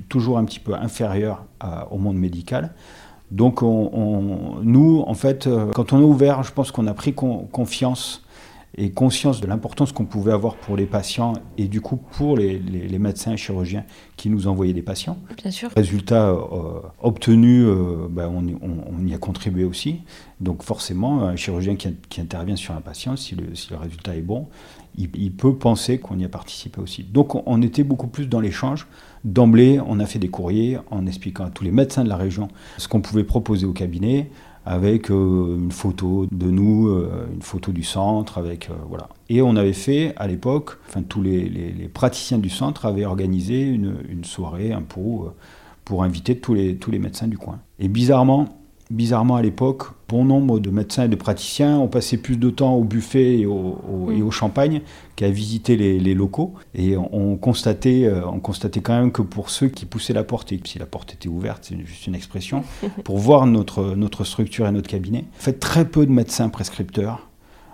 toujours 0.10 0.38
un 0.38 0.46
petit 0.46 0.60
peu 0.60 0.74
inférieur 0.74 1.46
au 1.92 1.98
monde 1.98 2.18
médical. 2.18 2.74
Donc 3.32 3.62
on, 3.62 4.56
nous, 4.64 5.04
en 5.06 5.14
fait, 5.14 5.46
euh, 5.46 5.72
quand 5.74 5.94
on 5.94 6.00
est 6.00 6.04
ouvert, 6.04 6.42
je 6.44 6.52
pense 6.52 6.72
qu'on 6.72 6.88
a 6.88 6.94
pris 6.94 7.14
confiance 7.14 8.24
et 8.78 8.92
conscience 8.92 9.42
de 9.42 9.48
l'importance 9.48 9.92
qu'on 9.92 10.06
pouvait 10.06 10.32
avoir 10.32 10.56
pour 10.56 10.78
les 10.78 10.86
patients 10.86 11.34
et 11.58 11.68
du 11.68 11.82
coup 11.82 11.96
pour 11.98 12.38
les, 12.38 12.60
les, 12.60 13.00
médecins 13.00 13.34
et 13.34 13.38
chirurgiens 13.38 13.84
qui 14.16 14.30
nous 14.30 14.48
envoyaient 14.48 14.74
des 14.74 14.84
patients. 14.84 15.18
Bien 15.42 15.52
sûr. 15.52 15.70
Résultat 15.76 16.30
euh, 16.30 16.80
obtenu, 17.02 17.64
euh, 17.64 18.08
ben, 18.10 18.28
on, 18.28 18.46
on, 18.62 19.06
y 19.08 19.14
a 19.14 19.18
contribué 19.18 19.64
aussi. 19.64 20.02
Donc 20.40 20.64
forcément, 20.64 21.24
un 21.24 21.36
chirurgien 21.36 21.76
qui, 21.76 21.96
qui 22.10 22.22
intervient 22.22 22.56
sur 22.56 22.76
un 22.76 22.82
patient, 22.82 23.16
si 23.16 23.36
le, 23.36 23.56
si 23.56 23.72
le 23.72 23.78
résultat 23.78 24.16
est 24.16 24.22
bon, 24.22 24.48
il, 24.98 25.10
il 25.16 25.32
peut 25.32 25.56
penser 25.56 25.98
qu'on 25.98 26.20
y 26.20 26.26
a 26.26 26.30
participé 26.30 26.80
aussi. 26.80 27.04
Donc 27.04 27.36
on, 27.36 27.44
on 27.48 27.62
était 27.62 27.84
beaucoup 27.84 28.08
plus 28.08 28.28
dans 28.28 28.40
l'échange. 28.40 28.88
D'emblée, 29.26 29.82
on 29.86 30.00
a 30.00 30.06
fait 30.06 30.20
des 30.20 30.30
courriers 30.30 30.78
en 30.92 31.06
expliquant 31.06 31.46
à 31.46 31.50
tous 31.50 31.64
les 31.64 31.72
médecins 31.72 32.04
de 32.04 32.10
la 32.10 32.16
région 32.16 32.48
ce 32.78 32.88
qu'on 32.88 33.02
pouvait 33.02 33.26
proposer 33.26 33.66
au 33.66 33.74
cabinet, 33.74 34.30
avec 34.66 35.10
euh, 35.10 35.58
une 35.58 35.72
photo 35.72 36.28
de 36.32 36.52
nous, 36.52 36.88
euh, 36.90 37.28
une 37.34 37.42
photo 37.42 37.72
du 37.72 37.84
centre, 37.84 38.38
avec 38.38 38.70
euh, 38.70 38.74
voilà. 38.88 39.10
Et 39.30 39.42
on 39.42 39.56
avait 39.56 39.74
fait 39.74 40.14
à 40.18 40.28
l'époque, 40.28 40.78
enfin 40.88 41.02
tous 41.02 41.22
les, 41.22 41.90
praticiens 41.94 42.38
du 42.38 42.50
centre 42.50 42.86
avaient 42.86 43.06
organisé 43.06 43.62
une, 43.62 43.96
une 44.10 44.24
soirée, 44.24 44.72
un 44.72 44.82
pot 44.82 45.34
pour 45.86 46.04
inviter 46.04 46.38
tous 46.38 46.54
les, 46.54 46.76
tous 46.76 46.92
les 46.92 47.00
médecins 47.00 47.28
du 47.28 47.38
coin. 47.38 47.60
Et 47.80 47.88
bizarrement, 47.88 48.59
bizarrement 48.90 49.36
à 49.36 49.42
l'époque, 49.42 49.84
bon 50.08 50.26
nombre 50.26 50.60
de 50.60 50.70
médecins 50.72 51.04
et 51.04 51.08
de 51.08 51.16
praticiens 51.16 51.78
ont 51.78 51.88
passé 51.88 52.18
plus 52.18 52.38
de 52.38 52.50
temps 52.50 52.74
au 52.74 52.84
buffet 52.84 53.40
et 53.40 53.46
au, 53.46 54.10
et 54.12 54.22
au 54.22 54.32
champagne 54.32 54.82
qu'à 55.16 55.30
visiter 55.30 55.78
les, 55.78 56.00
les, 56.00 56.16
locaux. 56.16 56.56
Et 56.74 56.98
on 56.98 57.38
constatait, 57.38 58.06
euh, 58.06 58.26
on 58.26 58.40
constatait 58.40 58.82
quand 58.82 59.00
même 59.00 59.12
que 59.12 59.22
pour 59.22 59.50
ceux 59.50 59.68
qui 59.68 59.86
poussaient 59.86 60.14
la 60.14 60.24
porte, 60.24 60.52
et 60.52 60.60
si 60.64 60.80
la 60.80 60.88
porte 60.88 61.14
était 61.14 61.30
ouverte, 61.30 61.66
c'est 61.68 61.80
juste 61.86 62.08
une 62.08 62.16
expression, 62.16 62.64
pour 63.04 63.18
voir 63.20 63.46
notre, 63.46 63.96
notre 63.96 64.24
structure 64.24 64.68
et 64.68 64.72
notre 64.72 64.90
cabinet, 64.90 65.26
en 65.38 65.42
fait, 65.42 65.60
très 65.60 65.86
peu 65.86 66.06
de 66.06 66.12
médecins 66.12 66.50
prescripteurs 66.50 67.28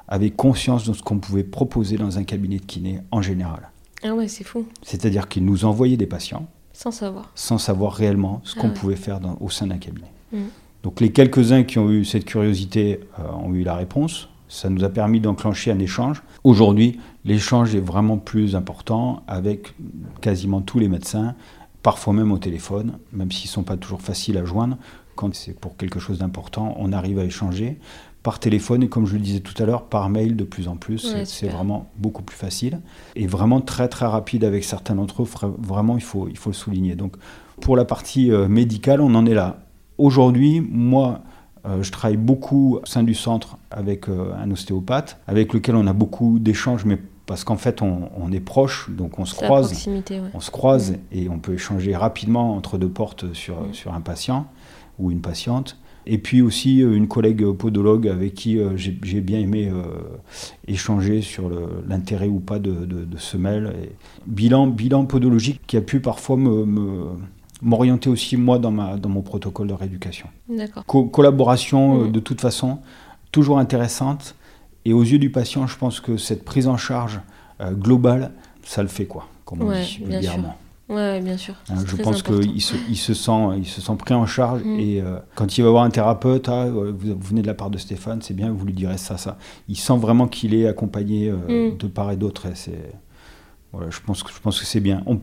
avaient 0.07 0.31
conscience 0.31 0.85
de 0.85 0.93
ce 0.93 1.01
qu'on 1.01 1.19
pouvait 1.19 1.43
proposer 1.43 1.97
dans 1.97 2.19
un 2.19 2.23
cabinet 2.23 2.57
de 2.57 2.65
kiné 2.65 2.99
en 3.11 3.21
général. 3.21 3.69
Ah 4.03 4.13
ouais, 4.13 4.27
c'est 4.27 4.43
fou. 4.43 4.65
C'est-à-dire 4.83 5.27
qu'ils 5.27 5.45
nous 5.45 5.65
envoyaient 5.65 5.97
des 5.97 6.05
patients. 6.05 6.47
Sans 6.73 6.91
savoir. 6.91 7.31
Sans 7.35 7.57
savoir 7.57 7.93
réellement 7.93 8.41
ce 8.43 8.55
ah 8.57 8.61
qu'on 8.61 8.69
pouvait 8.69 8.97
faire 8.97 9.19
dans, 9.19 9.37
au 9.39 9.49
sein 9.49 9.67
d'un 9.67 9.77
cabinet. 9.77 10.11
Mmh. 10.33 10.39
Donc 10.85 11.01
les 11.01 11.11
quelques-uns 11.11 11.63
qui 11.63 11.79
ont 11.79 11.89
eu 11.89 12.05
cette 12.05 12.25
curiosité 12.25 12.99
euh, 13.17 13.23
ont 13.43 13.55
eu 13.55 13.63
la 13.63 13.73
réponse. 13.73 14.29
Ça 14.47 14.69
nous 14.69 14.83
a 14.83 14.89
permis 14.89 15.19
d'enclencher 15.19 15.71
un 15.71 15.79
échange. 15.79 16.21
Aujourd'hui, 16.43 16.99
l'échange 17.25 17.73
est 17.73 17.79
vraiment 17.79 18.17
plus 18.19 18.55
important 18.55 19.23
avec 19.27 19.73
quasiment 20.21 20.61
tous 20.61 20.77
les 20.77 20.87
médecins, 20.87 21.33
parfois 21.81 22.13
même 22.13 22.31
au 22.31 22.37
téléphone, 22.37 22.99
même 23.13 23.31
s'ils 23.31 23.49
ne 23.49 23.53
sont 23.53 23.63
pas 23.63 23.77
toujours 23.77 24.03
faciles 24.03 24.37
à 24.37 24.45
joindre. 24.45 24.77
Quand 25.15 25.33
c'est 25.33 25.59
pour 25.59 25.75
quelque 25.75 25.99
chose 25.99 26.19
d'important, 26.19 26.75
on 26.77 26.93
arrive 26.93 27.17
à 27.17 27.23
échanger 27.23 27.79
par 28.21 28.37
téléphone 28.37 28.83
et 28.83 28.87
comme 28.87 29.07
je 29.07 29.13
le 29.13 29.21
disais 29.21 29.39
tout 29.39 29.59
à 29.61 29.65
l'heure, 29.65 29.85
par 29.85 30.07
mail 30.09 30.35
de 30.35 30.43
plus 30.43 30.67
en 30.67 30.75
plus. 30.75 31.15
c'est 31.25 31.47
vraiment 31.47 31.89
beaucoup 31.97 32.21
plus 32.21 32.37
facile 32.37 32.79
et 33.15 33.25
vraiment 33.25 33.59
très 33.59 33.87
très 33.87 34.05
rapide 34.05 34.43
avec 34.43 34.63
certains 34.63 34.93
d'entre 34.93 35.23
eux. 35.23 35.27
Vraiment, 35.57 35.97
il 35.97 36.03
faut, 36.03 36.27
il 36.27 36.37
faut 36.37 36.51
le 36.51 36.55
souligner. 36.55 36.93
Donc 36.93 37.15
pour 37.59 37.75
la 37.75 37.85
partie 37.85 38.31
euh, 38.31 38.47
médicale, 38.47 39.01
on 39.01 39.15
en 39.15 39.25
est 39.25 39.33
là. 39.33 39.64
Aujourd'hui, 39.97 40.61
moi, 40.61 41.21
euh, 41.65 41.81
je 41.81 41.91
travaille 41.91 42.17
beaucoup 42.17 42.79
au 42.81 42.85
sein 42.85 43.03
du 43.03 43.13
centre 43.13 43.57
avec 43.71 44.09
euh, 44.09 44.33
un 44.37 44.51
ostéopathe, 44.51 45.19
avec 45.27 45.53
lequel 45.53 45.75
on 45.75 45.87
a 45.87 45.93
beaucoup 45.93 46.37
d'échanges, 46.39 46.85
mais 46.85 46.99
parce 47.25 47.43
qu'en 47.43 47.57
fait, 47.57 47.81
on, 47.81 48.31
est 48.31 48.39
proche, 48.39 48.87
donc 48.91 49.17
on 49.17 49.25
se 49.25 49.33
croise. 49.33 49.89
On 50.35 50.39
se 50.39 50.51
croise 50.51 50.97
et 51.11 51.27
on 51.27 51.39
peut 51.39 51.53
échanger 51.53 51.95
rapidement 51.95 52.55
entre 52.55 52.77
deux 52.77 52.89
portes 52.89 53.33
sur, 53.33 53.55
sur 53.71 53.95
un 53.95 54.01
patient 54.01 54.45
ou 54.99 55.09
une 55.09 55.21
patiente. 55.21 55.79
Et 56.05 56.19
puis 56.19 56.43
aussi 56.43 56.83
euh, 56.83 56.95
une 56.95 57.07
collègue 57.07 57.43
podologue 57.53 58.07
avec 58.07 58.35
qui 58.35 58.59
j'ai 58.75 59.21
bien 59.21 59.39
aimé 59.39 59.71
échanger 60.67 61.21
sur 61.21 61.49
l'intérêt 61.87 62.27
ou 62.27 62.39
pas 62.39 62.59
de, 62.59 62.85
de, 62.85 63.17
semelles. 63.17 63.73
Et 63.83 63.91
bilan, 64.27 64.67
bilan 64.67 65.05
podologique 65.05 65.61
qui 65.65 65.77
a 65.77 65.81
pu 65.81 66.01
parfois 66.01 66.37
me 66.37 67.07
m'orienter 67.61 68.09
aussi 68.09 68.37
moi 68.37 68.59
dans, 68.59 68.71
ma, 68.71 68.97
dans 68.97 69.09
mon 69.09 69.21
protocole 69.21 69.67
de 69.67 69.73
rééducation. 69.73 70.27
D'accord. 70.49 70.85
collaboration 70.85 72.01
euh, 72.01 72.05
mm. 72.05 72.11
de 72.11 72.19
toute 72.19 72.41
façon, 72.41 72.79
toujours 73.31 73.59
intéressante. 73.59 74.35
Et 74.85 74.93
aux 74.93 75.03
yeux 75.03 75.17
du 75.17 75.31
patient, 75.31 75.65
je 75.65 75.77
pense 75.77 75.99
que 75.99 76.17
cette 76.17 76.45
prise 76.45 76.67
en 76.67 76.77
charge 76.77 77.19
euh, 77.59 77.71
globale, 77.71 78.31
ça 78.63 78.83
le 78.83 78.87
fait 78.87 79.05
quoi, 79.05 79.27
comme 79.45 79.63
on 79.63 79.71
dit 79.71 80.03
vulgairement. 80.03 80.55
Oui, 80.87 81.19
bien 81.21 81.35
sûr. 81.35 81.55
Hein, 81.69 81.77
je 81.83 81.95
pense 81.95 82.21
qu'il 82.21 82.61
se, 82.61 82.75
il 82.87 82.95
se, 82.95 83.15
sent, 83.15 83.31
il 83.57 83.65
se 83.65 83.81
sent 83.81 83.95
pris 83.97 84.13
en 84.13 84.27
charge 84.27 84.61
mm. 84.63 84.79
et 84.79 85.01
euh, 85.01 85.17
quand 85.33 85.57
il 85.57 85.63
va 85.63 85.71
voir 85.71 85.83
un 85.83 85.89
thérapeute, 85.89 86.47
ah, 86.49 86.67
vous, 86.67 87.17
venez 87.19 87.41
de 87.41 87.47
la 87.47 87.55
part 87.55 87.71
de 87.71 87.79
Stéphane, 87.79 88.21
c'est 88.21 88.35
bien, 88.35 88.51
vous 88.51 88.65
lui 88.65 88.73
direz 88.73 88.99
ça, 88.99 89.17
ça. 89.17 89.39
Il 89.67 89.77
sent 89.77 89.97
vraiment 89.97 90.27
qu'il 90.27 90.53
est 90.53 90.67
accompagné 90.67 91.31
mm. 91.31 91.77
de 91.77 91.87
part 91.87 92.11
et 92.11 92.17
d'autre. 92.17 92.47
Voilà, 93.73 93.89
je 93.89 93.99
pense 94.05 94.21
que, 94.21 94.31
je 94.31 94.39
pense 94.39 94.59
que 94.59 94.65
c'est 94.65 94.79
bien. 94.79 95.01
On, 95.07 95.19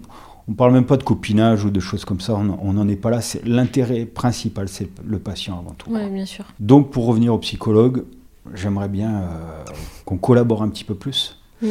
on 0.49 0.55
parle 0.55 0.73
même 0.73 0.87
pas 0.87 0.97
de 0.97 1.03
copinage 1.03 1.65
ou 1.65 1.71
de 1.71 1.81
choses 1.81 2.05
comme 2.05 2.21
ça, 2.21 2.35
on 2.35 2.73
n'en 2.73 2.89
est 2.89 2.97
pas 2.97 3.11
là. 3.11 3.21
C'est 3.21 3.45
l'intérêt 3.47 4.05
principal, 4.05 4.69
c'est 4.69 4.89
le 5.05 5.19
patient 5.19 5.59
avant 5.59 5.75
tout. 5.77 5.91
Oui, 5.91 6.09
bien 6.11 6.27
sûr. 6.27 6.45
Donc, 6.59 6.91
pour 6.91 7.07
revenir 7.07 7.33
au 7.33 7.39
psychologue, 7.39 8.05
j'aimerais 8.55 8.89
bien 8.89 9.15
euh, 9.15 9.65
qu'on 10.05 10.19
collabore 10.19 10.63
un 10.63 10.69
petit 10.69 10.85
peu 10.85 10.95
plus. 10.95 11.39
Mm. 11.61 11.69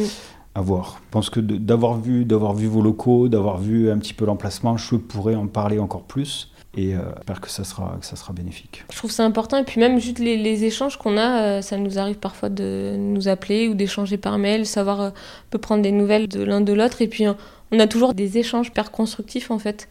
À 0.54 0.60
voir. 0.60 1.00
Je 1.06 1.10
pense 1.10 1.30
que 1.30 1.40
d'avoir 1.40 1.98
vu, 1.98 2.26
d'avoir 2.26 2.52
vu 2.52 2.66
vos 2.66 2.82
locaux, 2.82 3.28
d'avoir 3.28 3.56
vu 3.56 3.90
un 3.90 3.96
petit 3.96 4.12
peu 4.12 4.26
l'emplacement, 4.26 4.76
je 4.76 4.96
pourrais 4.96 5.34
en 5.34 5.46
parler 5.46 5.78
encore 5.78 6.02
plus. 6.02 6.50
Et 6.76 6.94
euh, 6.94 7.00
j'espère 7.16 7.40
que 7.40 7.48
ça, 7.48 7.64
sera, 7.64 7.96
que 7.98 8.04
ça 8.04 8.16
sera 8.16 8.34
bénéfique. 8.34 8.84
Je 8.90 8.96
trouve 8.98 9.10
ça 9.10 9.24
important. 9.24 9.56
Et 9.56 9.64
puis 9.64 9.80
même 9.80 9.98
juste 9.98 10.18
les, 10.18 10.64
échanges 10.64 10.98
qu'on 10.98 11.16
a, 11.16 11.42
euh, 11.42 11.62
ça 11.62 11.78
nous 11.78 11.98
arrive 11.98 12.16
parfois 12.16 12.50
de 12.50 12.96
nous 12.98 13.28
appeler 13.28 13.68
ou 13.68 13.74
d'échanger 13.74 14.18
par 14.18 14.36
mail, 14.36 14.66
savoir 14.66 15.12
peut 15.48 15.58
prendre 15.58 15.82
des 15.82 15.92
nouvelles 15.92 16.28
de 16.28 16.42
l'un 16.42 16.60
de 16.60 16.72
l'autre. 16.74 17.00
Et 17.00 17.08
puis 17.08 17.24
on 17.72 17.80
a 17.80 17.86
toujours 17.86 18.14
des 18.14 18.38
échanges 18.38 18.68
hyper 18.68 18.90
constructifs 18.90 19.50
en 19.50 19.58
fait 19.58 19.88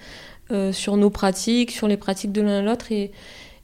sur 0.72 0.98
nos 0.98 1.10
pratiques, 1.10 1.72
sur 1.72 1.88
les 1.88 1.96
pratiques 1.96 2.34
de 2.34 2.42
l'un 2.42 2.60
et 2.60 2.66
l'autre. 2.66 2.92
Et, 2.92 3.12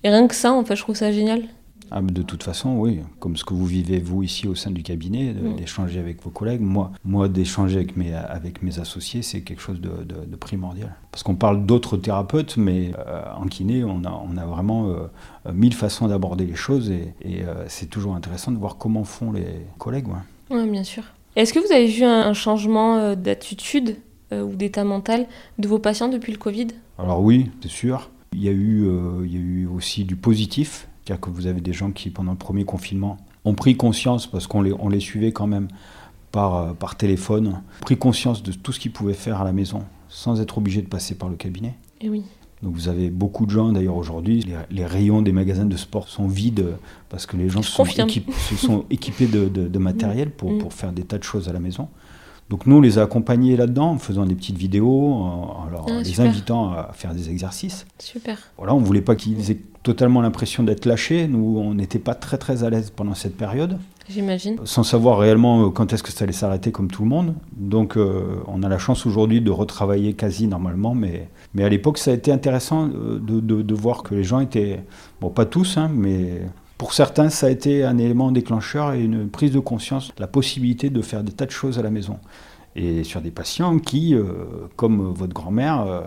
et, 0.05 0.09
rien 0.09 0.25
que 0.25 0.35
ça, 0.35 0.53
en 0.53 0.63
fait, 0.63 0.77
je 0.77 0.83
trouve 0.83 0.95
ça 0.95 1.11
génial. 1.11 1.43
Ah, 1.89 2.01
de 2.01 2.21
toute 2.21 2.43
façon, 2.43 2.77
oui, 2.77 2.99
comme 3.19 3.37
ce 3.37 3.45
que 3.45 3.53
vous 3.53 3.65
vivez 3.65 3.99
vous 3.99 4.21
ici 4.23 4.47
au 4.47 4.55
sein 4.55 4.71
du 4.71 4.83
cabinet, 4.83 5.33
mm. 5.33 5.55
d'échanger 5.55 5.99
avec 5.99 6.21
vos 6.21 6.29
collègues. 6.29 6.61
Moi, 6.61 6.91
moi 7.05 7.29
d'échanger 7.29 7.77
avec 7.77 7.95
mes, 7.95 8.13
avec 8.13 8.61
mes 8.61 8.79
associés, 8.79 9.21
c'est 9.21 9.41
quelque 9.41 9.61
chose 9.61 9.79
de, 9.79 10.03
de, 10.03 10.35
primordial. 10.35 10.93
Parce 11.11 11.23
qu'on 11.23 11.35
parle 11.35 11.65
d'autres 11.65 11.97
thérapeutes, 11.97 12.57
mais 12.57 12.91
euh, 13.07 13.21
en 13.35 13.47
kiné, 13.47 13.83
on 13.83 14.03
a, 14.03 14.11
on 14.11 14.37
a 14.37 14.45
vraiment 14.45 14.89
euh, 14.89 15.07
mille 15.53 15.73
façons 15.73 16.07
d'aborder 16.07 16.45
les 16.45 16.55
choses 16.55 16.91
et, 16.91 17.13
et 17.21 17.43
euh, 17.43 17.65
c'est 17.67 17.89
toujours 17.89 18.15
intéressant 18.15 18.51
de 18.51 18.57
voir 18.57 18.77
comment 18.77 19.03
font 19.03 19.31
les 19.31 19.45
collègues. 19.77 20.07
Oui, 20.49 20.69
bien 20.69 20.83
sûr. 20.83 21.03
Est-ce 21.35 21.53
que 21.53 21.59
vous 21.59 21.71
avez 21.71 21.87
vu 21.87 22.03
un, 22.03 22.33
changement 22.33 23.15
d'attitude 23.15 23.97
ou 24.31 24.55
d'état 24.55 24.83
mental 24.83 25.27
de 25.57 25.67
vos 25.67 25.79
patients 25.79 26.09
depuis 26.09 26.31
le 26.31 26.37
Covid? 26.37 26.67
Alors 26.97 27.21
oui, 27.21 27.49
c'est 27.61 27.69
sûr. 27.69 28.09
Il 28.33 28.43
y, 28.43 28.49
a 28.49 28.51
eu, 28.51 28.85
il 29.23 29.33
y 29.33 29.37
a 29.37 29.39
eu 29.39 29.67
aussi 29.67 30.03
du 30.03 30.15
positif 30.15 30.87
c'est-à-dire 31.07 31.21
que 31.21 31.29
vous 31.29 31.47
avez 31.47 31.61
des 31.61 31.71
gens 31.71 31.91
qui, 31.91 32.09
pendant 32.09 32.33
le 32.33 32.37
premier 32.37 32.65
confinement, 32.65 33.17
ont 33.45 33.53
pris 33.53 33.77
conscience, 33.77 34.27
parce 34.27 34.45
qu'on 34.45 34.61
les, 34.61 34.73
on 34.73 34.89
les 34.89 34.99
suivait 34.99 35.31
quand 35.31 35.47
même 35.47 35.69
par, 36.33 36.55
euh, 36.55 36.73
par 36.73 36.97
téléphone, 36.97 37.61
pris 37.79 37.95
conscience 37.95 38.43
de 38.43 38.51
tout 38.51 38.73
ce 38.73 38.79
qu'ils 38.81 38.91
pouvaient 38.91 39.13
faire 39.13 39.39
à 39.39 39.45
la 39.45 39.53
maison, 39.53 39.83
sans 40.09 40.41
être 40.41 40.57
obligés 40.57 40.81
de 40.81 40.87
passer 40.87 41.15
par 41.15 41.29
le 41.29 41.37
cabinet. 41.37 41.75
Et 42.01 42.09
oui. 42.09 42.23
Donc 42.61 42.73
vous 42.73 42.89
avez 42.89 43.09
beaucoup 43.09 43.45
de 43.45 43.51
gens, 43.51 43.71
d'ailleurs 43.71 43.95
aujourd'hui, 43.95 44.45
les, 44.69 44.85
rayons 44.85 45.21
des 45.21 45.31
magasins 45.31 45.65
de 45.65 45.77
sport 45.77 46.09
sont 46.09 46.27
vides 46.27 46.75
parce 47.07 47.25
que 47.25 47.37
les 47.37 47.47
gens 47.47 47.61
se 47.61 47.71
sont, 47.71 47.85
se 47.85 48.55
sont, 48.57 48.83
équipés 48.89 49.27
de, 49.27 49.47
de, 49.47 49.79
matériel 49.79 50.31
pour, 50.31 50.51
mm. 50.51 50.57
pour, 50.57 50.73
faire 50.73 50.91
des 50.91 51.03
tas 51.03 51.19
de 51.19 51.23
choses 51.23 51.47
à 51.47 51.53
la 51.53 51.59
maison. 51.59 51.87
Donc 52.49 52.65
nous, 52.65 52.77
on 52.77 52.81
les 52.81 52.97
a 52.97 53.03
accompagnés 53.03 53.57
là-dedans 53.57 53.91
en 53.91 53.97
faisant 53.97 54.25
des 54.25 54.35
petites 54.35 54.57
vidéos, 54.57 55.13
en, 55.13 55.67
ah, 55.71 56.01
les 56.03 56.21
invitant 56.21 56.71
à 56.71 56.91
faire 56.93 57.13
des 57.13 57.29
exercices. 57.29 57.85
Super. 57.99 58.37
Voilà, 58.57 58.73
on 58.73 58.79
voulait 58.79 59.01
pas 59.01 59.15
qu'ils 59.15 59.51
aient 59.51 59.59
totalement 59.83 60.21
l'impression 60.21 60.63
d'être 60.63 60.85
lâchés. 60.85 61.27
Nous, 61.27 61.57
on 61.57 61.73
n'était 61.73 61.99
pas 61.99 62.15
très 62.15 62.37
très 62.37 62.63
à 62.63 62.69
l'aise 62.69 62.91
pendant 62.95 63.15
cette 63.15 63.35
période. 63.35 63.77
J'imagine. 64.09 64.57
Sans 64.63 64.83
savoir 64.83 65.19
réellement 65.19 65.65
euh, 65.65 65.69
quand 65.69 65.91
est-ce 65.91 66.03
que 66.03 66.11
ça 66.11 66.23
allait 66.23 66.33
s'arrêter 66.33 66.71
comme 66.71 66.89
tout 66.89 67.03
le 67.03 67.09
monde. 67.09 67.35
Donc 67.57 67.97
euh, 67.97 68.41
on 68.47 68.63
a 68.63 68.69
la 68.69 68.77
chance 68.77 69.05
aujourd'hui 69.05 69.41
de 69.41 69.51
retravailler 69.51 70.13
quasi 70.13 70.47
normalement, 70.47 70.95
mais, 70.95 71.27
mais 71.53 71.63
à 71.63 71.69
l'époque 71.69 71.97
ça 71.97 72.11
a 72.11 72.13
été 72.13 72.31
intéressant 72.31 72.87
euh, 72.87 73.19
de, 73.19 73.41
de, 73.41 73.75
voir 73.75 74.03
que 74.03 74.15
les 74.15 74.23
gens 74.23 74.39
étaient, 74.39 74.81
bon 75.19 75.29
pas 75.29 75.45
tous, 75.45 75.77
hein, 75.77 75.91
mais 75.93 76.41
pour 76.77 76.93
certains, 76.93 77.29
ça 77.29 77.47
a 77.47 77.49
été 77.49 77.83
un 77.83 77.97
élément 77.97 78.31
déclencheur 78.31 78.93
et 78.93 79.01
une 79.01 79.29
prise 79.29 79.51
de 79.51 79.59
conscience, 79.59 80.11
la 80.19 80.27
possibilité 80.27 80.89
de 80.89 81.01
faire 81.01 81.23
des 81.23 81.31
tas 81.31 81.45
de 81.45 81.51
choses 81.51 81.79
à 81.79 81.81
la 81.81 81.89
maison. 81.89 82.19
Et 82.75 83.03
sur 83.03 83.21
des 83.21 83.31
patients 83.31 83.79
qui, 83.79 84.13
euh, 84.13 84.23
comme 84.75 85.11
votre 85.11 85.33
grand-mère, 85.33 85.81
euh, 85.81 86.01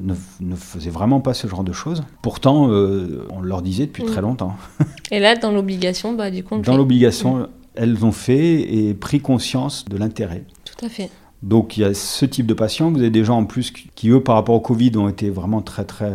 mm. 0.00 0.14
ne, 0.40 0.56
faisaient 0.56 0.88
vraiment 0.88 1.20
pas 1.20 1.34
ce 1.34 1.46
genre 1.46 1.64
de 1.64 1.72
choses. 1.72 2.02
Pourtant, 2.22 2.70
euh, 2.70 3.26
on 3.28 3.42
leur 3.42 3.60
disait 3.60 3.84
depuis 3.84 4.04
très 4.04 4.22
longtemps. 4.22 4.56
et 5.10 5.20
là, 5.20 5.36
dans 5.36 5.52
l'obligation, 5.52 6.14
bah, 6.14 6.30
du 6.30 6.42
coup, 6.42 6.56
Dans 6.56 6.78
l'obligation, 6.78 7.40
mm. 7.40 7.48
elles 7.74 8.04
ont 8.06 8.12
fait 8.12 8.62
et 8.74 8.94
pris 8.94 9.20
conscience 9.20 9.84
de 9.84 9.98
l'intérêt. 9.98 10.44
Tout 10.64 10.86
à 10.86 10.88
fait. 10.88 11.10
Donc 11.42 11.76
il 11.76 11.80
y 11.82 11.84
a 11.84 11.92
ce 11.92 12.24
type 12.24 12.46
de 12.46 12.54
patients. 12.54 12.90
Vous 12.90 13.00
avez 13.00 13.10
des 13.10 13.24
gens 13.24 13.36
en 13.36 13.44
plus 13.44 13.70
qui, 13.70 14.08
eux, 14.08 14.22
par 14.22 14.36
rapport 14.36 14.54
au 14.54 14.60
Covid, 14.60 14.96
ont 14.96 15.10
été 15.10 15.28
vraiment 15.28 15.60
très, 15.60 15.84
très 15.84 16.10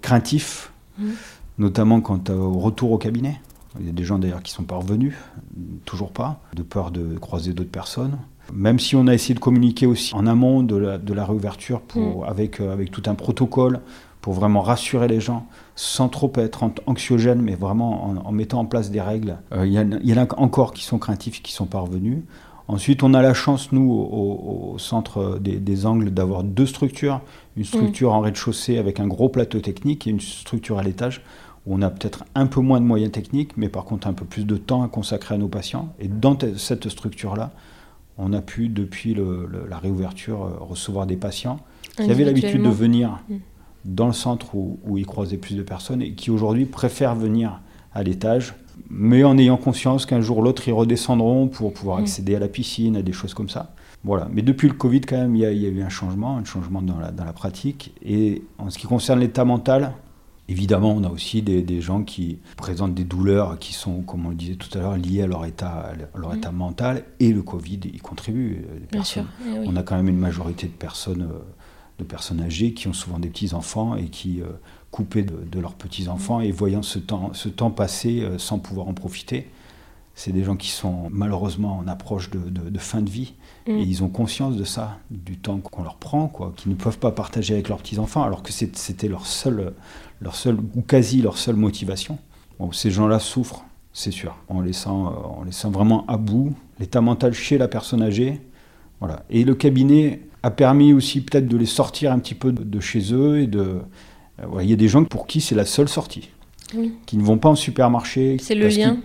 craintifs 0.00 0.70
notamment 1.58 2.00
quant 2.00 2.20
au 2.30 2.58
retour 2.58 2.92
au 2.92 2.98
cabinet. 2.98 3.40
Il 3.80 3.86
y 3.86 3.88
a 3.88 3.92
des 3.92 4.04
gens 4.04 4.18
d'ailleurs 4.18 4.42
qui 4.42 4.52
sont 4.52 4.62
pas 4.62 4.76
revenus, 4.76 5.14
toujours 5.84 6.12
pas, 6.12 6.40
de 6.54 6.62
peur 6.62 6.90
de 6.90 7.18
croiser 7.18 7.52
d'autres 7.52 7.70
personnes. 7.70 8.18
Même 8.52 8.78
si 8.78 8.94
on 8.94 9.06
a 9.06 9.14
essayé 9.14 9.34
de 9.34 9.40
communiquer 9.40 9.86
aussi 9.86 10.14
en 10.14 10.26
amont 10.26 10.62
de 10.62 10.76
la, 10.76 10.98
de 10.98 11.14
la 11.14 11.24
réouverture 11.24 11.80
pour, 11.80 12.20
mm. 12.20 12.28
avec, 12.28 12.60
euh, 12.60 12.72
avec 12.72 12.90
tout 12.90 13.02
un 13.06 13.14
protocole 13.14 13.80
pour 14.20 14.32
vraiment 14.32 14.60
rassurer 14.60 15.08
les 15.08 15.20
gens 15.20 15.46
sans 15.76 16.08
trop 16.08 16.32
être 16.36 16.64
anxiogène, 16.86 17.42
mais 17.42 17.56
vraiment 17.56 18.04
en, 18.24 18.32
mettant 18.32 18.60
en 18.60 18.64
place 18.64 18.90
des 18.90 19.00
règles. 19.00 19.36
Euh, 19.52 19.66
il 19.66 19.72
y, 19.72 20.08
y, 20.08 20.14
en 20.14 20.22
a 20.22 20.40
encore 20.40 20.72
qui 20.72 20.84
sont 20.84 20.98
craintifs, 20.98 21.42
qui 21.42 21.52
sont 21.52 21.66
pas 21.66 21.80
revenus. 21.80 22.22
Ensuite, 22.66 23.02
on 23.02 23.12
a 23.12 23.20
la 23.20 23.34
chance, 23.34 23.72
nous, 23.72 23.92
au, 23.92 24.76
centre 24.78 25.38
des, 25.38 25.86
Angles, 25.86 26.10
d'avoir 26.10 26.42
deux 26.42 26.64
structures. 26.64 27.20
Une 27.56 27.64
structure 27.64 28.10
mm. 28.10 28.14
en 28.14 28.20
rez-de-chaussée 28.20 28.78
avec 28.78 29.00
un 29.00 29.06
gros 29.06 29.28
plateau 29.28 29.60
technique 29.60 30.06
et 30.06 30.10
une 30.10 30.20
structure 30.20 30.78
à 30.78 30.82
l'étage 30.82 31.22
où 31.66 31.74
on 31.74 31.82
a 31.82 31.90
peut-être 31.90 32.24
un 32.34 32.46
peu 32.46 32.60
moins 32.60 32.80
de 32.80 32.86
moyens 32.86 33.12
techniques, 33.12 33.56
mais 33.56 33.68
par 33.68 33.84
contre 33.84 34.06
un 34.06 34.12
peu 34.12 34.24
plus 34.24 34.44
de 34.44 34.56
temps 34.56 34.82
à 34.82 34.88
consacrer 34.88 35.34
à 35.34 35.38
nos 35.38 35.48
patients. 35.48 35.94
Et 35.98 36.08
dans 36.08 36.36
cette 36.56 36.88
structure-là, 36.88 37.52
on 38.18 38.32
a 38.32 38.40
pu, 38.40 38.68
depuis 38.68 39.16
la 39.68 39.78
réouverture, 39.78 40.44
euh, 40.44 40.56
recevoir 40.60 41.06
des 41.06 41.16
patients 41.16 41.58
qui 41.96 42.10
avaient 42.10 42.24
l'habitude 42.24 42.62
de 42.62 42.68
venir 42.68 43.20
mm. 43.28 43.34
dans 43.84 44.06
le 44.06 44.12
centre 44.12 44.54
où, 44.54 44.78
où 44.84 44.98
ils 44.98 45.06
croisaient 45.06 45.36
plus 45.36 45.56
de 45.56 45.62
personnes 45.62 46.00
et 46.00 46.12
qui 46.12 46.30
aujourd'hui 46.30 46.64
préfèrent 46.64 47.16
venir 47.16 47.60
à 47.92 48.02
l'étage 48.02 48.54
mais 48.90 49.24
en 49.24 49.38
ayant 49.38 49.56
conscience 49.56 50.06
qu'un 50.06 50.20
jour 50.20 50.38
ou 50.38 50.42
l'autre, 50.42 50.66
ils 50.68 50.72
redescendront 50.72 51.48
pour 51.48 51.72
pouvoir 51.72 51.98
mm. 51.98 52.02
accéder 52.02 52.34
à 52.36 52.38
la 52.38 52.48
piscine, 52.48 52.96
à 52.96 53.02
des 53.02 53.12
choses 53.12 53.34
comme 53.34 53.48
ça. 53.48 53.72
Voilà. 54.02 54.28
Mais 54.32 54.42
depuis 54.42 54.68
le 54.68 54.74
Covid, 54.74 55.00
quand 55.02 55.16
même, 55.16 55.34
il 55.34 55.42
y, 55.42 55.46
a, 55.46 55.50
eu 55.50 55.82
un 55.82 55.88
changement, 55.88 56.36
un 56.36 56.44
changement 56.44 56.82
dans 56.82 56.98
la, 56.98 57.10
dans 57.10 57.24
la, 57.24 57.32
pratique. 57.32 57.94
Et 58.04 58.42
en 58.58 58.68
ce 58.68 58.78
qui 58.78 58.86
concerne 58.86 59.20
l'état 59.20 59.44
mental, 59.44 59.92
évidemment, 60.48 60.92
on 60.92 61.04
a 61.04 61.08
aussi 61.08 61.42
des, 61.42 61.80
gens 61.80 62.02
qui 62.02 62.38
présentent 62.56 62.94
des 62.94 63.04
douleurs 63.04 63.58
qui 63.58 63.72
sont, 63.72 64.02
comme 64.02 64.26
on 64.26 64.30
le 64.30 64.34
disait 64.34 64.56
tout 64.56 64.76
à 64.76 64.80
l'heure, 64.80 64.96
liées 64.96 65.22
à 65.22 65.26
leur 65.26 65.44
état, 65.44 65.92
leur 66.14 66.34
mm. 66.34 66.38
état 66.38 66.52
mental. 66.52 67.04
Et 67.20 67.32
le 67.32 67.42
Covid 67.42 67.80
y 67.84 67.98
contribue. 67.98 68.64
Bien 68.92 69.04
sûr. 69.04 69.24
Eh 69.46 69.66
on 69.66 69.76
a 69.76 69.82
quand 69.82 69.96
même 69.96 70.08
une 70.08 70.18
majorité 70.18 70.66
de 70.66 70.72
personnes, 70.72 71.22
euh, 71.22 71.38
de 71.98 72.04
personnes 72.04 72.40
âgées 72.40 72.74
qui 72.74 72.88
ont 72.88 72.92
souvent 72.92 73.18
des 73.18 73.28
petits-enfants 73.28 73.96
et 73.96 74.06
qui 74.06 74.40
euh, 74.40 74.46
coupés 74.90 75.24
de, 75.24 75.58
leurs 75.60 75.74
petits-enfants 75.74 76.40
et 76.40 76.52
voyant 76.52 76.82
ce 76.82 76.98
temps, 76.98 77.32
ce 77.32 77.48
temps 77.48 77.70
passer 77.70 78.20
euh, 78.20 78.38
sans 78.38 78.58
pouvoir 78.58 78.88
en 78.88 78.94
profiter. 78.94 79.48
C'est 80.16 80.30
des 80.30 80.44
gens 80.44 80.54
qui 80.54 80.68
sont 80.68 81.08
malheureusement 81.10 81.78
en 81.78 81.88
approche 81.88 82.30
de, 82.30 82.78
fin 82.78 83.00
de 83.02 83.10
vie 83.10 83.34
mm. 83.66 83.70
et 83.72 83.82
ils 83.82 84.04
ont 84.04 84.08
conscience 84.08 84.56
de 84.56 84.62
ça, 84.62 84.98
du 85.10 85.36
temps 85.36 85.58
qu'on 85.58 85.82
leur 85.82 85.96
prend, 85.96 86.28
quoi, 86.28 86.52
qu'ils 86.56 86.70
ne 86.70 86.76
peuvent 86.76 87.00
pas 87.00 87.10
partager 87.10 87.54
avec 87.54 87.68
leurs 87.68 87.78
petits-enfants 87.78 88.22
alors 88.22 88.44
que 88.44 88.52
c'était 88.52 89.08
leur 89.08 89.26
seule, 89.26 89.72
leur 90.24 90.34
seule, 90.34 90.56
ou 90.74 90.80
quasi 90.80 91.22
leur 91.22 91.38
seule 91.38 91.56
motivation. 91.56 92.18
Bon, 92.58 92.72
ces 92.72 92.90
gens-là 92.90 93.18
souffrent, 93.18 93.64
c'est 93.92 94.10
sûr. 94.10 94.36
On 94.48 94.60
les, 94.60 94.72
sent, 94.72 94.88
euh, 94.88 95.38
on 95.38 95.44
les 95.44 95.52
sent 95.52 95.68
vraiment 95.68 96.04
à 96.06 96.16
bout. 96.16 96.54
L'état 96.80 97.00
mental 97.00 97.34
chez 97.34 97.58
la 97.58 97.68
personne 97.68 98.02
âgée. 98.02 98.40
Voilà. 99.00 99.22
Et 99.30 99.44
le 99.44 99.54
cabinet 99.54 100.22
a 100.42 100.50
permis 100.50 100.92
aussi 100.92 101.20
peut-être 101.20 101.46
de 101.46 101.56
les 101.56 101.66
sortir 101.66 102.10
un 102.10 102.18
petit 102.18 102.34
peu 102.34 102.52
de 102.52 102.80
chez 102.80 103.12
eux 103.12 103.40
et 103.40 103.46
de, 103.46 103.82
euh, 104.40 104.62
il 104.62 104.68
y 104.68 104.72
a 104.72 104.76
des 104.76 104.88
gens 104.88 105.04
pour 105.04 105.26
qui 105.26 105.40
c'est 105.40 105.54
la 105.54 105.64
seule 105.64 105.88
sortie, 105.88 106.30
qui 107.06 107.16
ne 107.16 107.22
vont 107.22 107.38
pas 107.38 107.50
en 107.50 107.54
supermarché 107.54 108.36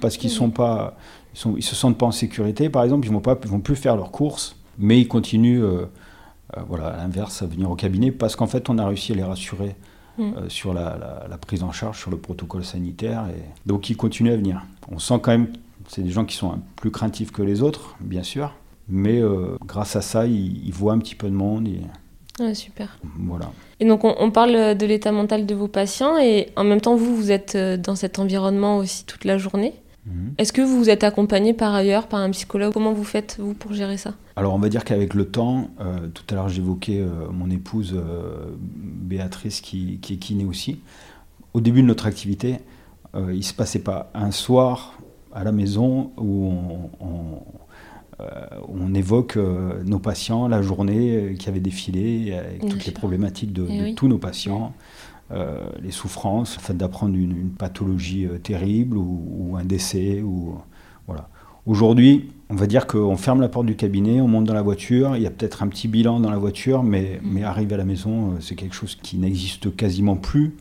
parce 0.01 0.17
qu'ils 0.17 0.30
sont 0.30 0.49
pas, 0.49 0.97
ils, 1.36 1.39
sont, 1.39 1.55
ils 1.57 1.63
se 1.63 1.76
sentent 1.76 1.97
pas 1.97 2.05
en 2.05 2.11
sécurité. 2.11 2.70
Par 2.70 2.84
exemple, 2.84 3.07
ils 3.07 3.11
vont 3.11 3.20
pas, 3.20 3.36
vont 3.36 3.59
plus 3.59 3.76
faire 3.76 3.95
leurs 3.95 4.11
courses, 4.11 4.55
mais 4.78 4.99
ils 4.99 5.07
continuent, 5.07 5.63
euh, 5.63 5.86
voilà, 6.67 6.88
à 6.88 6.97
l'inverse, 6.97 7.41
à 7.41 7.45
venir 7.45 7.70
au 7.70 7.76
cabinet 7.76 8.11
parce 8.11 8.36
qu'en 8.36 8.47
fait, 8.47 8.70
on 8.70 8.78
a 8.78 8.88
réussi 8.88 9.11
à 9.11 9.15
les 9.15 9.24
rassurer. 9.24 9.76
Mm. 10.20 10.49
sur 10.49 10.74
la, 10.74 11.28
prise 11.41 11.63
en 11.63 11.72
charge, 11.72 11.99
sur 11.99 12.11
le 12.11 12.17
protocole 12.17 12.63
sanitaire. 12.63 13.26
Et... 13.30 13.41
Donc 13.65 13.89
ils 13.89 13.97
continuent 13.97 14.34
à 14.34 14.38
venir. 14.38 14.61
On 14.91 14.99
sent 14.99 15.20
quand 15.22 15.32
même, 15.32 15.47
c'est 15.88 16.01
des 16.01 16.11
gens 16.11 16.26
qui 16.26 16.36
sont 16.36 16.59
plus 16.76 16.91
craintifs 16.91 17.32
que 17.32 17.41
les 17.41 17.61
autres, 17.61 17.95
bien 17.99 18.24
sûr, 18.24 18.53
mais 18.88 19.22
grâce 19.65 19.95
à 19.95 20.01
ça, 20.01 20.26
ils, 20.26 20.72
voient 20.72 20.93
un 20.93 20.99
petit 20.99 21.15
peu 21.15 21.28
de 21.28 21.34
monde. 21.34 21.67
Et... 21.67 21.82
Ouais, 22.39 22.53
super. 22.53 22.97
Voilà. 23.17 23.51
Et 23.80 23.86
donc, 23.86 24.03
on, 24.03 24.32
parle 24.32 24.76
de 24.76 24.86
l'état 24.86 25.11
mental 25.11 25.45
de 25.45 25.55
vos 25.55 25.67
patients 25.67 26.17
et 26.17 26.49
en 26.55 26.63
même 26.63 26.82
temps, 26.82 26.95
vous, 26.95 27.15
vous 27.15 27.32
êtes 27.32 27.55
euh, 27.55 27.78
dans 27.78 27.95
cet 27.95 28.20
environnement 28.20 28.78
aussi 28.78 29.05
toute 29.05 29.26
la 29.26 29.38
journée? 29.38 29.74
Mhm. 30.06 30.34
Est-ce 30.38 30.54
que 30.54 30.62
vous 30.62 30.89
êtes 30.89 31.04
accompagné 31.04 31.54
par 31.54 31.74
ailleurs 31.74 32.08
par 32.08 32.20
un 32.20 32.30
psychologue? 32.32 32.74
Comment 32.74 32.93
vous 32.93 33.04
faites, 33.04 33.38
vous, 33.39 33.54
pour 33.54 33.74
gérer 33.74 33.97
ça? 33.97 34.14
Alors, 34.36 34.54
on 34.54 34.60
va 34.60 34.70
dire 34.70 34.84
qu'avec 34.84 35.14
le 35.14 35.26
temps, 35.26 35.70
euh, 35.82 36.08
tout 36.08 36.24
à 36.30 36.36
l'heure, 36.36 36.50
j'évoquais 36.50 37.00
euh, 37.00 37.30
mon 37.32 37.50
épouse 37.50 38.00
Béatrice 38.60 39.62
qui, 39.62 40.00
qui, 40.02 40.14
est 40.14 40.18
kiné 40.18 40.45
aussi. 40.45 40.80
Au 41.54 41.62
début 41.62 41.82
de 41.82 41.88
notre 41.88 42.06
activité, 42.06 42.58
il 43.16 43.38
ne 43.38 43.41
se 43.41 43.56
passait 43.56 43.80
pas 43.80 44.12
un 44.14 44.30
soir 44.30 45.00
à 45.34 45.43
la 45.43 45.52
maison 45.52 46.12
où 46.18 46.54
on 47.00 47.41
euh, 48.20 48.26
on 48.68 48.93
évoque 48.93 49.38
euh, 49.38 49.82
nos 49.86 50.00
patients, 50.00 50.47
la 50.47 50.62
journée 50.62 51.16
euh, 51.16 51.36
qui 51.36 51.47
avait 51.47 51.62
défilé, 51.62 52.34
avec 52.34 52.68
toutes 52.68 52.86
les 52.86 52.91
problématiques 52.91 53.54
de, 53.54 53.93
tous 53.93 54.08
nos 54.08 54.18
patients. 54.18 54.74
Les 55.82 55.91
souffrances, 55.91 56.57
le 56.57 56.61
fait 56.61 56.75
d'apprendre 56.75 57.15
une, 57.15 57.51
pathologie 57.51 58.27
terrible 58.41 58.97
ou, 58.97 59.55
un 59.59 59.63
décès. 59.63 60.21
Ou, 60.21 60.55
voilà. 61.07 61.30
Aujourd'hui, 61.65 62.30
on 62.49 62.55
va 62.55 62.65
dire 62.65 62.88
qu'on 62.88 63.15
ferme 63.15 63.41
la 63.41 63.49
porte 63.49 63.67
du 63.67 63.75
cabinet, 63.75 64.21
on 64.21 64.27
monte 64.27 64.45
dans 64.45 64.53
la 64.53 64.61
voiture, 64.61 65.15
il 65.15 65.21
y 65.21 65.27
a 65.27 65.32
peut-être 65.32 65.61
un 65.61 65.67
petit 65.67 65.88
bilan 65.88 66.19
dans 66.19 66.32
la 66.32 66.38
voiture, 66.38 66.84
mais, 66.84 67.19
mais 67.23 67.43
arriver 67.43 67.75
à 67.75 67.77
la 67.77 67.86
maison, 67.86 68.36
c'est 68.39 68.55
quelque 68.55 68.75
chose 68.75 68.95
qui 68.95 69.17
n'existe 69.17 69.75
quasiment 69.75 70.15
plus 70.15 70.55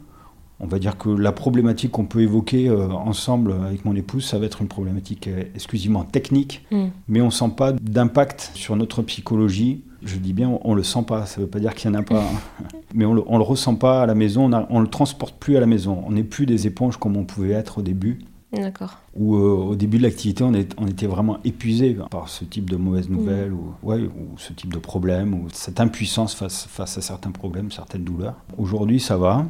on 0.60 0.66
va 0.66 0.78
dire 0.78 0.98
que 0.98 1.08
la 1.08 1.32
problématique 1.32 1.92
qu'on 1.92 2.04
peut 2.04 2.20
évoquer 2.20 2.68
euh, 2.68 2.88
ensemble 2.88 3.52
avec 3.52 3.84
mon 3.84 3.94
épouse, 3.94 4.24
ça 4.24 4.38
va 4.38 4.46
être 4.46 4.60
une 4.60 4.68
problématique 4.68 5.28
euh, 5.28 5.44
exclusivement 5.54 6.04
technique, 6.04 6.66
mm. 6.70 6.86
mais 7.08 7.20
on 7.20 7.26
ne 7.26 7.30
sent 7.30 7.52
pas 7.56 7.72
d'impact 7.72 8.50
sur 8.54 8.74
notre 8.76 9.02
psychologie. 9.02 9.82
Je 10.02 10.16
dis 10.16 10.32
bien, 10.32 10.58
on 10.62 10.72
ne 10.72 10.76
le 10.76 10.82
sent 10.82 11.02
pas, 11.06 11.26
ça 11.26 11.40
ne 11.40 11.44
veut 11.44 11.50
pas 11.50 11.58
dire 11.58 11.74
qu'il 11.74 11.90
n'y 11.90 11.96
en 11.96 12.00
a 12.00 12.02
pas, 12.04 12.22
hein. 12.22 12.64
mais 12.94 13.04
on 13.04 13.14
ne 13.14 13.20
le, 13.20 13.42
ressent 13.42 13.74
pas 13.74 14.02
à 14.02 14.06
la 14.06 14.14
maison, 14.14 14.44
on 14.70 14.78
ne 14.78 14.84
le 14.84 14.90
transporte 14.90 15.36
plus 15.38 15.56
à 15.56 15.60
la 15.60 15.66
maison. 15.66 16.02
On 16.06 16.12
n'est 16.12 16.24
plus 16.24 16.46
des 16.46 16.66
éponges 16.66 16.96
comme 16.96 17.16
on 17.16 17.24
pouvait 17.24 17.50
être 17.50 17.78
au 17.78 17.82
début. 17.82 18.18
D'accord. 18.52 18.98
Ou 19.14 19.36
euh, 19.36 19.38
au 19.40 19.74
début 19.74 19.98
de 19.98 20.04
l'activité, 20.04 20.42
on, 20.42 20.52
on, 20.78 20.86
était 20.86 21.06
vraiment 21.06 21.38
épuisé 21.44 21.96
par 22.10 22.30
ce 22.30 22.44
type 22.44 22.70
de 22.70 22.76
mauvaises 22.76 23.10
nouvelles, 23.10 23.50
mm. 23.50 23.58
ou, 23.58 23.74
ouais, 23.82 23.98
ou 23.98 24.38
ce 24.38 24.54
type 24.54 24.72
de 24.72 24.78
problème, 24.78 25.34
ou 25.34 25.48
cette 25.52 25.80
impuissance 25.80 26.34
face, 26.34 26.66
face 26.66 26.96
à 26.96 27.02
certains 27.02 27.30
problèmes, 27.30 27.70
certaines 27.70 28.04
douleurs. 28.04 28.36
Aujourd'hui, 28.56 29.00
ça 29.00 29.18
va. 29.18 29.44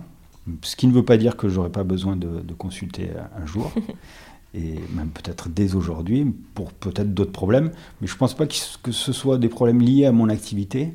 Ce 0.63 0.75
qui 0.75 0.87
ne 0.87 0.93
veut 0.93 1.05
pas 1.05 1.17
dire 1.17 1.37
que 1.37 1.49
j'aurais 1.49 1.71
pas 1.71 1.85
besoin 1.85 2.17
de, 2.17 2.43
consulter 2.57 3.11
un 3.41 3.47
jour, 3.47 3.71
et 4.55 4.75
même 4.95 5.11
peut-être 5.11 5.49
dès 5.49 5.75
aujourd'hui, 5.75 6.27
pour 6.55 6.73
peut-être 6.73 7.13
d'autres 7.13 7.33
problèmes. 7.33 7.71
Mais 8.01 8.07
je 8.07 8.15
ne 8.15 8.19
pense 8.19 8.35
pas 8.35 8.47
que 8.47 8.93
ce 8.93 9.13
soit 9.13 9.39
des 9.39 9.49
problèmes 9.49 9.81
liés 9.81 10.07
à 10.07 10.13
mon 10.13 10.29
activité. 10.29 10.95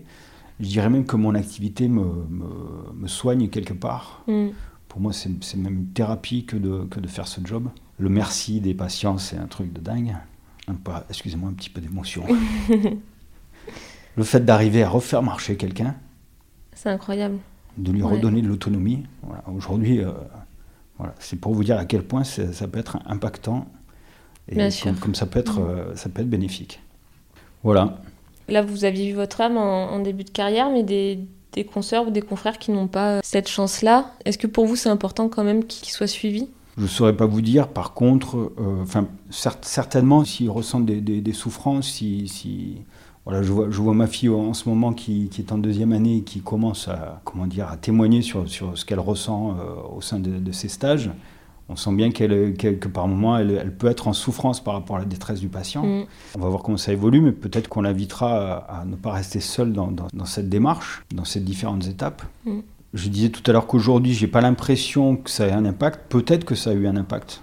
Je 0.60 0.68
dirais 0.68 0.89
même 0.89 1.06
que 1.06 1.16
mon 1.16 1.36
activité 1.36 1.88
me, 1.88 2.06
me, 2.30 3.08
soigne 3.08 3.49
quelque 3.49 3.74
part. 3.74 4.24
Mm. 4.28 4.49
Pour 4.88 5.01
moi, 5.01 5.12
c'est 5.14 5.56
même 5.56 5.74
une 5.74 5.88
thérapie 5.88 6.45
que 6.45 6.56
de, 6.56 6.84
que 6.89 6.99
de 6.99 7.08
faire 7.08 7.28
ce 7.28 7.41
job. 7.43 7.68
Le 7.97 8.10
merci 8.10 8.60
des 8.60 8.74
patients, 8.74 9.18
c'est 9.18 9.38
un 9.38 9.47
truc 9.47 9.74
de 9.74 9.82
dingue. 9.82 10.16
Excusez-moi, 11.10 11.49
un 11.49 11.54
petit 11.54 11.70
peu 11.70 11.82
d'émotion. 11.82 12.24
le 14.16 14.24
fait 14.24 14.45
d'arriver 14.45 14.84
à 14.84 14.89
refaire 14.89 15.24
marcher 15.24 15.58
quelqu'un. 15.58 15.95
C'est 16.74 16.89
incroyable 16.89 17.38
de 17.78 17.91
lui 17.91 18.04
redonner 18.04 18.41
de 18.41 18.47
l'autonomie. 18.47 19.04
Aujourd'hui, 19.47 19.99
euh, 19.99 20.12
voilà. 20.98 21.14
c'est 21.20 21.39
pour 21.39 21.54
vous 21.54 21.64
dire 21.64 21.78
à 21.78 21.86
quel 21.86 22.04
point 22.04 22.24
ça 22.24 22.68
peut 22.68 22.80
être 22.80 22.98
impactant 23.06 23.68
et 24.50 24.56
comme, 25.02 25.16
ça, 25.16 25.26
peut 25.26 25.39
être, 25.39 25.60
mm. 25.60 25.70
euh, 25.70 25.96
ça 25.96 26.10
peut 26.10 26.22
être 26.22 26.30
bénéfique. 26.30 26.82
Voilà. 27.64 27.98
Là, 28.50 28.62
vous 28.62 28.84
aviez 28.84 29.10
vu 29.10 29.16
votre 29.16 29.39
âme 29.39 29.58
en, 29.58 30.00
début 30.00 30.26
de 30.26 30.30
carrière, 30.30 30.70
mais 30.70 30.84
des, 30.84 31.20
des 31.54 31.64
consoeurs 31.64 32.08
ou 32.08 32.12
des 32.12 32.22
confrères 32.22 32.58
qui 32.60 32.72
n'ont 32.72 32.88
pas 32.88 33.22
cette 33.24 33.48
chance-là, 33.48 34.12
est-ce 34.26 34.38
que 34.38 34.48
pour 34.48 34.66
vous 34.66 34.76
c'est 34.76 34.89
important 34.89 35.30
quand 35.30 35.46
même 35.46 35.64
qu'ils 35.64 35.94
soient 35.94 36.08
suivis? 36.08 36.50
Je 36.78 36.84
ne 36.84 36.88
saurais 36.88 37.16
pas 37.16 37.28
vous 37.28 37.41
dire. 37.41 37.68
Par 37.68 37.94
contre, 37.94 38.52
euh, 38.60 38.82
enfin, 38.82 39.08
certainement, 39.30 40.26
s'ils 40.26 40.50
ressentent 40.50 40.88
des, 40.88 41.02
des, 41.02 41.22
des 41.22 41.34
souffrances, 41.34 41.88
si, 41.88 42.28
si, 42.28 42.82
voilà, 43.26 43.41
je 43.41 43.51
vois, 43.51 43.67
je 43.69 43.82
vois 43.82 43.93
ma 43.93 44.07
fille 44.07 44.30
en 44.30 44.53
ce 44.53 44.67
moment 44.67 44.91
qui, 44.91 45.30
qui, 45.30 45.41
est 45.41 45.51
en 45.51 45.57
deuxième 45.57 45.93
année 45.93 46.17
et 46.17 46.21
qui 46.21 46.41
commence 46.41 46.89
à, 46.89 47.21
comment 47.24 47.47
dire, 47.47 47.69
à 47.69 47.78
témoigner 47.78 48.21
sur, 48.21 48.49
sur 48.49 48.78
ce 48.78 48.84
qu'elle 48.84 48.99
ressent 48.99 49.51
euh, 49.57 49.95
au 49.95 50.01
sein 50.01 50.19
de, 50.19 50.39
de, 50.39 50.51
ses 50.51 50.67
stages. 50.67 51.09
On 51.69 51.78
sent 51.78 51.93
bien 51.93 52.11
qu'elle, 52.11 52.53
que 52.55 52.88
par 52.89 53.07
moments, 53.07 53.38
elle, 53.38 53.51
elle, 53.51 53.74
peut 53.74 53.88
être 53.88 54.09
en 54.09 54.13
souffrance 54.13 54.61
par 54.61 54.74
rapport 54.74 54.97
à 54.97 54.99
la 54.99 55.05
détresse 55.05 55.39
du 55.39 55.47
patient. 55.47 55.86
Mm. 55.86 56.05
On 56.36 56.39
va 56.39 56.49
voir 56.49 56.63
comment 56.63 56.78
ça 56.78 56.91
évolue, 56.91 57.21
mais 57.21 57.32
peut-être 57.32 57.69
qu'on 57.69 57.82
l'invitera 57.82 58.57
à, 58.57 58.84
ne 58.84 58.97
pas 58.97 59.13
rester 59.13 59.39
seule 59.39 59.71
dans, 59.71 59.89
dans, 59.89 60.07
dans, 60.13 60.26
cette 60.26 60.49
démarche, 60.49 61.03
dans 61.15 61.24
ces 61.24 61.39
différentes 61.39 61.88
étapes. 61.88 62.24
Mm. 62.45 62.59
Je 62.93 63.07
disais 63.07 63.30
tout 63.30 63.41
à 63.49 63.53
l'heure 63.53 63.67
qu'aujourd'hui, 63.67 64.13
j'ai 64.13 64.28
pas 64.28 64.41
l'impression 64.41 65.15
que 65.15 65.30
ça 65.30 65.47
ait 65.47 65.53
un 65.53 65.65
impact. 65.65 66.01
Peut-être 66.09 66.43
que 66.43 66.55
ça 66.55 66.71
a 66.71 66.74
eu 66.74 66.88
un 66.88 66.97
impact 66.97 67.41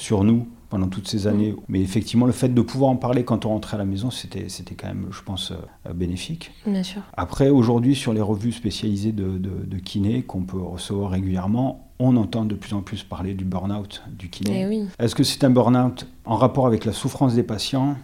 sur 0.00 0.24
nous 0.24 0.46
pendant 0.68 0.88
toutes 0.88 1.08
ces 1.08 1.26
années. 1.26 1.54
Mais 1.68 1.80
effectivement, 1.80 2.26
le 2.26 2.32
fait 2.32 2.48
de 2.48 2.60
pouvoir 2.62 2.90
en 2.90 2.96
parler 2.96 3.24
quand 3.24 3.44
on 3.44 3.48
rentrait 3.50 3.74
à 3.74 3.78
la 3.78 3.84
maison, 3.84 4.10
c'était, 4.10 4.48
c'était 4.48 4.76
quand 4.76 4.86
même, 4.86 5.08
je 5.10 5.20
pense, 5.22 5.50
euh, 5.52 5.92
bénéfique. 5.92 6.52
Bien 6.64 6.84
sûr. 6.84 7.02
Après, 7.16 7.48
aujourd'hui, 7.48 7.96
sur 7.96 8.12
les 8.12 8.20
revues 8.20 8.52
spécialisées 8.52 9.12
de, 9.12 9.36
de, 9.36 9.50
de 9.66 9.76
kiné 9.78 10.22
qu'on 10.22 10.42
peut 10.42 10.62
recevoir 10.62 11.10
régulièrement, 11.10 11.90
on 11.98 12.16
entend 12.16 12.44
de 12.44 12.54
plus 12.54 12.72
en 12.74 12.82
plus 12.82 13.02
parler 13.02 13.34
du 13.34 13.44
burn-out 13.44 14.02
du 14.16 14.30
kiné. 14.30 14.62
Eh 14.62 14.66
oui. 14.68 14.84
Est-ce 15.00 15.14
que 15.14 15.24
c'est 15.24 15.42
un 15.44 15.50
burn-out 15.50 16.06
en 16.24 16.36
rapport 16.36 16.66
avec 16.68 16.84
la 16.84 16.92
souffrance 16.92 17.34
des 17.34 17.42
patients? 17.42 17.96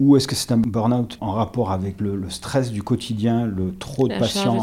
Ou 0.00 0.16
est-ce 0.16 0.26
que 0.26 0.34
c'est 0.34 0.50
un 0.50 0.56
burn-out 0.56 1.16
en 1.20 1.30
rapport 1.32 1.70
avec 1.70 2.00
le, 2.00 2.16
le, 2.16 2.28
stress 2.28 2.72
du 2.72 2.82
quotidien, 2.82 3.46
le 3.46 3.72
trop 3.74 4.08
de 4.08 4.12
La 4.14 4.18
patients, 4.18 4.56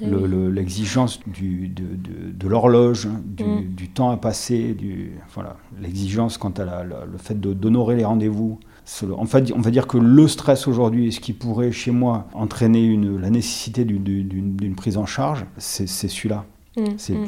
de 0.00 0.06
le- 0.06 0.26
le- 0.26 0.50
l'exigence 0.50 1.18
du- 1.26 1.68
de, 1.68 1.82
de- 1.82 2.30
de 2.32 2.48
l'horloge, 2.48 3.08
du, 3.24 3.42
Mm. 3.44 3.74
du 3.74 3.88
temps 3.88 4.10
à 4.10 4.16
passer, 4.16 4.74
du, 4.74 5.12
voilà, 5.34 5.56
l'exigence 5.80 6.38
quant 6.38 6.50
à 6.50 6.64
la- 6.64 6.84
la- 6.84 7.04
le 7.10 7.18
fait 7.18 7.38
d'honorer 7.40 7.96
les 7.96 8.04
rendez-vous. 8.04 8.60
C'est 8.84 9.06
le- 9.06 9.14
En 9.18 9.26
fait, 9.26 9.52
on 9.54 9.60
va 9.60 9.70
dire 9.72 9.86
que 9.88 9.98
le 9.98 10.28
stress 10.28 10.68
aujourd'hui, 10.68 11.12
ce 11.12 11.20
qui 11.20 11.32
pourrait 11.32 11.72
chez 11.72 11.90
moi 11.90 12.28
entraîner 12.32 12.84
une, 12.84 13.20
la 13.20 13.30
nécessité 13.30 13.84
d'une- 13.84 14.74
prise 14.76 14.96
en 14.96 15.06
charge, 15.06 15.44
c'est 15.58 15.86
celui-là. 15.88 16.44
Mm, 16.76 16.82
mm. 16.82 17.26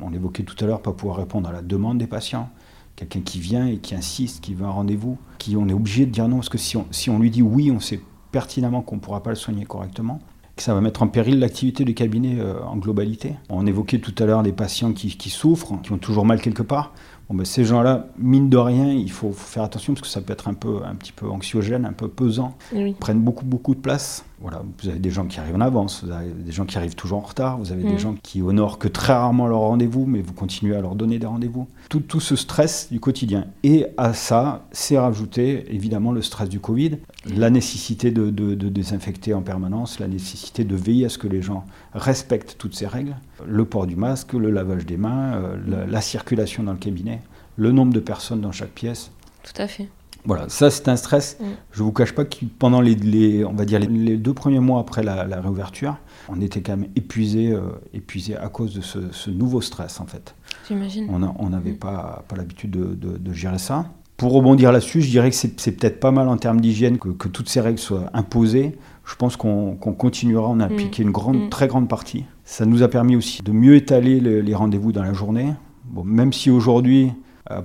on 0.00 0.10
l'évoquait 0.10 0.44
tout 0.44 0.56
à 0.64 0.68
l'heure, 0.68 0.80
pas 0.80 0.92
pouvoir 0.92 1.16
répondre 1.18 1.48
à 1.48 1.52
la 1.52 1.60
demande 1.62 1.98
des 1.98 2.06
patients. 2.06 2.48
Quelqu'un 2.96 3.20
qui 3.20 3.40
vient 3.40 3.66
et 3.66 3.78
qui 3.78 3.94
insiste, 3.94 4.42
qui 4.42 4.54
veut 4.54 4.64
un 4.64 4.70
rendez-vous, 4.70 5.18
qui 5.38 5.56
on 5.56 5.68
est 5.68 5.72
obligé 5.72 6.06
de 6.06 6.10
dire 6.10 6.28
non, 6.28 6.36
parce 6.36 6.48
que 6.48 6.58
si 6.58 6.76
on, 6.76 6.86
si 6.90 7.10
on 7.10 7.18
lui 7.18 7.30
dit 7.30 7.42
oui, 7.42 7.70
on 7.70 7.80
sait 7.80 8.00
pertinemment 8.30 8.82
qu'on 8.82 8.96
ne 8.96 9.00
pourra 9.00 9.22
pas 9.22 9.30
le 9.30 9.36
soigner 9.36 9.64
correctement, 9.64 10.20
que 10.56 10.62
ça 10.62 10.72
va 10.74 10.80
mettre 10.80 11.02
en 11.02 11.08
péril 11.08 11.40
l'activité 11.40 11.84
du 11.84 11.94
cabinet 11.94 12.36
euh, 12.38 12.62
en 12.64 12.76
globalité. 12.76 13.34
On 13.48 13.66
évoquait 13.66 13.98
tout 13.98 14.14
à 14.20 14.24
l'heure 14.26 14.44
des 14.44 14.52
patients 14.52 14.92
qui, 14.92 15.16
qui 15.16 15.28
souffrent, 15.30 15.80
qui 15.82 15.90
ont 15.92 15.98
toujours 15.98 16.24
mal 16.24 16.40
quelque 16.40 16.62
part. 16.62 16.92
Bon, 17.28 17.34
ben, 17.34 17.44
ces 17.44 17.64
gens-là, 17.64 18.06
mine 18.18 18.50
de 18.50 18.56
rien, 18.56 18.92
il 18.92 19.10
faut, 19.10 19.32
faut 19.32 19.48
faire 19.48 19.64
attention 19.64 19.94
parce 19.94 20.02
que 20.02 20.08
ça 20.08 20.20
peut 20.20 20.32
être 20.32 20.46
un, 20.46 20.54
peu, 20.54 20.82
un 20.84 20.94
petit 20.94 21.10
peu 21.10 21.28
anxiogène, 21.28 21.84
un 21.86 21.92
peu 21.92 22.06
pesant 22.06 22.56
Oui. 22.72 22.94
prennent 23.00 23.20
beaucoup 23.20 23.44
beaucoup 23.44 23.74
de 23.74 23.80
place. 23.80 24.24
Voilà, 24.44 24.62
vous 24.82 24.88
avez 24.90 24.98
des 24.98 25.10
gens 25.10 25.24
qui 25.24 25.40
arrivent 25.40 25.56
en 25.56 25.62
avance, 25.62 26.04
vous 26.04 26.10
avez 26.12 26.28
des 26.30 26.52
gens 26.52 26.66
qui 26.66 26.76
arrivent 26.76 26.94
toujours 26.94 27.16
en 27.16 27.22
retard, 27.22 27.56
vous 27.56 27.72
avez 27.72 27.82
Mm. 27.82 27.88
des 27.88 27.96
gens 27.98 28.14
qui 28.22 28.42
honorent 28.42 28.78
que 28.78 28.88
très 28.88 29.14
rarement 29.14 29.46
leur 29.46 29.60
rendez-vous, 29.60 30.04
mais 30.04 30.20
vous 30.20 30.34
continuez 30.34 30.76
à 30.76 30.82
leur 30.82 30.96
donner 30.96 31.18
des 31.18 31.24
rendez-vous. 31.26 31.66
Tout, 31.88 32.00
tout 32.00 32.20
ce 32.20 32.36
stress 32.36 32.88
du 32.92 33.00
quotidien. 33.00 33.46
Et 33.62 33.86
à 33.96 34.12
ça, 34.12 34.66
c'est 34.70 34.98
rajouté 34.98 35.64
évidemment 35.74 36.12
le 36.12 36.20
stress 36.20 36.50
du 36.50 36.60
Covid, 36.60 36.98
la 37.34 37.48
nécessité 37.48 38.10
de, 38.10 38.28
de- 38.28 38.54
de 38.54 38.68
désinfecter 38.68 39.32
en 39.32 39.40
permanence, 39.40 39.98
la 39.98 40.08
nécessité 40.08 40.64
de 40.64 40.76
veiller 40.76 41.06
à 41.06 41.08
ce 41.08 41.16
que 41.16 41.26
les 41.28 41.40
gens 41.40 41.64
respectent 41.94 42.56
toutes 42.58 42.74
ces 42.74 42.86
règles, 42.86 43.16
le 43.46 43.64
port 43.64 43.86
du 43.86 43.96
masque, 43.96 44.34
le 44.34 44.50
lavage 44.50 44.84
des 44.84 44.98
mains, 44.98 45.36
euh, 45.36 45.56
la, 45.66 45.86
la 45.86 46.00
circulation 46.02 46.62
dans 46.64 46.72
le 46.72 46.78
cabinet, 46.78 47.20
le 47.56 47.72
nombre 47.72 47.94
de 47.94 48.00
personnes 48.00 48.42
dans 48.42 48.52
chaque 48.52 48.72
pièce. 48.72 49.10
Tout 49.42 49.62
à 49.62 49.66
fait. 49.68 49.88
Voilà, 50.26 50.48
ça 50.48 50.70
c'est 50.70 50.88
un 50.88 50.96
stress. 50.96 51.36
Mm. 51.40 51.44
Je 51.72 51.82
vous 51.82 51.92
cache 51.92 52.12
pas 52.12 52.24
que 52.24 52.36
pendant 52.58 52.80
les, 52.80 52.94
les- 52.94 53.44
on 53.44 53.52
va 53.52 53.64
dire 53.64 53.78
les, 53.78 53.86
les 53.86 54.16
deux 54.16 54.32
premiers 54.34 54.60
mois 54.60 54.80
après 54.80 55.02
la, 55.02 55.24
la 55.26 55.40
réouverture, 55.40 55.96
on 56.28 56.40
était 56.40 56.62
quand 56.62 56.76
même 56.76 56.88
épuisé, 56.96 57.52
euh, 57.52 57.60
épuisé 57.92 58.36
à 58.36 58.48
cause 58.48 58.74
de 58.74 58.80
ce, 58.80 58.98
ce 59.12 59.30
nouveau 59.30 59.60
stress 59.60 60.00
en 60.00 60.06
fait. 60.06 60.34
J'imagine. 60.68 61.08
On 61.10 61.48
n'avait 61.50 61.72
Mm. 61.72 61.76
pas, 61.78 62.24
pas 62.28 62.36
l'habitude 62.36 62.70
de, 62.70 62.94
de- 62.94 63.18
de 63.18 63.32
gérer 63.32 63.58
ça. 63.58 63.86
Pour 64.16 64.32
rebondir 64.32 64.70
là-dessus, 64.70 65.02
je 65.02 65.10
dirais 65.10 65.28
que 65.28 65.36
c'est 65.36 65.72
peut-être 65.72 65.98
pas 65.98 66.12
mal 66.12 66.28
en 66.28 66.36
termes 66.36 66.60
d'hygiène 66.60 66.98
que, 66.98 67.08
que 67.08 67.26
toutes 67.28 67.48
ces 67.48 67.60
règles 67.60 67.80
soient 67.80 68.10
imposées. 68.14 68.78
Je 69.04 69.16
pense 69.16 69.36
qu'on 69.36 69.74
continuera, 69.76 70.48
on 70.48 70.60
a 70.60 70.66
appliqué 70.66 71.02
une 71.02 71.10
grande, 71.10 71.36
Mm. 71.46 71.48
très 71.50 71.66
grande 71.66 71.88
partie. 71.88 72.24
Ça 72.44 72.64
nous 72.64 72.82
a 72.82 72.88
permis 72.88 73.16
aussi 73.16 73.42
de 73.42 73.50
mieux 73.52 73.74
étaler 73.74 74.20
le- 74.20 74.40
les 74.40 74.54
rendez-vous 74.54 74.92
dans 74.92 75.02
la 75.02 75.12
journée. 75.12 75.52
Bon, 75.86 76.04
même 76.04 76.32
si 76.32 76.48
aujourd'hui, 76.50 77.12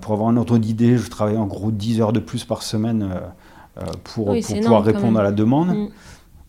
pour 0.02 0.14
avoir 0.14 0.30
un 0.30 0.38
ordre 0.38 0.58
d'idée, 0.58 0.98
je 0.98 1.10
travaille 1.10 1.38
en 1.38 1.46
gros 1.46 1.72
10 1.72 2.02
heures 2.02 2.14
de 2.14 2.20
plus 2.20 2.44
par 2.44 2.64
semaine 2.64 3.04
euh, 3.12 3.82
euh, 3.82 3.86
pour, 4.04 4.28
Oui, 4.30 4.42
pour 4.42 4.50
c'est 4.50 4.60
pouvoir 4.62 4.82
énorme 4.82 4.96
répondre 4.98 5.20
à 5.20 5.24
la 5.24 5.32
demande. 5.32 5.70
Mm. 5.70 5.88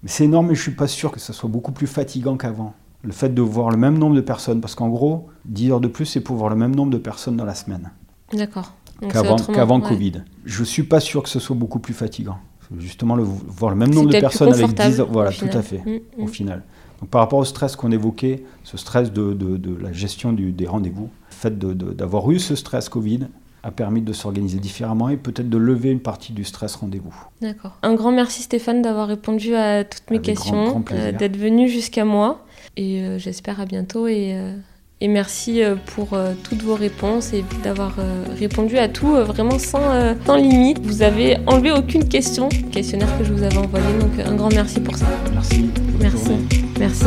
C'est 0.06 0.24
énorme, 0.24 0.48
mais 0.48 0.54
je 0.54 0.62
suis 0.62 0.74
pas 0.74 0.86
sûr 0.88 1.12
que 1.12 1.20
ça 1.20 1.32
soit 1.32 1.48
beaucoup 1.50 1.72
plus 1.72 1.86
fatigant 1.86 2.36
qu'avant. 2.36 2.74
Le 3.02 3.12
fait 3.12 3.28
de 3.30 3.40
voir 3.42 3.70
le 3.70 3.76
même 3.76 3.98
nombre 3.98 4.16
de 4.16 4.20
personnes, 4.20 4.60
parce 4.60 4.74
qu'en 4.74 4.88
gros, 4.88 5.28
10 5.44 5.70
heures 5.72 5.80
de 5.80 5.88
plus, 5.88 6.06
c'est 6.06 6.20
pour 6.20 6.36
voir 6.36 6.50
le 6.50 6.56
même 6.56 6.74
nombre 6.74 6.90
de 6.90 6.98
personnes 6.98 7.36
dans 7.36 7.44
la 7.44 7.54
semaine 7.54 7.90
D'accord. 8.32 8.72
Qu'avant 9.08 9.80
ouais. 9.80 9.88
Covid. 9.88 10.12
Je 10.44 10.62
suis 10.64 10.82
pas 10.82 11.00
sûr 11.00 11.22
que 11.22 11.28
ce 11.28 11.38
soit 11.40 11.56
beaucoup 11.56 11.78
plus 11.78 11.94
fatigant. 11.94 12.36
Justement, 12.78 13.16
le, 13.16 13.22
voir 13.24 13.70
le 13.70 13.76
même 13.76 13.92
nombre 13.92 14.10
de 14.10 14.20
personnes 14.20 14.48
avec 14.52 14.60
confortable, 14.62 14.90
10 14.92 15.00
heures, 15.00 15.08
voilà, 15.10 15.30
au 15.30 15.32
tout 15.32 15.44
à 15.46 15.48
final. 15.48 15.62
fait, 15.62 15.78
Mm, 16.18 16.22
au 16.22 16.24
mm. 16.24 16.28
final. 16.28 16.62
Donc, 17.00 17.08
par 17.10 17.22
rapport 17.22 17.38
au 17.38 17.44
stress 17.44 17.74
qu'on 17.76 17.90
évoquait, 17.90 18.44
ce 18.62 18.76
stress 18.76 19.10
de, 19.12 19.32
de- 19.32 19.56
de 19.56 19.74
la 19.76 19.92
gestion 19.92 20.32
du- 20.32 20.52
des 20.52 20.66
rendez-vous, 20.66 21.08
fait 21.40 21.58
de- 21.58 21.72
de- 21.72 21.92
d'avoir 21.92 22.30
eu 22.30 22.38
ce 22.38 22.54
stress 22.54 22.88
Covid 22.88 23.20
a 23.62 23.70
permis 23.70 24.00
de 24.00 24.12
s'organiser 24.12 24.58
différemment 24.58 25.08
et 25.10 25.16
peut-être 25.16 25.48
de 25.50 25.58
lever 25.58 25.90
une 25.90 26.00
partie 26.00 26.32
du 26.32 26.44
stress 26.44 26.74
rendez-vous. 26.76 27.14
D'accord. 27.42 27.72
Un 27.82 27.94
grand 27.94 28.12
merci 28.12 28.42
Stéphane 28.42 28.80
d'avoir 28.82 29.08
répondu 29.08 29.54
à 29.54 29.84
toutes 29.84 30.08
mes 30.10 30.16
Avec 30.16 30.26
questions, 30.26 30.82
euh, 30.92 31.12
d'être 31.12 31.36
venu 31.36 31.68
jusqu'à 31.68 32.04
moi. 32.04 32.44
Et 32.76 33.02
euh, 33.02 33.18
j'espère 33.18 33.60
à 33.60 33.66
bientôt. 33.66 34.06
Et, 34.06 34.32
euh, 34.34 34.54
et 35.02 35.08
merci 35.08 35.60
pour 35.94 36.08
toutes 36.44 36.62
vos 36.62 36.74
réponses 36.74 37.32
et 37.32 37.42
d'avoir 37.64 37.92
répondu 38.38 38.76
à 38.78 38.88
tout 38.88 39.12
vraiment 39.12 39.58
sans, 39.58 39.80
sans 40.26 40.36
limite. 40.36 40.78
Vous 40.82 41.00
avez 41.02 41.38
enlevé 41.46 41.70
aucune 41.72 42.06
question, 42.06 42.48
questionnaire 42.70 43.08
que 43.18 43.24
je 43.24 43.32
vous 43.32 43.42
avais 43.42 43.56
envoyé. 43.58 43.86
Donc 43.98 44.18
un 44.26 44.34
grand 44.34 44.50
merci 44.52 44.78
pour 44.80 44.96
ça. 44.96 45.06
Merci. 45.32 45.70
Merci. 46.00 46.32
Merci. 46.78 47.06